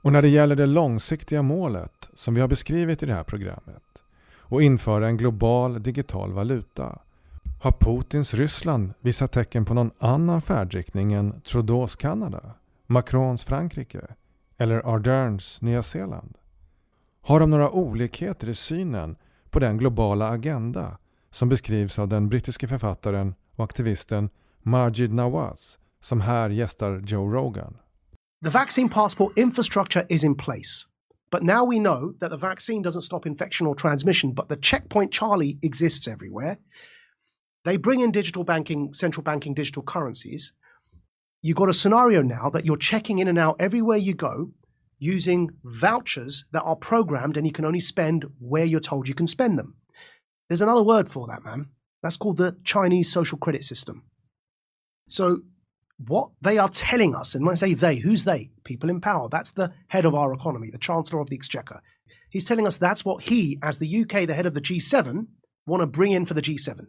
Och 0.03 0.13
när 0.13 0.23
det 0.23 0.29
gäller 0.29 0.57
det 0.57 0.67
långsiktiga 0.67 1.43
målet 1.43 2.09
som 2.15 2.35
vi 2.35 2.41
har 2.41 2.49
beskrivit 2.49 3.03
i 3.03 3.07
det 3.07 3.15
här 3.15 3.25
programmet 3.25 3.83
och 4.39 4.63
införa 4.63 5.09
en 5.09 5.17
global 5.17 5.83
digital 5.83 6.33
valuta 6.33 6.99
har 7.63 7.73
Putins 7.73 8.35
Ryssland 8.35 8.95
visat 9.01 9.33
tecken 9.33 9.65
på 9.65 9.75
någon 9.75 9.91
annan 9.99 10.43
färdriktning 10.43 11.13
än 11.13 11.41
Trudeaus 11.41 11.97
Kanada, 11.97 12.55
Macrons 12.87 13.45
Frankrike 13.45 14.07
eller 14.59 14.95
Arderns 14.95 15.61
Nya 15.61 15.83
Zeeland? 15.83 16.39
Har 17.23 17.41
de 17.41 17.51
några 17.51 17.71
olikheter 17.71 18.49
i 18.49 18.55
synen 18.55 19.17
på 19.51 19.59
den 19.59 19.79
globala 19.79 20.29
agenda 20.29 20.99
som 21.31 21.49
beskrivs 21.49 21.99
av 21.99 22.09
den 22.09 22.29
brittiske 22.29 22.69
författaren 22.69 23.35
och 23.57 23.65
aktivisten 23.65 24.31
Majid 24.69 25.13
Nawaz, 25.13 25.79
som 26.01 26.21
här 26.21 26.51
gästar 26.51 27.03
Joe 27.07 27.33
Rogan. 27.33 27.77
The 28.45 28.51
vaccine 28.51 28.89
passport 28.89 29.39
infrastructure 29.39 30.07
is 30.09 30.25
in 30.25 30.35
place. 30.35 30.87
But 31.31 31.43
now 31.43 31.65
we 31.65 31.79
know 31.79 32.15
that 32.21 32.31
the 32.31 32.37
vaccine 32.37 32.83
doesn't 32.83 33.03
stop 33.03 33.27
infection 33.27 33.67
or 33.69 33.77
transmission, 33.77 34.35
but 34.35 34.49
the 34.49 34.57
checkpoint 34.57 35.13
Charlie 35.13 35.59
exists 35.63 36.09
everywhere. 36.09 36.57
They 37.65 37.79
bring 37.79 38.01
in 38.01 38.11
digital 38.11 38.43
banking, 38.45 38.93
central 38.93 39.23
banking 39.23 39.55
digital 39.55 39.85
currencies. 39.85 40.53
You've 41.43 41.57
got 41.57 41.69
a 41.69 41.73
scenario 41.73 42.23
now 42.23 42.51
that 42.51 42.65
you're 42.65 42.77
checking 42.77 43.21
in 43.21 43.29
and 43.29 43.39
out 43.39 43.57
everywhere 43.61 43.99
you 43.99 44.15
go 44.15 44.51
using 44.99 45.51
vouchers 45.63 46.45
that 46.51 46.63
are 46.63 46.77
programmed 46.77 47.37
and 47.37 47.47
you 47.47 47.53
can 47.53 47.65
only 47.65 47.81
spend 47.81 48.25
where 48.41 48.65
you're 48.65 48.81
told 48.81 49.07
you 49.07 49.15
can 49.15 49.29
spend 49.29 49.59
them. 49.59 49.75
There's 50.49 50.63
another 50.63 50.83
word 50.83 51.09
for 51.09 51.29
that, 51.29 51.45
man. 51.45 51.67
That's 52.03 52.17
called 52.17 52.39
the 52.39 52.57
Chinese 52.65 53.13
social 53.13 53.39
credit 53.39 53.63
system. 53.63 54.03
So, 55.09 55.43
what 55.99 56.31
they 56.43 56.59
are 56.59 56.69
telling 56.69 57.15
us, 57.15 57.35
and 57.35 57.45
when 57.45 57.53
I 57.53 57.57
say 57.57 57.73
they, 57.73 57.97
who's 57.97 58.25
they? 58.25 58.51
People 58.65 58.91
in 58.91 59.01
power. 59.01 59.29
That's 59.31 59.51
the 59.51 59.73
head 59.89 60.05
of 60.05 60.15
our 60.15 60.33
economy, 60.33 60.71
the 60.71 60.79
Chancellor 60.79 61.21
of 61.21 61.31
the 61.31 61.37
Exchequer. 61.37 61.81
He's 62.29 62.45
telling 62.45 62.67
us 62.67 62.77
that's 62.77 63.05
what 63.05 63.25
he, 63.25 63.59
as 63.63 63.79
the 63.79 64.03
UK, 64.03 64.27
the 64.27 64.35
head 64.35 64.47
of 64.47 64.55
the 64.55 64.61
G7, 64.61 65.27
want 65.67 65.81
to 65.81 65.87
bring 65.87 66.13
in 66.13 66.27
for 66.27 66.35
the 66.35 66.43
G7. 66.43 66.87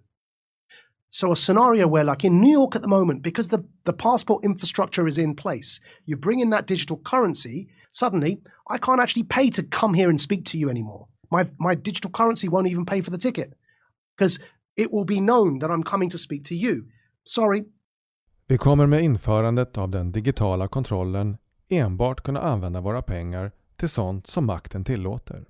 So, 1.09 1.31
a 1.31 1.35
scenario 1.35 1.87
where, 1.87 2.03
like 2.03 2.25
in 2.25 2.41
New 2.41 2.51
York 2.51 2.75
at 2.75 2.81
the 2.81 2.87
moment, 2.87 3.23
because 3.23 3.47
the, 3.47 3.63
the 3.85 3.93
passport 3.93 4.43
infrastructure 4.43 5.07
is 5.07 5.17
in 5.17 5.35
place, 5.35 5.79
you 6.05 6.17
bring 6.17 6.39
in 6.39 6.49
that 6.49 6.67
digital 6.67 6.97
currency, 6.97 7.69
suddenly 7.91 8.41
I 8.69 8.77
can't 8.77 8.99
actually 8.99 9.23
pay 9.23 9.49
to 9.51 9.63
come 9.63 9.93
here 9.93 10.09
and 10.09 10.19
speak 10.19 10.43
to 10.45 10.57
you 10.57 10.69
anymore. 10.69 11.07
My, 11.31 11.49
my 11.59 11.75
digital 11.75 12.11
currency 12.11 12.49
won't 12.49 12.67
even 12.67 12.85
pay 12.85 13.01
for 13.01 13.09
the 13.09 13.17
ticket 13.17 13.53
because 14.17 14.39
it 14.75 14.91
will 14.91 15.05
be 15.05 15.21
known 15.21 15.59
that 15.59 15.71
I'm 15.71 15.83
coming 15.83 16.09
to 16.09 16.17
speak 16.17 16.43
to 16.45 16.55
you. 16.55 16.85
Sorry, 17.25 17.65
Vi 18.49 18.57
kommer 18.57 18.87
med 18.87 19.01
införandet 19.01 19.77
av 19.77 19.89
den 19.89 20.11
digitala 20.11 20.67
kontrollen 20.67 21.37
enbart 21.69 22.21
kunna 22.21 22.41
använda 22.41 22.81
våra 22.81 23.01
pengar 23.01 23.51
till 23.75 23.89
sånt 23.89 24.27
som 24.27 24.45
makten 24.45 24.83
tillåter. 24.83 25.45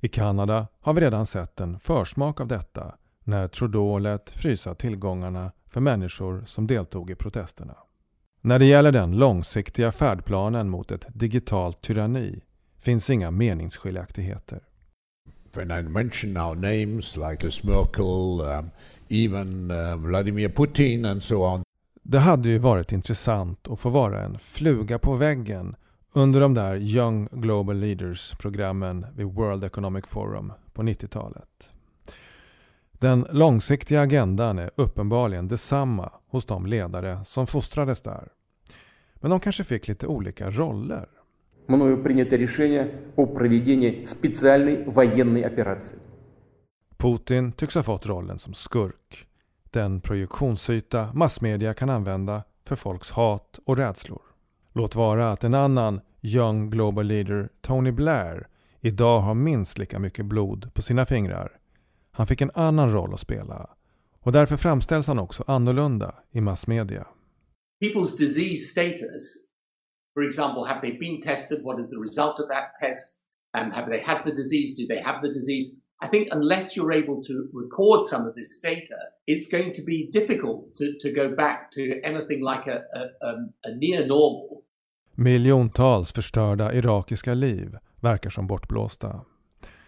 I 0.00 0.08
Kanada 0.08 0.66
har 0.80 0.92
vi 0.92 1.00
redan 1.00 1.26
sett 1.26 1.60
en 1.60 1.78
försmak 1.78 2.40
av 2.40 2.46
detta 2.46 2.94
när 3.24 3.48
Trudeau 3.48 3.98
lät 3.98 4.30
frysa 4.30 4.74
tillgångarna 4.74 5.52
för 5.68 5.80
människor 5.80 6.42
som 6.46 6.66
deltog 6.66 7.10
i 7.10 7.14
protesterna. 7.14 7.76
När 8.40 8.58
det 8.58 8.66
gäller 8.66 8.92
den 8.92 9.16
långsiktiga 9.16 9.92
färdplanen 9.92 10.68
mot 10.68 10.92
ett 10.92 11.06
digitalt 11.08 11.80
tyranni 11.82 12.40
finns 12.78 13.10
inga 13.10 13.30
meningsskiljaktigheter. 13.30 14.60
When 15.54 15.70
I 15.70 15.82
mention 15.82 16.36
our 16.36 16.54
names 16.54 17.16
like 17.16 17.66
Merkel, 17.66 18.40
um, 18.40 18.70
even 19.08 19.70
uh, 19.70 19.96
Vladimir 19.96 20.48
Putin 20.48 21.10
and 21.10 21.24
so 21.24 21.36
on, 21.36 21.65
det 22.05 22.19
hade 22.19 22.49
ju 22.49 22.57
varit 22.57 22.91
intressant 22.91 23.67
att 23.67 23.79
få 23.79 23.89
vara 23.89 24.23
en 24.23 24.39
fluga 24.39 24.99
på 24.99 25.15
väggen 25.15 25.75
under 26.13 26.39
de 26.39 26.53
där 26.53 26.75
Young 26.75 27.27
Global 27.31 27.77
Leaders-programmen 27.77 29.05
vid 29.15 29.25
World 29.25 29.63
Economic 29.63 30.05
Forum 30.05 30.53
på 30.73 30.81
90-talet. 30.83 31.69
Den 32.91 33.27
långsiktiga 33.31 34.01
agendan 34.01 34.59
är 34.59 34.71
uppenbarligen 34.75 35.47
detsamma 35.47 36.11
hos 36.27 36.45
de 36.45 36.65
ledare 36.65 37.25
som 37.25 37.47
fostrades 37.47 38.01
där. 38.01 38.27
Men 39.15 39.31
de 39.31 39.39
kanske 39.39 39.63
fick 39.63 39.87
lite 39.87 40.07
olika 40.07 40.51
roller. 40.51 41.07
Мною 41.67 42.03
принято 42.03 42.37
решение 42.37 42.87
о 43.15 43.25
проведении 43.25 44.05
специальной 44.05 44.83
военной 44.83 45.41
операции. 45.41 45.97
Putin 46.97 47.51
tycks 47.51 47.75
ha 47.75 47.83
fått 47.83 48.05
rollen 48.05 48.39
som 48.39 48.53
skurk. 48.53 49.27
Den 49.76 50.00
projektionsyta 50.00 51.12
massmedia 51.14 51.74
kan 51.74 51.90
använda 51.90 52.42
för 52.64 52.76
folks 52.76 53.10
hat 53.10 53.60
och 53.64 53.76
rädslor. 53.76 54.22
Låt 54.72 54.94
vara 54.94 55.32
att 55.32 55.44
en 55.44 55.54
annan 55.54 56.00
Young 56.22 56.70
Global 56.70 57.06
Leader, 57.06 57.48
Tony 57.60 57.92
Blair, 57.92 58.48
idag 58.80 59.20
har 59.20 59.34
minst 59.34 59.78
lika 59.78 59.98
mycket 59.98 60.26
blod 60.26 60.74
på 60.74 60.82
sina 60.82 61.06
fingrar. 61.06 61.58
Han 62.10 62.26
fick 62.26 62.40
en 62.40 62.50
annan 62.54 62.92
roll 62.92 63.14
att 63.14 63.20
spela 63.20 63.70
och 64.20 64.32
därför 64.32 64.56
framställs 64.56 65.06
han 65.06 65.18
också 65.18 65.44
annorlunda 65.46 66.14
i 66.32 66.40
massmedia. 66.40 67.06
People's 67.84 68.18
disease 68.18 68.56
status, 68.56 69.50
for 70.14 70.24
example, 70.24 70.62
have 70.68 70.80
they 70.80 70.98
been 70.98 71.22
tested? 71.22 71.62
What 71.64 71.80
is 71.80 71.90
the 71.90 71.96
result 71.96 72.40
of 72.40 72.48
that 72.48 72.74
test? 72.80 73.24
And 73.58 73.72
have 73.72 73.90
they 73.90 74.02
had 74.04 74.24
the 74.24 74.34
disease? 74.34 74.82
Do 74.82 74.86
they 74.86 75.02
have 75.02 75.20
the 75.20 75.32
disease? 75.32 75.85
I 76.04 76.08
think 76.08 76.28
unless 76.30 76.76
you're 76.76 76.92
able 76.92 77.22
to 77.22 77.34
record 77.52 78.04
some 78.04 78.28
of 78.28 78.34
this 78.34 78.60
data, 78.62 78.98
it's 79.26 79.50
going 79.50 79.72
to 79.72 79.82
be 79.82 80.10
difficult 80.12 80.74
to, 80.74 80.84
to 81.00 81.10
go 81.10 81.36
back 81.36 81.70
to 81.70 81.80
anything 82.04 82.44
like 82.44 82.66
a, 82.66 82.78
a, 83.26 83.32
a 83.68 83.70
near 83.80 84.06
normal. 84.06 84.62
Miljontals 85.14 86.12
förstörda 86.12 86.72
irakiska 86.72 87.34
liv 87.34 87.76
verkar 88.00 88.30
som 88.30 88.46
bortblåsta. 88.46 89.20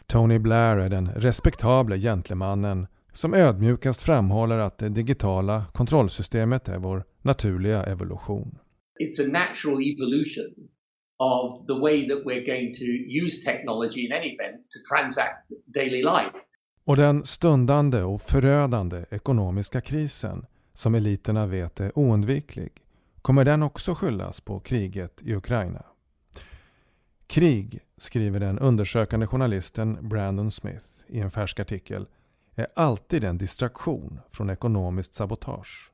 Tony 0.06 0.38
Blair 0.38 0.76
är 0.76 0.88
den 0.88 1.08
respektable 1.08 1.98
gentlemannen 1.98 2.86
som 3.12 3.34
ödmjukast 3.34 4.02
framhåller 4.02 4.58
att 4.58 4.78
det 4.78 4.88
digitala 4.88 5.64
kontrollsystemet 5.72 6.68
är 6.68 6.78
vår 6.78 7.04
naturliga 7.22 7.84
evolution. 7.84 8.58
It's 9.00 9.24
a 9.24 9.32
natural 9.32 9.82
evolution 9.82 10.68
of 11.18 11.66
the 11.66 11.74
way 11.74 12.08
that 12.08 12.18
we're 12.24 12.46
going 12.46 12.74
to 12.74 12.84
use 13.24 13.44
technology 13.44 14.06
in 14.06 14.12
any 14.12 14.34
event 14.34 14.56
to 14.70 14.94
transact 14.94 15.50
daily 15.66 16.02
life. 16.02 16.38
Och 16.84 16.96
den 16.96 17.24
stundande 17.24 18.02
och 18.02 18.20
förödande 18.20 19.04
ekonomiska 19.10 19.80
krisen 19.80 20.46
som 20.74 20.94
eliterna 20.94 21.46
vet 21.46 21.80
är 21.80 21.98
oundviklig 21.98 22.72
kommer 23.22 23.44
den 23.44 23.62
också 23.62 23.94
skyllas 23.94 24.40
på 24.40 24.60
kriget 24.60 25.22
i 25.22 25.34
Ukraina. 25.34 25.82
Krig, 27.26 27.80
skriver 27.96 28.40
den 28.40 28.58
undersökande 28.58 29.26
journalisten 29.26 30.08
Brandon 30.08 30.50
Smith 30.50 30.86
i 31.08 31.20
en 31.20 31.30
färsk 31.30 31.60
artikel, 31.60 32.06
är 32.54 32.66
alltid 32.74 33.24
en 33.24 33.38
distraktion 33.38 34.20
från 34.30 34.50
ekonomiskt 34.50 35.14
sabotage. 35.14 35.90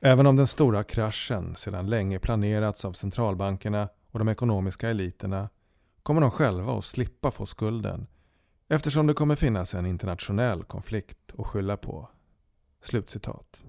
Även 0.00 0.26
om 0.26 0.36
den 0.36 0.46
stora 0.46 0.82
kraschen 0.82 1.56
sedan 1.56 1.90
länge 1.90 2.18
planerats 2.18 2.84
av 2.84 2.92
centralbankerna 2.92 3.88
och 4.18 4.24
de 4.24 4.30
ekonomiska 4.30 4.88
eliterna 4.88 5.48
kommer 6.02 6.20
de 6.20 6.30
själva 6.30 6.72
att 6.72 6.84
slippa 6.84 7.30
få 7.30 7.46
skulden 7.46 8.06
eftersom 8.68 9.06
det 9.06 9.14
kommer 9.14 9.36
finnas 9.36 9.74
en 9.74 9.86
internationell 9.86 10.64
konflikt 10.64 11.34
att 11.38 11.46
skylla 11.46 11.76
på. 11.76 12.08
Slutcitat. 12.80 13.62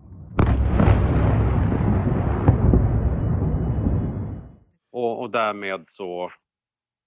Och, 4.91 5.21
och 5.21 5.31
därmed 5.31 5.83
så, 5.87 6.31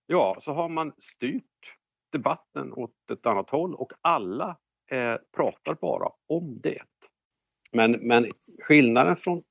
ja, 0.07 0.36
så 0.40 0.53
har 0.53 0.68
man 0.68 0.93
styrt 0.99 1.76
debatten 2.12 2.72
åt 2.72 3.11
ett 3.12 3.26
annat 3.26 3.51
håll 3.51 3.74
och 3.74 3.93
alla 4.01 4.57
eh, 4.90 5.16
pratar 5.36 5.74
bara 5.74 6.09
om 6.28 6.61
det. 6.62 6.82
Men, 7.72 7.93
men 7.93 8.28
skillnaden 8.62 9.16
från 9.16 9.43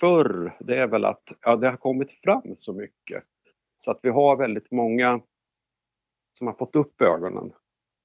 förr, 0.00 0.56
det 0.60 0.76
är 0.76 0.86
väl 0.86 1.04
att 1.04 1.32
ja, 1.40 1.56
det 1.56 1.70
har 1.70 1.76
kommit 1.76 2.10
fram 2.10 2.56
så 2.56 2.72
mycket. 2.72 3.24
Så 3.78 3.90
att 3.90 3.98
vi 4.02 4.08
har 4.08 4.36
väldigt 4.36 4.70
många 4.70 5.20
som 6.38 6.46
har 6.46 6.54
fått 6.54 6.76
upp 6.76 7.02
ögonen 7.02 7.52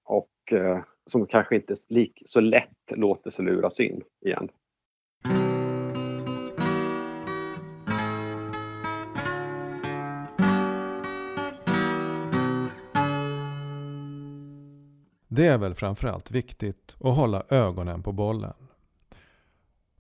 och 0.04 0.54
eh, 0.54 0.84
som 1.06 1.26
kanske 1.26 1.56
inte 1.56 1.76
lik, 1.88 2.24
så 2.26 2.40
lätt 2.40 2.70
låter 2.88 3.30
sig 3.30 3.46
luras 3.46 3.80
in 3.80 4.04
igen. 4.26 4.50
Det 15.28 15.48
är 15.48 15.58
väl 15.58 15.76
framförallt 15.76 16.32
viktigt 16.32 16.96
att 17.00 17.18
hålla 17.18 17.44
ögonen 17.50 18.04
på 18.04 18.12
bollen. 18.12 18.54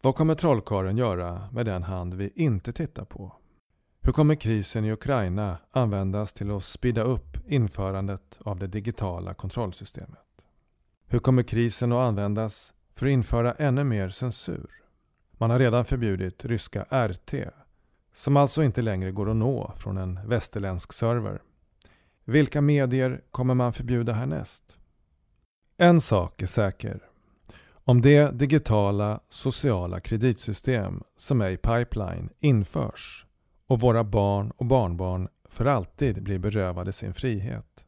Vad 0.03 0.15
kommer 0.15 0.35
trollkaren 0.35 0.97
göra 0.97 1.49
med 1.51 1.65
den 1.65 1.83
hand 1.83 2.13
vi 2.13 2.31
inte 2.35 2.73
tittar 2.73 3.05
på? 3.05 3.35
Hur 4.01 4.11
kommer 4.11 4.35
krisen 4.35 4.85
i 4.85 4.91
Ukraina 4.91 5.57
användas 5.71 6.33
till 6.33 6.51
att 6.51 6.63
spida 6.63 7.01
upp 7.03 7.37
införandet 7.47 8.39
av 8.45 8.59
det 8.59 8.67
digitala 8.67 9.33
kontrollsystemet? 9.33 10.19
Hur 11.07 11.19
kommer 11.19 11.43
krisen 11.43 11.91
att 11.91 12.07
användas 12.07 12.73
för 12.95 13.05
att 13.05 13.09
införa 13.09 13.53
ännu 13.53 13.83
mer 13.83 14.09
censur? 14.09 14.69
Man 15.31 15.49
har 15.49 15.59
redan 15.59 15.85
förbjudit 15.85 16.45
ryska 16.45 16.83
RT, 16.83 17.33
som 18.13 18.37
alltså 18.37 18.63
inte 18.63 18.81
längre 18.81 19.11
går 19.11 19.29
att 19.29 19.35
nå 19.35 19.71
från 19.75 19.97
en 19.97 20.19
västerländsk 20.27 20.93
server. 20.93 21.41
Vilka 22.25 22.61
medier 22.61 23.21
kommer 23.31 23.53
man 23.53 23.73
förbjuda 23.73 24.13
härnäst? 24.13 24.77
En 25.77 26.01
sak 26.01 26.41
är 26.41 26.47
säker. 26.47 27.12
Om 27.85 28.01
det 28.01 28.31
digitala 28.39 29.19
sociala 29.29 29.99
kreditsystem 29.99 31.03
som 31.17 31.41
är 31.41 31.49
i 31.49 31.57
pipeline 31.57 32.29
införs 32.39 33.25
och 33.67 33.79
våra 33.79 34.03
barn 34.03 34.51
och 34.51 34.65
barnbarn 34.65 35.27
för 35.49 35.65
alltid 35.65 36.23
blir 36.23 36.39
berövade 36.39 36.91
sin 36.91 37.13
frihet 37.13 37.85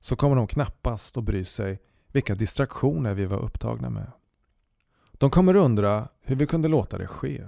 så 0.00 0.16
kommer 0.16 0.36
de 0.36 0.46
knappast 0.46 1.16
att 1.16 1.24
bry 1.24 1.44
sig 1.44 1.80
vilka 2.12 2.34
distraktioner 2.34 3.14
vi 3.14 3.26
var 3.26 3.38
upptagna 3.38 3.90
med. 3.90 4.12
De 5.12 5.30
kommer 5.30 5.56
undra 5.56 6.08
hur 6.22 6.36
vi 6.36 6.46
kunde 6.46 6.68
låta 6.68 6.98
det 6.98 7.06
ske. 7.06 7.44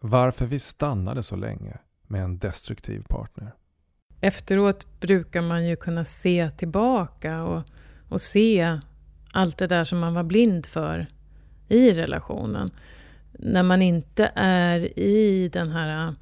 Varför 0.00 0.46
vi 0.46 0.58
stannade 0.58 1.22
så 1.22 1.36
länge 1.36 1.78
med 2.02 2.24
en 2.24 2.38
destruktiv 2.38 3.02
partner. 3.08 3.54
Efteråt 4.20 5.00
brukar 5.00 5.42
man 5.42 5.66
ju 5.66 5.76
kunna 5.76 6.04
se 6.04 6.50
tillbaka 6.50 7.42
och, 7.42 7.62
och 8.08 8.20
se 8.20 8.80
allt 9.36 9.58
det 9.58 9.66
där 9.66 9.84
som 9.84 9.98
man 9.98 10.14
var 10.14 10.22
blind 10.22 10.66
för 10.66 11.06
i 11.68 11.92
relationen. 11.92 12.70
När 13.32 13.62
man 13.62 13.82
inte 13.82 14.32
är 14.34 14.98
i 14.98 15.48
den 15.52 15.70
här 15.70 16.06
äh, 16.06 16.12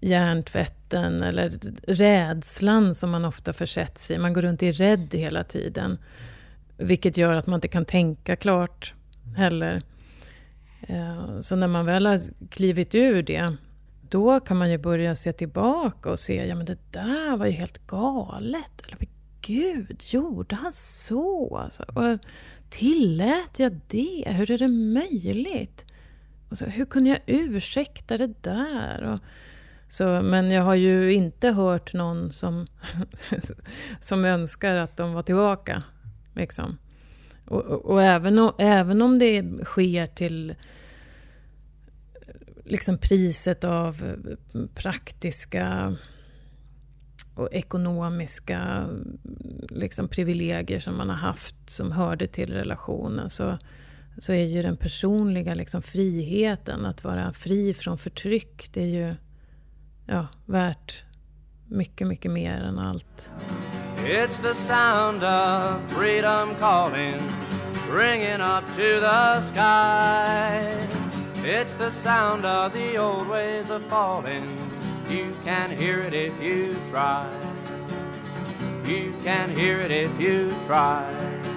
hjärntvätten 0.00 1.22
eller 1.22 1.52
rädslan 1.86 2.94
som 2.94 3.10
man 3.10 3.24
ofta 3.24 3.52
försätts 3.52 4.10
i. 4.10 4.18
Man 4.18 4.32
går 4.32 4.42
runt 4.42 4.62
i 4.62 4.72
rädd 4.72 5.14
hela 5.14 5.44
tiden. 5.44 5.98
Vilket 6.76 7.16
gör 7.16 7.32
att 7.32 7.46
man 7.46 7.54
inte 7.54 7.68
kan 7.68 7.84
tänka 7.84 8.36
klart 8.36 8.94
heller. 9.36 9.82
Äh, 10.80 11.40
så 11.40 11.56
när 11.56 11.68
man 11.68 11.86
väl 11.86 12.06
har 12.06 12.20
klivit 12.50 12.94
ur 12.94 13.22
det, 13.22 13.56
då 14.08 14.40
kan 14.40 14.56
man 14.56 14.70
ju 14.70 14.78
börja 14.78 15.16
se 15.16 15.32
tillbaka 15.32 16.10
och 16.10 16.18
se, 16.18 16.46
ja 16.46 16.54
men 16.54 16.66
det 16.66 16.78
där 16.92 17.36
var 17.36 17.46
ju 17.46 17.52
helt 17.52 17.86
galet. 17.86 18.86
Eller 18.86 18.96
gud, 19.42 20.02
gjorde 20.10 20.54
han 20.54 20.72
så? 20.72 21.56
Alltså, 21.56 21.82
och 21.82 22.18
tillät 22.70 23.58
jag 23.58 23.80
det? 23.86 24.24
Hur 24.26 24.50
är 24.50 24.58
det 24.58 24.68
möjligt? 24.68 25.86
Och 26.48 26.58
så, 26.58 26.64
hur 26.64 26.84
kunde 26.84 27.10
jag 27.10 27.20
ursäkta 27.26 28.18
det 28.18 28.42
där? 28.42 29.02
Och, 29.02 29.20
så, 29.88 30.04
men 30.22 30.50
jag 30.50 30.62
har 30.62 30.74
ju 30.74 31.12
inte 31.12 31.50
hört 31.50 31.94
någon 31.94 32.32
som, 32.32 32.66
som 34.00 34.24
önskar 34.24 34.76
att 34.76 34.96
de 34.96 35.12
var 35.12 35.22
tillbaka. 35.22 35.82
Liksom. 36.34 36.78
Och, 37.44 37.60
och, 37.60 37.84
och 37.84 38.02
även, 38.02 38.50
även 38.58 39.02
om 39.02 39.18
det 39.18 39.44
sker 39.64 40.06
till 40.06 40.54
liksom 42.64 42.98
priset 42.98 43.64
av 43.64 44.16
praktiska 44.74 45.96
och 47.34 47.48
ekonomiska 47.52 48.88
liksom, 49.68 50.08
privilegier 50.08 50.80
som 50.80 50.96
man 50.96 51.08
har 51.08 51.16
haft 51.16 51.54
som 51.66 51.92
hörde 51.92 52.26
till 52.26 52.52
relationen 52.52 53.30
så, 53.30 53.58
så 54.18 54.32
är 54.32 54.44
ju 54.44 54.62
den 54.62 54.76
personliga 54.76 55.54
liksom, 55.54 55.82
friheten, 55.82 56.86
att 56.86 57.04
vara 57.04 57.32
fri 57.32 57.74
från 57.74 57.98
förtryck, 57.98 58.68
det 58.72 58.82
är 58.82 58.86
ju 58.86 59.14
ja, 60.06 60.26
värt 60.46 61.04
mycket, 61.68 62.06
mycket 62.06 62.30
mer 62.30 62.62
än 62.62 62.78
allt. 62.78 63.32
It's 63.96 64.42
the 64.42 64.54
sound 64.54 65.22
of 65.22 65.92
freedom 65.92 66.54
calling 66.58 67.20
Ringing 67.90 68.40
up 68.40 68.64
to 68.74 69.00
the 69.00 69.42
skies 69.42 71.02
It's 71.44 71.74
the 71.74 71.90
sound 71.90 72.44
of 72.44 72.72
the 72.72 72.98
old 72.98 73.28
ways 73.28 73.70
of 73.70 73.82
falling 73.82 74.81
You 75.12 75.36
can 75.44 75.76
hear 75.76 76.00
it 76.00 76.14
if 76.14 76.40
you 76.40 76.74
try. 76.88 77.30
You 78.86 79.14
can 79.22 79.54
hear 79.54 79.78
it 79.78 79.90
if 79.90 80.18
you 80.18 80.48
try. 80.64 81.51